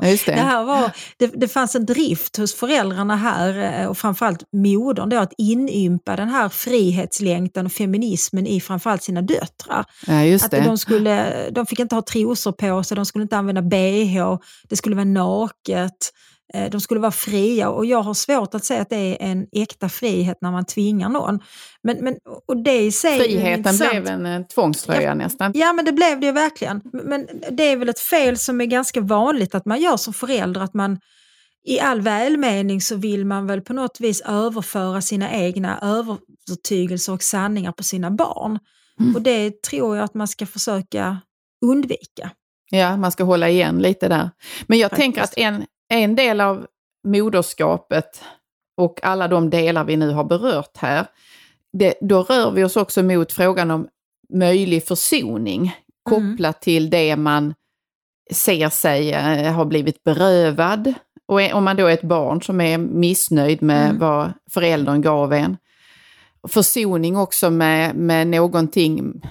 Det. 0.00 0.24
det, 0.26 0.32
här 0.32 0.64
var, 0.64 0.90
det, 1.16 1.26
det 1.26 1.48
fanns 1.48 1.74
en 1.74 1.86
drift 1.86 2.36
hos 2.36 2.54
föräldrarna 2.54 3.16
här 3.16 3.80
eh, 3.80 3.86
och 3.86 3.98
framförallt 3.98 4.44
modern 4.52 5.08
då, 5.08 5.18
att 5.18 5.32
inympa 5.38 6.16
den 6.16 6.28
här 6.28 6.48
frihetslängtan 6.48 7.66
och 7.66 7.72
feminismen 7.72 8.46
i 8.46 8.60
framförallt 8.60 9.02
sina 9.02 9.22
döttrar. 9.22 9.84
Ja, 10.06 10.36
Att 10.36 10.50
det. 10.50 10.60
de, 10.60 10.78
skulle, 10.78 11.50
de 11.50 11.66
fick 11.66 11.80
inte 11.80 11.94
ha 11.94 12.02
trosor 12.02 12.52
på 12.52 12.82
sig, 12.82 12.96
de 12.96 13.06
skulle 13.06 13.22
inte 13.22 13.36
använda 13.36 13.62
bh, 13.62 14.36
det 14.68 14.76
skulle 14.76 14.96
vara 14.96 15.04
naket, 15.04 16.12
de 16.70 16.80
skulle 16.80 17.00
vara 17.00 17.12
fria 17.12 17.68
och 17.70 17.86
jag 17.86 18.02
har 18.02 18.14
svårt 18.14 18.54
att 18.54 18.64
säga 18.64 18.82
att 18.82 18.90
det 18.90 18.96
är 18.96 19.16
en 19.30 19.46
äkta 19.52 19.88
frihet 19.88 20.38
när 20.40 20.50
man 20.50 20.64
tvingar 20.64 21.08
någon. 21.08 21.40
Men, 21.82 21.96
men, 22.04 22.14
och 22.48 22.62
det 22.62 22.80
i 22.80 22.92
sig 22.92 23.20
Friheten 23.20 23.76
blev 23.76 24.06
en 24.06 24.26
eh, 24.26 24.42
tvångströja 24.46 25.02
Ja. 25.02 25.14
nästan. 25.14 25.52
Ja 25.54 25.72
men 25.72 25.84
det 25.84 25.92
blev 25.92 26.20
det 26.20 26.26
ju 26.26 26.32
verkligen. 26.32 26.80
Men 27.04 27.26
det 27.50 27.62
är 27.62 27.76
väl 27.76 27.88
ett 27.88 28.00
fel 28.00 28.38
som 28.38 28.60
är 28.60 28.64
ganska 28.66 29.00
vanligt 29.00 29.54
att 29.54 29.64
man 29.66 29.80
gör 29.80 29.96
som 29.96 30.12
förälder, 30.14 30.60
att 30.60 30.74
man 30.74 30.98
i 31.66 31.80
all 31.80 32.00
välmening 32.00 32.80
så 32.80 32.96
vill 32.96 33.24
man 33.26 33.46
väl 33.46 33.60
på 33.60 33.72
något 33.72 34.00
vis 34.00 34.20
överföra 34.20 35.00
sina 35.00 35.32
egna 35.32 35.78
övertygelser 35.82 37.12
och 37.12 37.22
sanningar 37.22 37.72
på 37.72 37.82
sina 37.82 38.10
barn. 38.10 38.58
Och 39.14 39.22
det 39.22 39.62
tror 39.62 39.96
jag 39.96 40.04
att 40.04 40.14
man 40.14 40.28
ska 40.28 40.46
försöka 40.46 41.18
undvika. 41.66 42.30
Ja, 42.70 42.96
man 42.96 43.12
ska 43.12 43.24
hålla 43.24 43.48
igen 43.48 43.78
lite 43.78 44.08
där. 44.08 44.30
Men 44.66 44.78
jag 44.78 44.90
Faktiskt. 44.90 45.02
tänker 45.02 45.22
att 45.22 45.38
en, 45.38 45.64
en 45.90 46.16
del 46.16 46.40
av 46.40 46.66
moderskapet 47.04 48.22
och 48.76 49.00
alla 49.02 49.28
de 49.28 49.50
delar 49.50 49.84
vi 49.84 49.96
nu 49.96 50.10
har 50.10 50.24
berört 50.24 50.76
här, 50.76 51.06
det, 51.72 51.94
då 52.00 52.22
rör 52.22 52.50
vi 52.50 52.64
oss 52.64 52.76
också 52.76 53.02
mot 53.02 53.32
frågan 53.32 53.70
om 53.70 53.88
möjlig 54.32 54.86
försoning 54.86 55.76
kopplat 56.02 56.62
till 56.62 56.90
det 56.90 57.16
man 57.16 57.54
ser 58.30 58.68
sig 58.68 59.12
eh, 59.12 59.52
ha 59.52 59.64
blivit 59.64 60.04
berövad. 60.04 60.94
Och 61.26 61.52
om 61.52 61.64
man 61.64 61.76
då 61.76 61.86
är 61.86 61.94
ett 61.94 62.02
barn 62.02 62.42
som 62.42 62.60
är 62.60 62.78
missnöjd 62.78 63.62
med 63.62 63.94
vad 63.94 64.32
föräldern 64.50 65.02
gav 65.02 65.32
en. 65.32 65.56
Försoning 66.48 67.16
också 67.16 67.50
med, 67.50 67.96
med 67.96 68.26
någonting, 68.26 69.22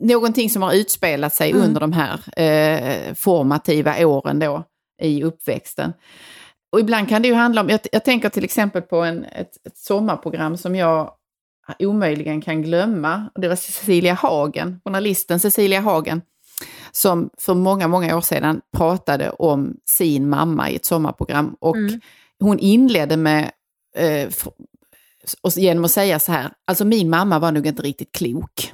någonting 0.00 0.50
som 0.50 0.62
har 0.62 0.72
utspelat 0.72 1.34
sig 1.34 1.52
under 1.52 1.80
de 1.80 1.92
här 1.92 2.40
eh, 2.42 3.14
formativa 3.14 4.06
åren 4.06 4.38
då. 4.38 4.64
I 5.02 5.24
uppväxten. 5.24 5.92
Och 6.72 6.80
ibland 6.80 7.08
kan 7.08 7.22
det 7.22 7.28
ju 7.28 7.34
handla 7.34 7.60
om, 7.60 7.68
jag, 7.68 7.80
jag 7.92 8.04
tänker 8.04 8.28
till 8.28 8.44
exempel 8.44 8.82
på 8.82 8.96
en, 9.02 9.24
ett, 9.24 9.66
ett 9.66 9.76
sommarprogram 9.76 10.56
som 10.56 10.76
jag 10.76 11.12
omöjligen 11.78 12.40
kan 12.40 12.62
glömma. 12.62 13.30
Det 13.34 13.48
var 13.48 13.56
Cecilia 13.56 14.14
Hagen, 14.14 14.80
journalisten 14.84 15.40
Cecilia 15.40 15.80
Hagen, 15.80 16.22
som 16.92 17.30
för 17.38 17.54
många, 17.54 17.88
många 17.88 18.16
år 18.16 18.20
sedan 18.20 18.60
pratade 18.76 19.30
om 19.30 19.76
sin 19.98 20.28
mamma 20.28 20.70
i 20.70 20.76
ett 20.76 20.84
sommarprogram. 20.84 21.56
Och 21.60 21.76
Mm. 21.76 22.00
hon 22.40 22.58
inledde 22.58 23.16
med, 23.16 23.50
eh, 23.96 24.28
och 25.40 25.50
genom 25.56 25.84
att 25.84 25.90
säga 25.90 26.18
så 26.18 26.32
här, 26.32 26.50
alltså 26.64 26.84
min 26.84 27.10
mamma 27.10 27.38
var 27.38 27.52
nog 27.52 27.66
inte 27.66 27.82
riktigt 27.82 28.12
klok. 28.12 28.72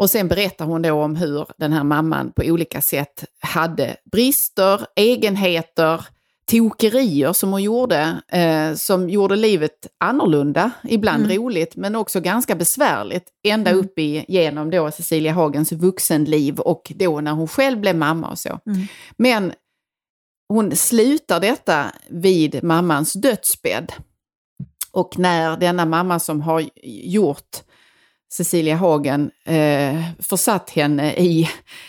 Och 0.00 0.10
sen 0.10 0.28
berättar 0.28 0.64
hon 0.64 0.82
då 0.82 0.92
om 0.92 1.16
hur 1.16 1.46
den 1.56 1.72
här 1.72 1.84
mamman 1.84 2.32
på 2.32 2.42
olika 2.46 2.80
sätt 2.80 3.24
hade 3.40 3.96
brister, 4.12 4.86
egenheter, 4.96 6.06
tokerier 6.50 7.32
som 7.32 7.50
hon 7.52 7.62
gjorde, 7.62 8.20
eh, 8.32 8.74
som 8.74 9.10
gjorde 9.10 9.36
livet 9.36 9.86
annorlunda, 9.98 10.70
ibland 10.84 11.24
Mm. 11.24 11.36
roligt 11.36 11.76
men 11.76 11.96
också 11.96 12.20
ganska 12.20 12.54
besvärligt, 12.54 13.24
ända 13.44 13.70
Mm. 13.70 13.84
upp 13.84 13.98
i, 13.98 14.24
genom 14.28 14.70
då 14.70 14.90
Cecilia 14.90 15.32
Hagens 15.32 15.72
vuxenliv 15.72 16.60
och 16.60 16.92
då 16.96 17.20
när 17.20 17.32
hon 17.32 17.48
själv 17.48 17.80
blev 17.80 17.96
mamma 17.96 18.30
och 18.30 18.38
så. 18.38 18.58
Mm. 18.66 18.86
Men 19.16 19.52
hon 20.48 20.76
slutar 20.76 21.40
detta 21.40 21.86
vid 22.08 22.64
mammans 22.64 23.12
dödsbädd. 23.12 23.92
Och 24.92 25.18
när 25.18 25.56
denna 25.56 25.86
mamma 25.86 26.18
som 26.18 26.40
har 26.40 26.64
gjort 27.04 27.62
Cecilia 28.32 28.76
Hagen 28.76 29.30
eh, 29.44 30.02
försatt 30.18 30.70
henne 30.70 31.14
i 31.14 31.48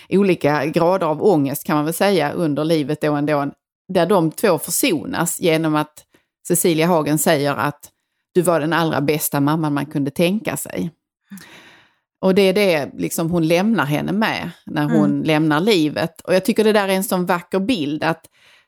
olika 0.09 0.65
grader 0.65 1.07
av 1.07 1.23
ångest 1.23 1.63
kan 1.63 1.75
man 1.75 1.85
väl 1.85 1.93
säga 1.93 2.31
under 2.31 2.63
livet 2.63 3.01
då 3.01 3.13
ändå, 3.13 3.51
där 3.93 4.05
de 4.05 4.31
två 4.31 4.57
försonas 4.57 5.39
genom 5.39 5.75
att 5.75 6.03
Cecilia 6.47 6.87
Hagen 6.87 7.17
säger 7.17 7.55
att 7.55 7.89
du 8.33 8.41
var 8.41 8.59
den 8.59 8.73
allra 8.73 9.01
bästa 9.01 9.39
mamman 9.39 9.73
man 9.73 9.85
kunde 9.85 10.11
tänka 10.11 10.57
sig. 10.57 10.91
Och 12.21 12.35
det 12.35 12.41
är 12.41 12.53
det 12.53 12.91
liksom 12.93 13.31
hon 13.31 13.47
lämnar 13.47 13.85
henne 13.85 14.11
med 14.11 14.51
när 14.65 14.89
hon 14.89 15.21
lämnar 15.21 15.59
livet. 15.59 16.21
Och 16.21 16.35
jag 16.35 16.45
tycker 16.45 16.63
det 16.63 16.73
där 16.73 16.87
är 16.87 16.93
en 16.93 17.03
sån 17.03 17.25
vacker 17.25 17.59
bild 17.59 18.03
att 18.03 18.25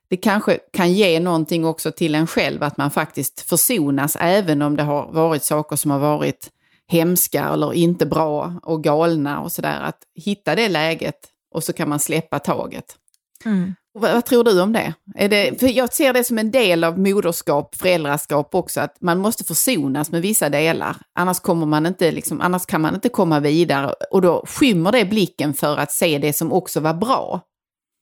det 0.10 0.18
kanske 0.18 0.60
kan 0.74 0.94
ge 0.94 1.20
någonting 1.20 1.66
också 1.66 1.92
till 1.92 2.16
en 2.16 2.28
själv 2.28 2.64
att 2.64 2.78
man 2.78 2.92
faktiskt 2.92 3.42
försonas 3.42 4.18
även 4.20 4.62
om 4.62 4.76
det 4.76 4.84
har 4.84 5.12
varit 5.12 5.44
saker 5.44 5.76
som 5.76 5.92
har 5.92 6.00
varit 6.00 6.50
hemska 6.88 7.50
eller 7.50 7.74
inte 7.74 8.06
bra 8.06 8.54
och 8.64 8.84
galna 8.84 9.42
och 9.42 9.52
sådär. 9.52 9.82
Att 9.82 10.00
hitta 10.16 10.56
det 10.56 10.70
läget 10.70 11.16
och 11.56 11.64
så 11.64 11.74
kan 11.74 11.90
man 11.90 12.00
släppa 12.00 12.40
taget. 12.40 12.98
Mm. 13.46 13.74
Vad, 14.00 14.14
vad 14.14 14.26
tror 14.26 14.44
du 14.44 14.62
om 14.62 14.74
det? 14.74 14.94
Det? 15.06 15.60
För 15.60 15.68
jag 15.68 15.94
ser 15.94 16.14
det 16.14 16.24
som 16.24 16.38
en 16.38 16.52
del 16.52 16.84
av 16.84 17.00
moderskap, 17.00 17.76
föräldraskap 17.76 18.56
också, 18.56 18.82
att 18.82 19.02
man 19.02 19.20
måste 19.20 19.44
försonas 19.44 20.12
med 20.12 20.22
vissa 20.22 20.50
delar. 20.50 20.98
Annars, 21.20 21.40
kommer 21.40 21.66
man 21.66 21.86
inte, 21.86 22.12
liksom, 22.12 22.42
annars 22.42 22.66
kan 22.66 22.82
man 22.82 22.96
inte 22.96 23.10
komma 23.10 23.40
vidare 23.40 23.94
och 24.12 24.22
då 24.22 24.46
skymmer 24.48 24.92
det 24.92 25.06
blicken 25.06 25.54
för 25.54 25.78
att 25.78 25.92
se 25.92 26.18
det 26.18 26.34
som 26.34 26.52
också 26.52 26.80
var 26.80 26.94
bra. 26.94 27.42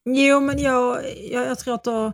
Jo, 0.09 0.39
men 0.39 0.59
jag, 0.59 0.99
jag, 1.31 1.47
jag 1.47 1.59
tror 1.59 1.75
att 1.75 1.85
har 1.85 2.13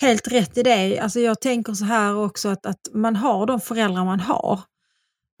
helt 0.00 0.28
rätt 0.28 0.58
i 0.58 0.62
det. 0.62 0.98
Alltså 0.98 1.20
jag 1.20 1.40
tänker 1.40 1.72
så 1.72 1.84
här 1.84 2.16
också 2.16 2.48
att, 2.48 2.66
att 2.66 2.88
man 2.92 3.16
har 3.16 3.46
de 3.46 3.60
föräldrar 3.60 4.04
man 4.04 4.20
har. 4.20 4.60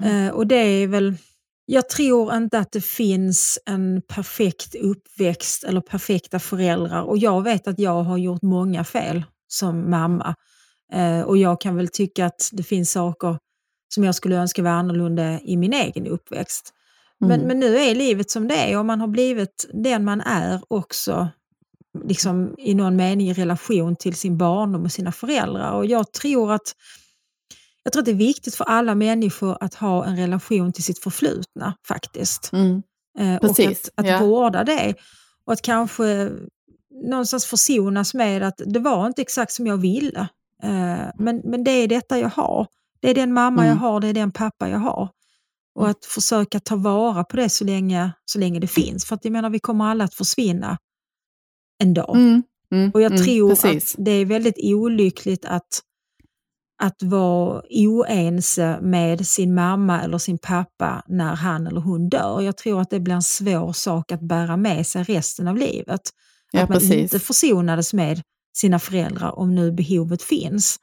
Eh, 0.02 0.28
och 0.28 0.46
det 0.46 0.56
är 0.56 0.86
väl, 0.86 1.14
jag 1.66 1.88
tror 1.88 2.34
inte 2.34 2.58
att 2.58 2.72
det 2.72 2.84
finns 2.84 3.58
en 3.66 4.02
perfekt 4.08 4.74
uppväxt 4.74 5.64
eller 5.64 5.80
perfekta 5.80 6.38
föräldrar. 6.38 7.02
Och 7.02 7.18
jag 7.18 7.42
vet 7.42 7.68
att 7.68 7.78
jag 7.78 8.02
har 8.02 8.18
gjort 8.18 8.42
många 8.42 8.84
fel 8.84 9.24
som 9.48 9.90
mamma. 9.90 10.34
Eh, 10.92 11.20
och 11.20 11.36
jag 11.36 11.60
kan 11.60 11.76
väl 11.76 11.88
tycka 11.88 12.26
att 12.26 12.50
det 12.52 12.62
finns 12.62 12.92
saker 12.92 13.38
som 13.94 14.04
jag 14.04 14.14
skulle 14.14 14.36
önska 14.36 14.62
var 14.62 14.70
annorlunda 14.70 15.40
i 15.40 15.56
min 15.56 15.72
egen 15.72 16.06
uppväxt. 16.06 16.70
Men, 17.20 17.30
Mm. 17.32 17.46
men 17.46 17.60
nu 17.60 17.76
är 17.78 17.94
livet 17.94 18.30
som 18.30 18.48
det 18.48 18.54
är 18.54 18.78
och 18.78 18.86
man 18.86 19.00
har 19.00 19.08
blivit 19.08 19.70
den 19.72 20.04
man 20.04 20.20
är 20.20 20.60
också 20.68 21.28
liksom 22.04 22.54
i 22.58 22.74
någon 22.74 22.96
mening 22.96 23.28
i 23.30 23.32
relation 23.32 23.96
till 23.96 24.14
sin 24.14 24.38
barndom 24.38 24.84
och 24.84 24.92
sina 24.92 25.12
föräldrar. 25.12 25.72
Och 25.72 25.86
jag 25.86 26.12
tror 26.12 26.52
att 26.52 26.74
jag 27.84 27.92
tror 27.92 28.00
att 28.00 28.06
det 28.06 28.12
är 28.12 28.14
viktigt 28.14 28.54
för 28.54 28.64
alla 28.64 28.94
människor 28.94 29.56
att 29.60 29.74
ha 29.74 30.04
en 30.04 30.16
relation 30.16 30.72
till 30.72 30.84
sitt 30.84 30.98
förflutna 30.98 31.74
faktiskt. 31.88 32.52
Mm. 32.52 32.82
Eh, 33.18 33.36
och 33.36 33.60
att, 33.60 33.90
att 33.94 34.06
ja. 34.06 34.20
vårda 34.20 34.64
det. 34.64 34.94
Och 35.46 35.52
att 35.52 35.62
kanske 35.62 36.30
någonstans 37.10 37.46
försonas 37.46 38.14
med 38.14 38.42
att 38.42 38.60
det 38.66 38.78
var 38.78 39.06
inte 39.06 39.22
exakt 39.22 39.52
som 39.52 39.66
jag 39.66 39.76
ville. 39.76 40.28
Eh, 40.62 41.06
men, 41.18 41.40
men 41.44 41.64
det 41.64 41.70
är 41.70 41.88
detta 41.88 42.18
jag 42.18 42.28
har. 42.28 42.66
Det 43.00 43.10
är 43.10 43.14
den 43.14 43.32
mamma 43.32 43.62
Mm. 43.62 43.76
jag 43.76 43.80
har, 43.80 44.00
det 44.00 44.08
är 44.08 44.14
den 44.14 44.32
pappa 44.32 44.68
jag 44.68 44.78
har. 44.78 45.08
Och 45.74 45.88
att 45.88 46.04
försöka 46.04 46.60
ta 46.60 46.76
vara 46.76 47.24
på 47.24 47.36
det 47.36 47.48
så 47.48 47.64
länge, 47.64 48.10
så 48.24 48.38
länge 48.38 48.60
det 48.60 48.66
finns. 48.66 49.04
För 49.04 49.14
att 49.14 49.24
jag 49.24 49.32
menar, 49.32 49.50
vi 49.50 49.58
kommer 49.58 49.84
alla 49.84 50.04
att 50.04 50.14
försvinna 50.14 50.78
en 51.78 51.94
dag. 51.94 52.16
Mm. 52.16 52.42
Mm. 52.72 52.90
Och 52.90 53.02
jag 53.02 53.12
mm, 53.12 53.24
tror 53.24 53.48
precis. 53.48 53.94
att 53.94 54.04
det 54.04 54.10
är 54.10 54.24
väldigt 54.24 54.58
olyckligt 54.62 55.44
att, 55.44 55.82
att 56.82 57.02
vara 57.02 57.62
oense 57.70 58.78
med 58.82 59.26
sin 59.26 59.54
mamma 59.54 60.02
eller 60.02 60.18
sin 60.18 60.38
pappa 60.38 61.02
när 61.08 61.34
han 61.34 61.66
eller 61.66 61.80
hon 61.80 62.08
dör. 62.08 62.40
Jag 62.40 62.56
tror 62.56 62.80
att 62.80 62.90
det 62.90 63.00
blir 63.00 63.14
en 63.14 63.22
svår 63.22 63.72
sak 63.72 64.12
att 64.12 64.20
bära 64.20 64.56
med 64.56 64.86
sig 64.86 65.02
resten 65.02 65.48
av 65.48 65.56
livet. 65.56 66.00
Ja, 66.52 66.62
att 66.62 66.68
man 66.68 66.78
precis. 66.78 66.92
inte 66.92 67.18
försonades 67.18 67.94
med 67.94 68.22
sina 68.56 68.78
föräldrar 68.78 69.38
om 69.38 69.54
nu 69.54 69.72
behovet 69.72 70.22
finns. 70.22 70.76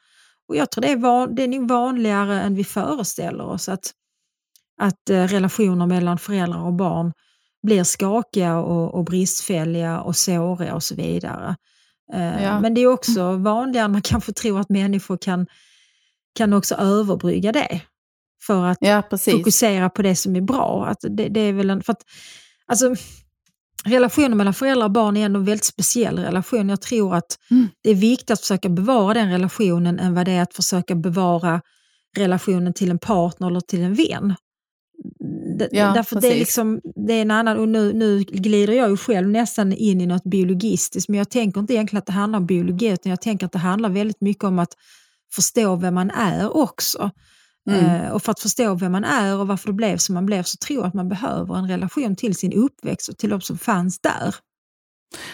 Och 0.48 0.56
jag 0.56 0.72
tror 0.72 0.82
det 0.82 0.92
är, 0.92 0.98
van, 0.98 1.36
det 1.36 1.44
är 1.44 1.48
nog 1.48 1.70
vanligare 1.70 2.42
än 2.42 2.56
vi 2.56 2.64
föreställer 2.64 3.46
oss 3.46 3.70
att, 3.70 3.92
att 4.82 5.10
eh, 5.10 5.24
relationer 5.24 5.86
mellan 5.86 6.18
föräldrar 6.18 6.62
och 6.62 6.74
barn 6.74 7.14
blir 7.64 7.84
skakiga 7.84 8.58
och, 8.58 8.94
och 8.94 9.06
bristfälliga 9.06 10.02
och 10.02 10.16
såriga 10.16 10.76
och 10.76 10.84
så 10.84 10.96
vidare. 10.96 11.56
Eh, 12.14 12.44
Ja. 12.44 12.60
Men 12.60 12.74
det 12.74 12.82
är 12.82 12.88
också 12.88 13.32
vanligare 13.32 13.86
än 13.86 13.92
man 13.92 14.02
kanske 14.02 14.34
tror 14.34 14.60
att 14.60 14.70
människor 14.70 15.18
kan, 15.18 15.48
kan 16.36 16.54
också 16.54 16.76
överbrygga 16.76 17.52
det. 17.52 17.82
För 18.48 18.66
att 18.66 18.78
Ja, 18.82 19.04
fokusera 19.32 19.90
på 19.90 20.02
det 20.02 20.16
som 20.16 20.36
är 20.36 20.42
bra. 20.42 20.86
Att 20.86 20.98
det, 21.02 21.30
det 21.30 21.40
är 21.40 21.54
väl 21.54 21.70
en, 21.70 21.84
för 21.84 21.92
att, 21.94 22.02
alltså, 22.68 22.96
relationen 23.86 24.38
mellan 24.38 24.54
föräldrar 24.54 24.86
och 24.86 24.92
barn 24.92 25.18
är 25.18 25.26
ändå 25.26 25.40
en 25.40 25.46
väldigt 25.46 25.66
speciell 25.66 26.20
relation. 26.20 26.70
Jag 26.70 26.82
tror 26.82 27.16
att 27.16 27.38
Mm. 27.52 27.68
det 27.84 27.90
är 27.90 27.96
viktigt 27.96 28.32
att 28.32 28.40
försöka 28.42 28.70
bevara 28.70 29.14
den 29.14 29.32
relationen 29.32 30.00
än 30.00 30.14
vad 30.14 30.26
det 30.26 30.32
är 30.32 30.42
att 30.42 30.54
försöka 30.54 30.96
bevara 30.96 31.62
relationen 32.18 32.74
till 32.74 32.92
en 32.92 33.00
partner 33.00 33.48
eller 33.48 33.62
till 33.62 33.82
en 33.82 33.94
vän. 33.94 34.36
Ja, 35.72 35.94
Därför 35.94 36.22
det 36.22 36.28
är, 36.28 36.40
liksom, 36.40 36.82
det 37.08 37.14
är 37.14 37.22
en 37.22 37.32
annan, 37.32 37.58
och 37.58 37.70
nu, 37.70 37.94
nu 37.94 38.20
glider 38.24 38.74
jag 38.74 38.90
ju 38.90 38.98
själv 38.98 39.28
nästan 39.28 39.74
in 39.74 40.02
i 40.02 40.06
något 40.06 40.24
biologistiskt, 40.24 41.10
men 41.10 41.18
jag 41.18 41.30
tänker 41.30 41.60
inte 41.60 41.74
egentligen 41.74 42.00
att 42.00 42.06
det 42.06 42.12
handlar 42.12 42.40
om 42.40 42.46
biologi, 42.46 42.88
utan 42.88 43.10
jag 43.10 43.22
tänker 43.22 43.46
att 43.46 43.52
det 43.52 43.60
handlar 43.60 43.90
väldigt 43.90 44.22
mycket 44.22 44.44
om 44.44 44.60
att 44.60 44.74
förstå 45.34 45.76
vem 45.76 45.94
man 45.94 46.10
är 46.12 46.58
också. 46.58 47.12
Mm. 47.70 47.86
Eh, 47.86 48.12
och 48.12 48.24
för 48.24 48.32
att 48.32 48.40
förstå 48.40 48.76
vem 48.76 48.92
man 48.92 49.04
är 49.04 49.38
och 49.38 49.48
varför 49.48 49.68
det 49.68 49.74
blev 49.74 49.98
som 49.98 50.16
man 50.16 50.26
blev 50.26 50.44
så 50.44 50.58
tror 50.58 50.80
jag 50.80 50.88
att 50.88 50.94
man 50.94 51.10
behöver 51.10 51.56
en 51.56 51.68
relation 51.68 52.16
till 52.16 52.36
sin 52.36 52.54
uppväxt 52.54 53.10
och 53.10 53.18
till 53.18 53.30
de 53.30 53.42
som 53.42 53.58
fanns 53.58 54.00
där. 54.02 54.36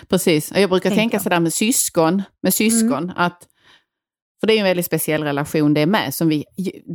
Precis. 0.09 0.51
Jag 0.55 0.69
brukar 0.69 0.89
tänka 0.89 1.15
jag. 1.15 1.21
sådär 1.21 1.39
med 1.39 1.53
syskon, 1.53 2.23
med 2.41 2.53
syskon 2.53 3.03
Mm. 3.03 3.13
att 3.15 3.47
för 4.39 4.47
det 4.47 4.53
är 4.53 4.57
en 4.57 4.63
väldigt 4.63 4.85
speciell 4.85 5.23
relation 5.23 5.73
det 5.73 5.85
med. 5.85 6.13
Som 6.13 6.29
vi, 6.29 6.45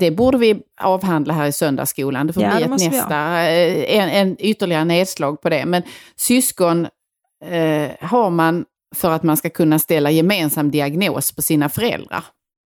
det 0.01 0.11
borde 0.11 0.39
vi 0.39 0.61
avhandla 0.81 1.35
här 1.35 1.47
i 1.47 1.53
söndagsskolan. 1.53 2.27
Det 2.27 2.33
får 2.33 2.43
Ja, 2.43 2.49
det 2.49 2.57
bli 2.57 2.65
ett 2.65 2.71
måste 2.71 2.89
vi 2.89 2.97
nästa, 2.97 3.43
eh, 3.51 3.99
en, 3.99 4.09
en 4.09 4.37
ytterligare 4.41 4.85
nedslag 4.85 5.43
på 5.43 5.49
det. 5.49 5.67
Men 5.67 5.83
syskon 6.17 6.87
eh, 7.45 7.91
har 8.01 8.31
man 8.31 8.65
för 8.95 9.11
att 9.11 9.23
man 9.23 9.37
ska 9.37 9.51
kunna 9.51 9.79
ställa 9.79 10.11
gemensam 10.11 10.71
diagnos 10.71 11.33
på 11.33 11.43
sina 11.43 11.69
föräldrar. 11.69 12.25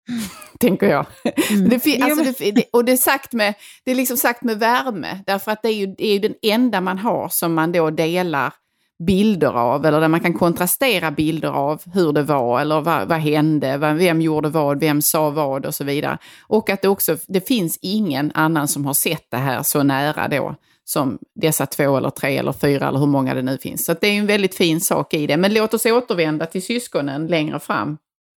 Tänker 0.59 0.89
jag. 0.89 1.05
Mm. 1.49 1.69
Det, 1.69 2.01
alltså 2.01 2.51
det, 2.51 2.65
och 2.73 2.85
det 2.85 2.91
är, 2.91 2.97
sagt 2.97 3.33
med, 3.33 3.53
det 3.83 3.91
är 3.91 3.95
liksom 3.95 4.17
sagt 4.17 4.43
med 4.43 4.59
värme, 4.59 5.19
därför 5.25 5.51
att 5.51 5.61
det 5.61 5.69
är, 5.69 5.73
ju, 5.73 5.85
det 5.85 6.07
är 6.07 6.13
ju 6.13 6.19
den 6.19 6.35
enda 6.41 6.81
man 6.81 6.97
har 6.97 7.29
som 7.29 7.53
man 7.53 7.71
då 7.71 7.89
delar 7.89 8.53
bilder 8.99 9.53
av, 9.53 9.85
eller 9.85 10.01
där 10.01 10.07
man 10.07 10.19
kan 10.19 10.33
kontrastera 10.33 11.11
bilder 11.11 11.49
av 11.49 11.81
hur 11.93 12.11
det 12.13 12.23
var, 12.23 12.61
eller 12.61 12.81
vad, 12.81 13.07
vad 13.07 13.19
hände, 13.19 13.77
vem 13.77 14.21
gjorde 14.21 14.49
vad, 14.49 14.79
vem 14.79 15.01
sa 15.01 15.29
vad 15.29 15.65
och 15.65 15.75
så 15.75 15.83
vidare. 15.83 16.17
Och 16.47 16.69
att 16.69 16.81
det 16.81 16.87
också, 16.87 17.17
det 17.27 17.47
finns 17.47 17.79
ingen 17.81 18.31
annan 18.33 18.67
som 18.67 18.85
har 18.85 18.93
sett 18.93 19.31
det 19.31 19.37
här 19.37 19.63
så 19.63 19.83
nära 19.83 20.27
då, 20.27 20.55
som 20.83 21.19
dessa 21.35 21.65
två 21.65 21.97
eller 21.97 22.09
tre 22.09 22.37
eller 22.37 22.53
fyra 22.53 22.87
eller 22.87 22.99
hur 22.99 23.07
många 23.07 23.33
det 23.33 23.41
nu 23.41 23.57
finns. 23.57 23.85
Så 23.85 23.93
det 24.01 24.07
är 24.07 24.13
en 24.13 24.27
väldigt 24.27 24.55
fin 24.55 24.81
sak 24.81 25.13
i 25.13 25.27
det. 25.27 25.37
Men 25.37 25.53
låt 25.53 25.73
oss 25.73 25.85
återvända 25.85 26.45
till 26.45 26.63
syskonen 26.63 27.27
längre 27.27 27.59
fram. 27.59 27.97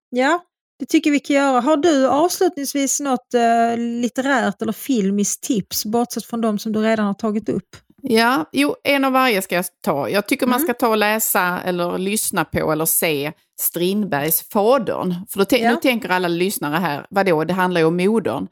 Ja, 0.10 0.40
det 0.80 0.86
tycker 0.86 1.12
vi 1.12 1.20
kan 1.20 1.36
göra. 1.36 1.60
Har 1.62 1.78
du 1.78 2.08
avslutningsvis 2.08 3.00
något 3.00 3.34
eh, 3.34 3.78
litterärt 3.78 4.62
eller 4.62 4.74
filmiskt 4.74 5.44
tips, 5.44 5.86
bortsett 5.86 6.26
från 6.26 6.42
de 6.42 6.60
som 6.60 6.72
du 6.74 6.82
redan 6.82 7.06
har 7.06 7.14
tagit 7.14 7.50
upp? 7.50 7.76
Ja, 8.02 8.46
jo, 8.52 8.76
en 8.84 9.06
av 9.06 9.12
varje 9.12 9.42
ska 9.42 9.56
jag 9.56 9.66
ta. 9.84 10.10
Jag 10.10 10.28
tycker 10.28 10.48
man 10.48 10.60
ska 10.60 10.74
ta 10.74 10.88
och 10.88 10.98
läsa 10.98 11.60
eller 11.66 11.98
lyssna 11.98 12.46
på 12.46 12.72
eller 12.72 12.86
se 12.86 13.32
Strindbergs 13.60 14.50
Fadern. 14.50 15.16
För 15.30 15.40
då 15.40 15.58
Ja. 15.58 15.70
nu 15.72 15.76
tänker 15.76 16.10
alla 16.10 16.28
lyssnare 16.28 16.76
här, 16.76 17.06
vadå, 17.10 17.44
det 17.44 17.54
handlar 17.54 17.82
ju 17.82 17.88
om 17.88 17.98
modern. 17.98 18.48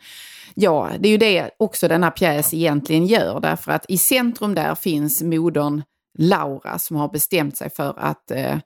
Ja, 0.54 0.90
det 1.00 1.08
är 1.08 1.12
ju 1.12 1.18
det 1.18 1.50
också 1.60 1.88
denna 1.88 2.12
pjäs 2.12 2.54
egentligen 2.54 3.06
gör, 3.08 3.40
därför 3.40 3.72
att 3.72 3.86
i 3.90 3.98
centrum 3.98 4.56
där 4.56 4.76
finns 4.76 5.24
modern 5.24 5.82
Laura 6.18 6.80
som 6.80 6.96
har 6.98 7.08
bestämt 7.10 7.58
sig 7.58 7.70
för 7.70 7.94
att 8.00 8.32
eh, 8.32 8.58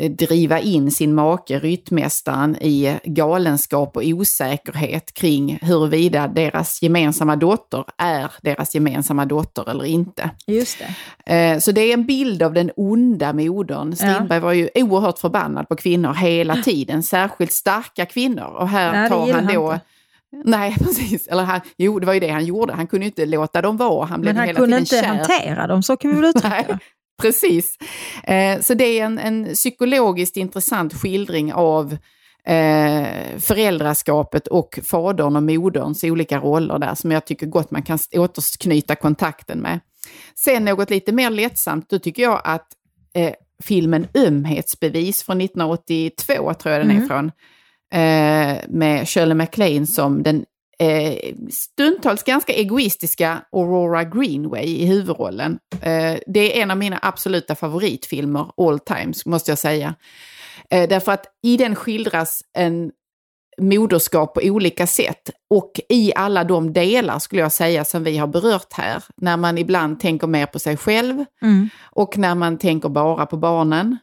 driva 0.00 0.58
in 0.60 0.90
sin 0.90 1.14
make, 1.14 1.58
ryttmästaren, 1.58 2.56
i 2.56 2.98
galenskap 3.04 3.96
och 3.96 4.02
osäkerhet 4.04 5.14
kring 5.14 5.58
huruvida 5.62 6.28
deras 6.28 6.82
gemensamma 6.82 7.36
dotter 7.36 7.84
är 7.98 8.32
deras 8.42 8.74
gemensamma 8.74 9.24
dotter 9.24 9.70
eller 9.70 9.84
inte. 9.84 10.30
Just 10.46 10.78
det. 11.26 11.34
Eh, 11.34 11.58
Så 11.58 11.72
det 11.72 11.80
är 11.80 11.94
en 11.94 12.06
bild 12.06 12.42
av 12.42 12.52
den 12.52 12.70
onda 12.76 13.32
modern. 13.32 13.96
Strindberg 13.96 14.40
var 14.40 14.52
ju 14.52 14.68
oerhört 14.74 15.18
förbannad 15.18 15.68
på 15.68 15.76
kvinnor 15.76 16.12
hela 16.14 16.56
tiden, 16.62 17.02
särskilt 17.02 17.52
starka 17.52 18.06
kvinnor. 18.06 18.56
Och 18.58 18.68
här 18.68 18.92
Nej, 18.92 19.08
tar 19.08 19.20
han 19.20 19.30
han 19.44 19.54
då... 19.54 19.72
inte. 19.72 19.80
Nej, 20.44 20.74
precis. 20.78 21.26
Eller 21.26 21.42
han, 21.44 21.60
jo, 21.76 21.98
det 21.98 22.06
var 22.06 22.14
ju 22.14 22.20
det 22.20 22.28
han 22.28 22.44
gjorde. 22.44 22.72
Han 22.72 22.86
kunde 22.86 23.04
ju 23.06 23.08
inte 23.10 23.26
låta 23.26 23.62
dem 23.62 23.76
vara. 23.76 24.06
Han 24.06 24.20
blev 24.20 24.34
Men 24.34 24.38
han 24.38 24.46
hela 24.46 24.58
kunde 24.60 24.76
tiden 24.76 24.80
inte 24.80 24.96
kär. 24.96 25.36
hantera 25.38 25.66
dem, 25.66 25.82
så 25.82 25.96
kan 25.96 26.10
vi 26.10 26.16
väl 26.16 26.24
uttrycka 26.36 26.64
det. 26.68 26.78
Precis. 27.22 27.78
Eh, 28.24 28.60
så 28.60 28.74
det 28.74 28.84
är 28.84 29.04
en, 29.04 29.18
en 29.18 29.54
psykologiskt 29.54 30.36
intressant 30.36 30.94
skildring 30.94 31.52
av 31.52 31.96
eh, 32.46 33.38
föräldraskapet 33.38 34.46
och 34.46 34.78
fadern 34.82 35.36
och 35.36 35.42
moderns 35.42 36.04
olika 36.04 36.38
roller 36.38 36.78
där 36.78 36.94
som 36.94 37.10
jag 37.10 37.24
tycker 37.24 37.46
gott 37.46 37.70
man 37.70 37.82
kan 37.82 37.98
återknyta 38.12 38.94
kontakten 38.94 39.58
med. 39.58 39.80
Sen 40.34 40.64
något 40.64 40.90
lite 40.90 41.12
mer 41.12 41.30
lättsamt, 41.30 41.90
då 41.90 41.98
tycker 41.98 42.22
jag 42.22 42.40
att 42.44 42.66
eh, 43.14 43.32
filmen 43.62 44.06
Ömhetsbevis 44.14 45.22
från 45.22 45.40
1982, 45.40 46.54
tror 46.54 46.74
jag 46.74 46.86
den 46.86 47.02
är 47.02 47.06
från, 47.06 47.26
eh, 47.92 48.58
med 48.68 49.08
Shirley 49.08 49.34
MacLaine 49.34 49.86
som 49.86 50.22
den 50.22 50.44
eh, 50.78 51.34
stundtals 51.50 52.22
ganska 52.22 52.52
egoistiska 52.52 53.42
Aurora 53.52 54.04
Greenway 54.04 54.64
i 54.66 54.86
huvudrollen. 54.86 55.58
Eh, 55.82 56.18
det 56.26 56.58
är 56.58 56.62
en 56.62 56.70
av 56.70 56.76
mina 56.76 56.98
absoluta 57.02 57.54
favoritfilmer 57.54 58.50
all 58.56 58.78
times, 58.78 59.26
måste 59.26 59.50
jag 59.50 59.58
säga. 59.58 59.94
Eh, 60.70 60.88
därför 60.88 61.12
att 61.12 61.26
i 61.42 61.56
den 61.56 61.74
skildras 61.74 62.40
en 62.58 62.90
moderskap 63.60 64.34
på 64.34 64.40
olika 64.44 64.86
sätt 64.86 65.30
och 65.50 65.80
i 65.88 66.12
alla 66.16 66.44
de 66.44 66.72
delar 66.72 67.18
skulle 67.18 67.42
jag 67.42 67.52
säga 67.52 67.84
som 67.84 68.04
vi 68.04 68.16
har 68.16 68.26
berört 68.26 68.72
här, 68.72 69.04
när 69.16 69.36
man 69.36 69.58
ibland 69.58 70.00
tänker 70.00 70.26
mer 70.26 70.46
på 70.46 70.58
sig 70.58 70.76
själv 70.76 71.24
Mm. 71.42 71.68
och 71.90 72.18
när 72.18 72.34
man 72.34 72.58
tänker 72.58 72.88
bara 72.88 73.26
på 73.26 73.36
barnen. 73.36 73.98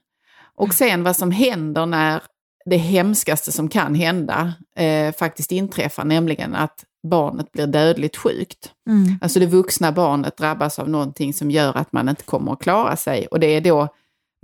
Och 0.57 0.73
sen 0.73 1.03
vad 1.03 1.15
som 1.15 1.31
händer 1.31 1.85
när 1.85 2.21
det 2.69 2.77
hemskaste 2.77 3.51
som 3.51 3.69
kan 3.69 3.95
hända 3.95 4.53
eh, 4.77 5.15
faktiskt 5.15 5.51
inträffar, 5.51 6.05
nämligen 6.05 6.55
att 6.55 6.85
barnet 7.07 7.51
blir 7.51 7.67
dödligt 7.67 8.17
sjukt. 8.17 8.71
Mm. 8.89 9.17
Alltså 9.21 9.39
det 9.39 9.45
vuxna 9.45 9.91
barnet 9.91 10.37
drabbas 10.37 10.79
av 10.79 10.89
någonting 10.89 11.33
som 11.33 11.51
gör 11.51 11.77
att 11.77 11.91
man 11.91 12.09
inte 12.09 12.23
kommer 12.23 12.53
att 12.53 12.59
klara 12.61 12.95
sig. 12.95 13.27
Och 13.27 13.39
det 13.39 13.47
är 13.47 13.61
då 13.61 13.87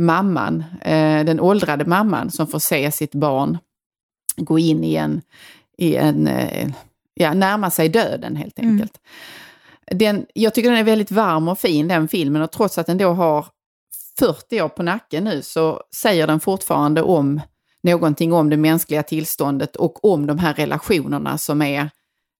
mamman, 0.01 0.63
eh, 0.81 1.25
den 1.25 1.39
åldrade 1.39 1.85
mamman, 1.85 2.31
som 2.31 2.47
får 2.47 2.59
se 2.59 2.91
sitt 2.91 3.15
barn 3.15 3.57
gå 4.37 4.59
in 4.59 4.83
i 4.83 4.95
en, 4.95 5.21
i 5.77 5.95
en 5.95 6.27
eh, 6.27 6.69
ja, 7.13 7.33
närma 7.33 7.69
sig 7.71 7.89
döden 7.89 8.35
helt 8.35 8.59
Mm. 8.59 8.71
enkelt. 8.71 8.97
Den, 9.91 10.25
jag 10.33 10.53
tycker 10.53 10.69
den 10.69 10.79
är 10.79 10.83
väldigt 10.83 11.11
varm 11.11 11.47
och 11.47 11.59
fin 11.59 11.87
den 11.87 12.07
filmen 12.07 12.41
och 12.41 12.51
trots 12.51 12.77
att 12.77 12.87
den 12.87 12.97
då 12.97 13.09
har 13.13 13.45
40 14.19 14.61
år 14.61 14.69
på 14.69 14.83
nacken 14.83 15.23
nu 15.23 15.41
så 15.41 15.81
säger 15.95 16.27
den 16.27 16.39
fortfarande 16.39 17.01
om 17.01 17.41
någonting 17.83 18.33
om 18.33 18.49
det 18.49 18.57
mänskliga 18.57 19.03
tillståndet 19.03 19.75
och 19.75 20.05
om 20.05 20.27
de 20.27 20.39
här 20.39 20.53
relationerna 20.53 21.37
som 21.37 21.61
är 21.61 21.89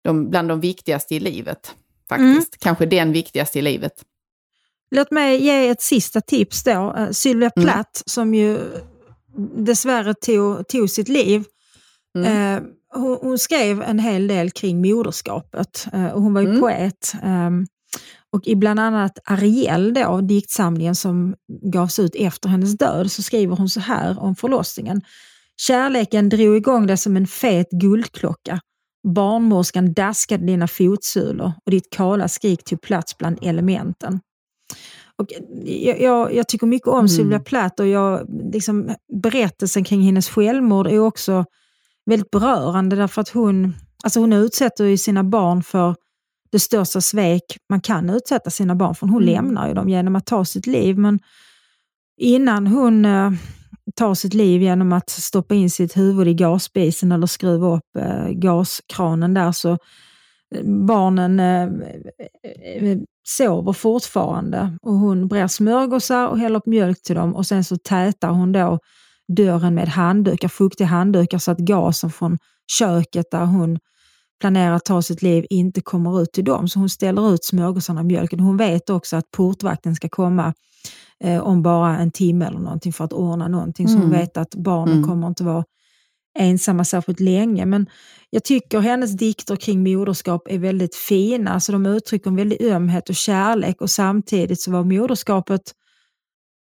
de, 0.04 0.30
bland 0.30 0.50
de 0.50 0.60
viktigaste 0.60 1.16
i 1.16 1.20
livet. 1.20 1.76
Faktiskt. 2.10 2.58
Kanske 2.60 2.86
den 2.86 3.12
viktigaste 3.12 3.60
i 3.60 3.62
livet. 3.62 3.94
Låt 4.96 5.12
mig 5.12 5.44
ge 5.44 5.68
ett 5.70 5.82
sista 5.82 6.22
tips 6.22 6.64
då. 6.64 6.94
Eh, 6.98 7.10
Sylvia 7.12 7.52
Mm. 7.56 7.68
Plath 7.68 8.02
som 8.06 8.34
ju 8.34 8.60
dessvärre 9.58 10.14
tog, 10.14 10.68
tog 10.68 10.90
sitt 10.90 11.08
liv. 11.08 11.44
Mm. 12.18 12.58
Eh, 12.58 12.64
hon, 12.94 13.18
hon 13.22 13.38
skrev 13.40 13.82
en 13.82 14.00
hel 14.00 14.28
del 14.28 14.52
kring 14.52 14.82
moderskapet 14.82 15.88
eh, 15.94 16.08
och 16.08 16.22
hon 16.22 16.34
var 16.34 16.42
ju 16.42 16.48
Mm. 16.48 16.60
poet. 16.62 17.14
ehm, 17.24 17.66
och 18.34 18.48
i 18.48 18.56
bland 18.56 18.80
annat 18.80 19.20
Ariel, 19.26 19.94
då, 19.94 20.22
diktsamlingen 20.22 20.96
som 20.96 21.36
gavs 21.74 22.00
ut 22.00 22.16
efter 22.16 22.50
hennes 22.50 22.78
död, 22.78 23.12
så 23.12 23.22
skriver 23.24 23.56
hon 23.56 23.70
så 23.70 23.80
här 23.80 24.20
om 24.20 24.36
förlossningen. 24.36 25.02
Kärleken 25.68 26.30
drog 26.30 26.56
igång 26.56 26.88
dig 26.88 26.98
som 26.98 27.18
en 27.18 27.28
fet 27.28 27.72
guldklocka. 27.72 28.60
Barnmorskan 29.16 29.94
daskade 29.94 30.46
dina 30.46 30.68
fotsulor 30.68 31.52
och 31.66 31.72
ditt 31.72 31.90
kala 31.90 32.28
skrik 32.28 32.64
tog 32.64 32.82
plats 32.82 33.18
bland 33.18 33.38
elementen. 33.42 34.20
Och 35.16 35.28
jag, 35.66 36.02
jag, 36.02 36.34
jag 36.34 36.48
tycker 36.48 36.68
mycket 36.68 36.88
om 36.88 37.00
Mm. 37.00 37.08
Sylvia 37.10 37.40
Plath 37.40 37.82
och 37.82 37.88
jag, 37.88 38.28
liksom, 38.54 38.96
berättelsen 39.24 39.84
kring 39.84 40.02
hennes 40.02 40.30
självmord 40.30 40.88
är 40.88 41.00
också 41.00 41.46
väldigt 42.06 42.32
berörande 42.32 42.96
därför 42.96 43.22
att 43.22 43.30
hon, 43.30 43.74
alltså 44.04 44.20
hon 44.20 44.34
utsätter 44.34 44.86
ju 44.86 44.98
sina 44.98 45.24
barn 45.24 45.64
för 45.64 45.96
det 46.52 46.60
största 46.60 47.02
svek 47.02 47.44
man 47.70 47.82
kan 47.82 48.10
utsätta 48.10 48.50
sina 48.50 48.76
barn 48.76 48.96
för. 48.96 49.08
Hon 49.08 49.24
Mm. 49.24 49.34
lämnar 49.34 49.68
ju 49.68 49.74
dem 49.74 49.90
genom 49.90 50.16
att 50.16 50.26
ta 50.26 50.46
sitt 50.46 50.68
liv. 50.68 50.98
Men 50.98 51.20
innan 52.18 52.68
hon 52.68 53.06
eh, 53.06 53.32
tar 53.96 54.14
sitt 54.14 54.34
liv 54.34 54.62
genom 54.62 54.94
att 54.94 55.10
stoppa 55.10 55.56
in 55.56 55.70
sitt 55.70 55.98
huvud 55.98 56.28
i 56.28 56.34
gasspisen 56.34 57.12
eller 57.12 57.28
skruva 57.28 57.76
upp 57.76 57.96
eh, 57.98 58.28
gaskranen 58.30 59.34
där 59.34 59.52
så 59.52 59.72
eh, 60.56 60.64
barnen 60.88 61.40
eh, 61.40 61.64
eh, 61.64 62.90
eh, 62.90 62.98
sover 63.28 63.74
fortfarande. 63.74 64.78
Och 64.82 64.94
hon 64.94 65.28
brer 65.28 65.48
smörgåsar 65.48 66.28
och 66.28 66.40
häller 66.40 66.60
upp 66.60 66.66
mjölk 66.66 67.02
till 67.02 67.16
dem 67.16 67.36
och 67.36 67.46
sen 67.46 67.64
så 67.64 67.78
tätar 67.78 68.30
hon 68.30 68.52
då 68.52 68.80
dörren 69.38 69.76
med 69.76 69.88
handdukar, 69.88 70.48
fuktiga 70.48 70.88
handdukar 70.88 71.38
så 71.38 71.52
att 71.52 71.58
gasen 71.58 72.12
från 72.12 72.38
köket 72.78 73.32
där 73.32 73.46
hon 73.46 73.80
planerar 74.42 74.74
att 74.76 74.86
ta 74.86 75.02
sitt 75.02 75.22
liv 75.22 75.46
inte 75.50 75.82
kommer 75.82 76.22
ut 76.22 76.32
till 76.32 76.44
dem. 76.46 76.68
Så 76.68 76.80
hon 76.80 76.90
ställer 76.90 77.34
ut 77.34 77.44
smörgåsarna 77.46 78.00
och 78.02 78.06
mjölken. 78.06 78.40
Hon 78.40 78.58
vet 78.58 78.90
också 78.90 79.16
att 79.16 79.32
portvakten 79.32 79.96
ska 79.96 80.10
komma 80.10 80.54
eh, 81.24 81.42
om 81.42 81.62
bara 81.62 81.98
en 81.98 82.12
timme 82.12 82.46
eller 82.46 82.60
någonting 82.60 82.94
för 82.94 83.04
att 83.06 83.14
ordna 83.14 83.48
någonting. 83.48 83.88
Så 83.88 83.94
hon 83.94 84.06
Mm. 84.08 84.20
vet 84.20 84.38
att 84.38 84.56
barnen 84.56 84.94
Mm. 84.98 85.10
kommer 85.10 85.28
inte 85.28 85.44
vara 85.44 85.64
ensamma 86.40 86.84
särskilt 86.86 87.20
länge. 87.20 87.66
Men 87.66 87.88
jag 88.30 88.44
tycker 88.44 88.80
hennes 88.80 89.12
dikter 89.18 89.56
kring 89.56 89.84
moderskap 89.84 90.42
är 90.50 90.60
väldigt 90.60 90.96
fina. 90.96 91.52
Alltså 91.54 91.72
de 91.72 91.86
uttrycker 91.86 92.30
en 92.30 92.36
väldig 92.36 92.62
ömhet 92.62 93.10
och 93.10 93.16
kärlek 93.16 93.82
och 93.82 93.90
samtidigt 93.90 94.62
så 94.62 94.72
var 94.72 94.84
moderskapet 94.84 95.62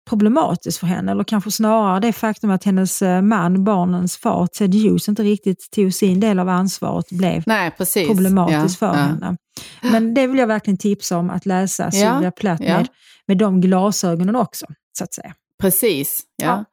problematiskt 0.09 0.79
för 0.79 0.87
henne. 0.87 1.13
Eller 1.13 1.25
kanske 1.25 1.51
snarare 1.51 2.01
det 2.01 2.13
faktum 2.13 2.51
att 2.51 2.65
hennes 2.65 3.03
eh, 3.03 3.23
man, 3.23 3.65
barnens 3.65 4.17
far, 4.17 4.47
Ted 4.47 4.75
Hughes, 4.75 5.09
inte 5.09 5.23
riktigt 5.23 5.71
tog 5.71 5.95
sin 5.95 6.21
del 6.21 6.39
av 6.39 6.49
ansvaret 6.49 7.09
blev 7.11 7.43
Nej, 7.47 7.71
problematiskt 8.07 8.83
Ja, 8.83 8.89
för 8.89 8.99
ja. 8.99 9.03
henne. 9.03 9.37
Men 9.83 10.15
det 10.15 10.27
vill 10.27 10.39
jag 10.39 10.47
verkligen 10.47 10.79
tipsa 10.79 11.19
om, 11.19 11.31
att 11.31 11.47
läsa 11.47 11.91
Sylvia 11.91 12.31
Plath 12.31 12.63
ja. 12.63 12.77
med, 12.77 12.89
med 13.27 13.39
de 13.39 13.61
glasögonen 13.61 14.37
också, 14.37 14.67
så 14.99 15.05
att 15.05 15.15
säga. 15.15 15.35
Precis, 15.63 16.21
ja. 16.37 16.47
Ja. 16.47 16.65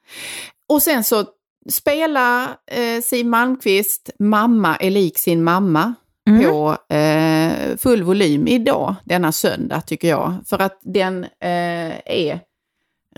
Och 0.75 0.81
sen 0.81 1.03
så 1.03 1.25
spela 1.71 2.43
eh, 2.71 3.01
Siw 3.03 3.29
Malmkvist 3.29 4.09
Mamma 4.19 4.75
är 4.75 4.89
lik 4.89 5.19
sin 5.19 5.43
mamma 5.43 5.93
Mm. 6.29 6.51
på 6.51 6.77
eh, 6.95 7.77
full 7.77 8.03
volym 8.03 8.47
idag, 8.47 8.95
denna 9.03 9.31
söndag 9.31 9.81
tycker 9.81 10.07
jag. 10.07 10.33
För 10.45 10.61
att 10.61 10.79
den 10.83 11.23
eh, 11.23 11.29
är 12.05 12.39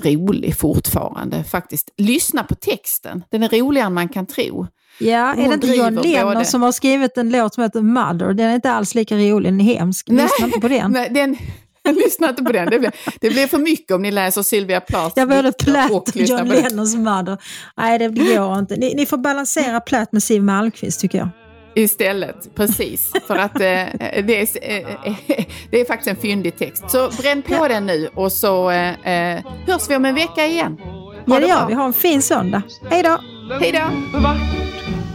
rolig 0.01 0.57
fortfarande 0.57 1.43
faktiskt. 1.43 1.89
Lyssna 1.97 2.43
på 2.43 2.55
texten, 2.55 3.23
den 3.29 3.43
är 3.43 3.49
roligare 3.49 3.87
än 3.87 3.93
man 3.93 4.09
kan 4.09 4.25
tro. 4.25 4.67
Ja, 4.99 5.33
är 5.33 5.35
Hon 5.35 5.47
det 5.49 5.53
inte 5.53 5.67
John 5.67 5.95
Lennon 5.95 6.33
både- 6.33 6.45
som 6.45 6.61
har 6.61 6.71
skrivit 6.71 7.17
en 7.17 7.29
låt 7.29 7.53
som 7.53 7.63
heter 7.63 7.81
Mother? 7.81 8.33
Den 8.33 8.49
är 8.49 8.55
inte 8.55 8.71
alls 8.71 8.95
lika 8.95 9.15
rolig, 9.17 9.51
den 9.53 9.61
är 9.61 9.75
hemsk. 9.75 10.09
Lyssna 10.09 10.45
inte 10.45 10.59
på 10.59 10.67
den. 10.67 10.91
Nej, 10.91 11.09
den 11.09 11.37
lyssna 11.95 12.29
inte 12.29 12.43
på 12.43 12.51
den. 12.51 12.69
Det 12.69 12.79
blir, 12.79 12.91
det 13.21 13.29
blir 13.29 13.47
för 13.47 13.57
mycket 13.57 13.91
om 13.95 14.01
ni 14.01 14.11
läser 14.11 14.43
Sylvia 14.43 14.81
Plaths 14.81 15.13
Jag 15.15 15.29
både 15.29 15.51
Platt 15.51 15.91
och 15.91 16.15
John. 16.15 16.47
Lennons 16.47 16.95
Mother. 16.95 17.37
Nej, 17.77 17.99
det 17.99 18.07
går 18.07 18.59
inte. 18.59 18.75
Ni, 18.75 18.93
ni 18.95 19.05
får 19.05 19.17
balansera 19.17 19.79
Platt 19.79 20.11
med 20.11 20.23
Siw 20.23 20.45
Malmkvist 20.45 20.99
tycker 20.99 21.17
jag. 21.17 21.29
Istället, 21.75 22.55
precis. 22.55 23.11
För 23.27 23.35
att 23.35 23.55
eh, 23.55 23.85
det, 24.23 24.41
är, 24.41 24.47
eh, 24.61 25.15
det 25.71 25.81
är 25.81 25.85
faktiskt 25.85 26.07
en 26.07 26.15
fyndig 26.15 26.57
text. 26.57 26.83
Så 26.87 27.09
bränn 27.21 27.41
på 27.41 27.67
den 27.67 27.85
nu 27.85 28.09
och 28.15 28.31
så 28.31 28.69
eh, 28.69 29.07
eh, 29.07 29.43
hörs 29.67 29.89
vi 29.89 29.95
om 29.95 30.05
en 30.05 30.15
vecka 30.15 30.45
igen. 30.45 30.77
Ha 30.81 31.23
Ja, 31.25 31.39
det 31.39 31.47
gör 31.47 31.67
vi. 31.67 31.73
Ha 31.73 31.85
en 31.85 31.93
fin 31.93 32.21
söndag. 32.21 32.61
Hej 32.89 33.03
då! 33.03 33.19
Hej 33.59 33.71
då! 33.71 34.19
Vart 34.19 34.37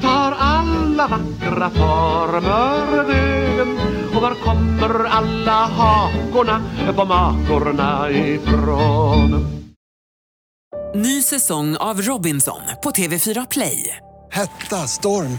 tar 0.02 0.36
alla 0.38 1.06
vackra 1.06 1.70
former 1.70 3.04
vägen 3.04 3.78
var 4.20 4.34
kommer 4.34 5.04
alla 5.04 5.52
hakorna 5.52 6.62
på 6.96 7.04
makorna 7.04 8.10
ifrån? 8.10 9.46
Ny 10.94 11.22
säsong 11.22 11.76
av 11.76 12.02
Robinson 12.02 12.60
på 12.82 12.90
TV4 12.90 13.46
Play. 13.50 13.96
Hetta, 14.32 14.76
storm, 14.76 15.38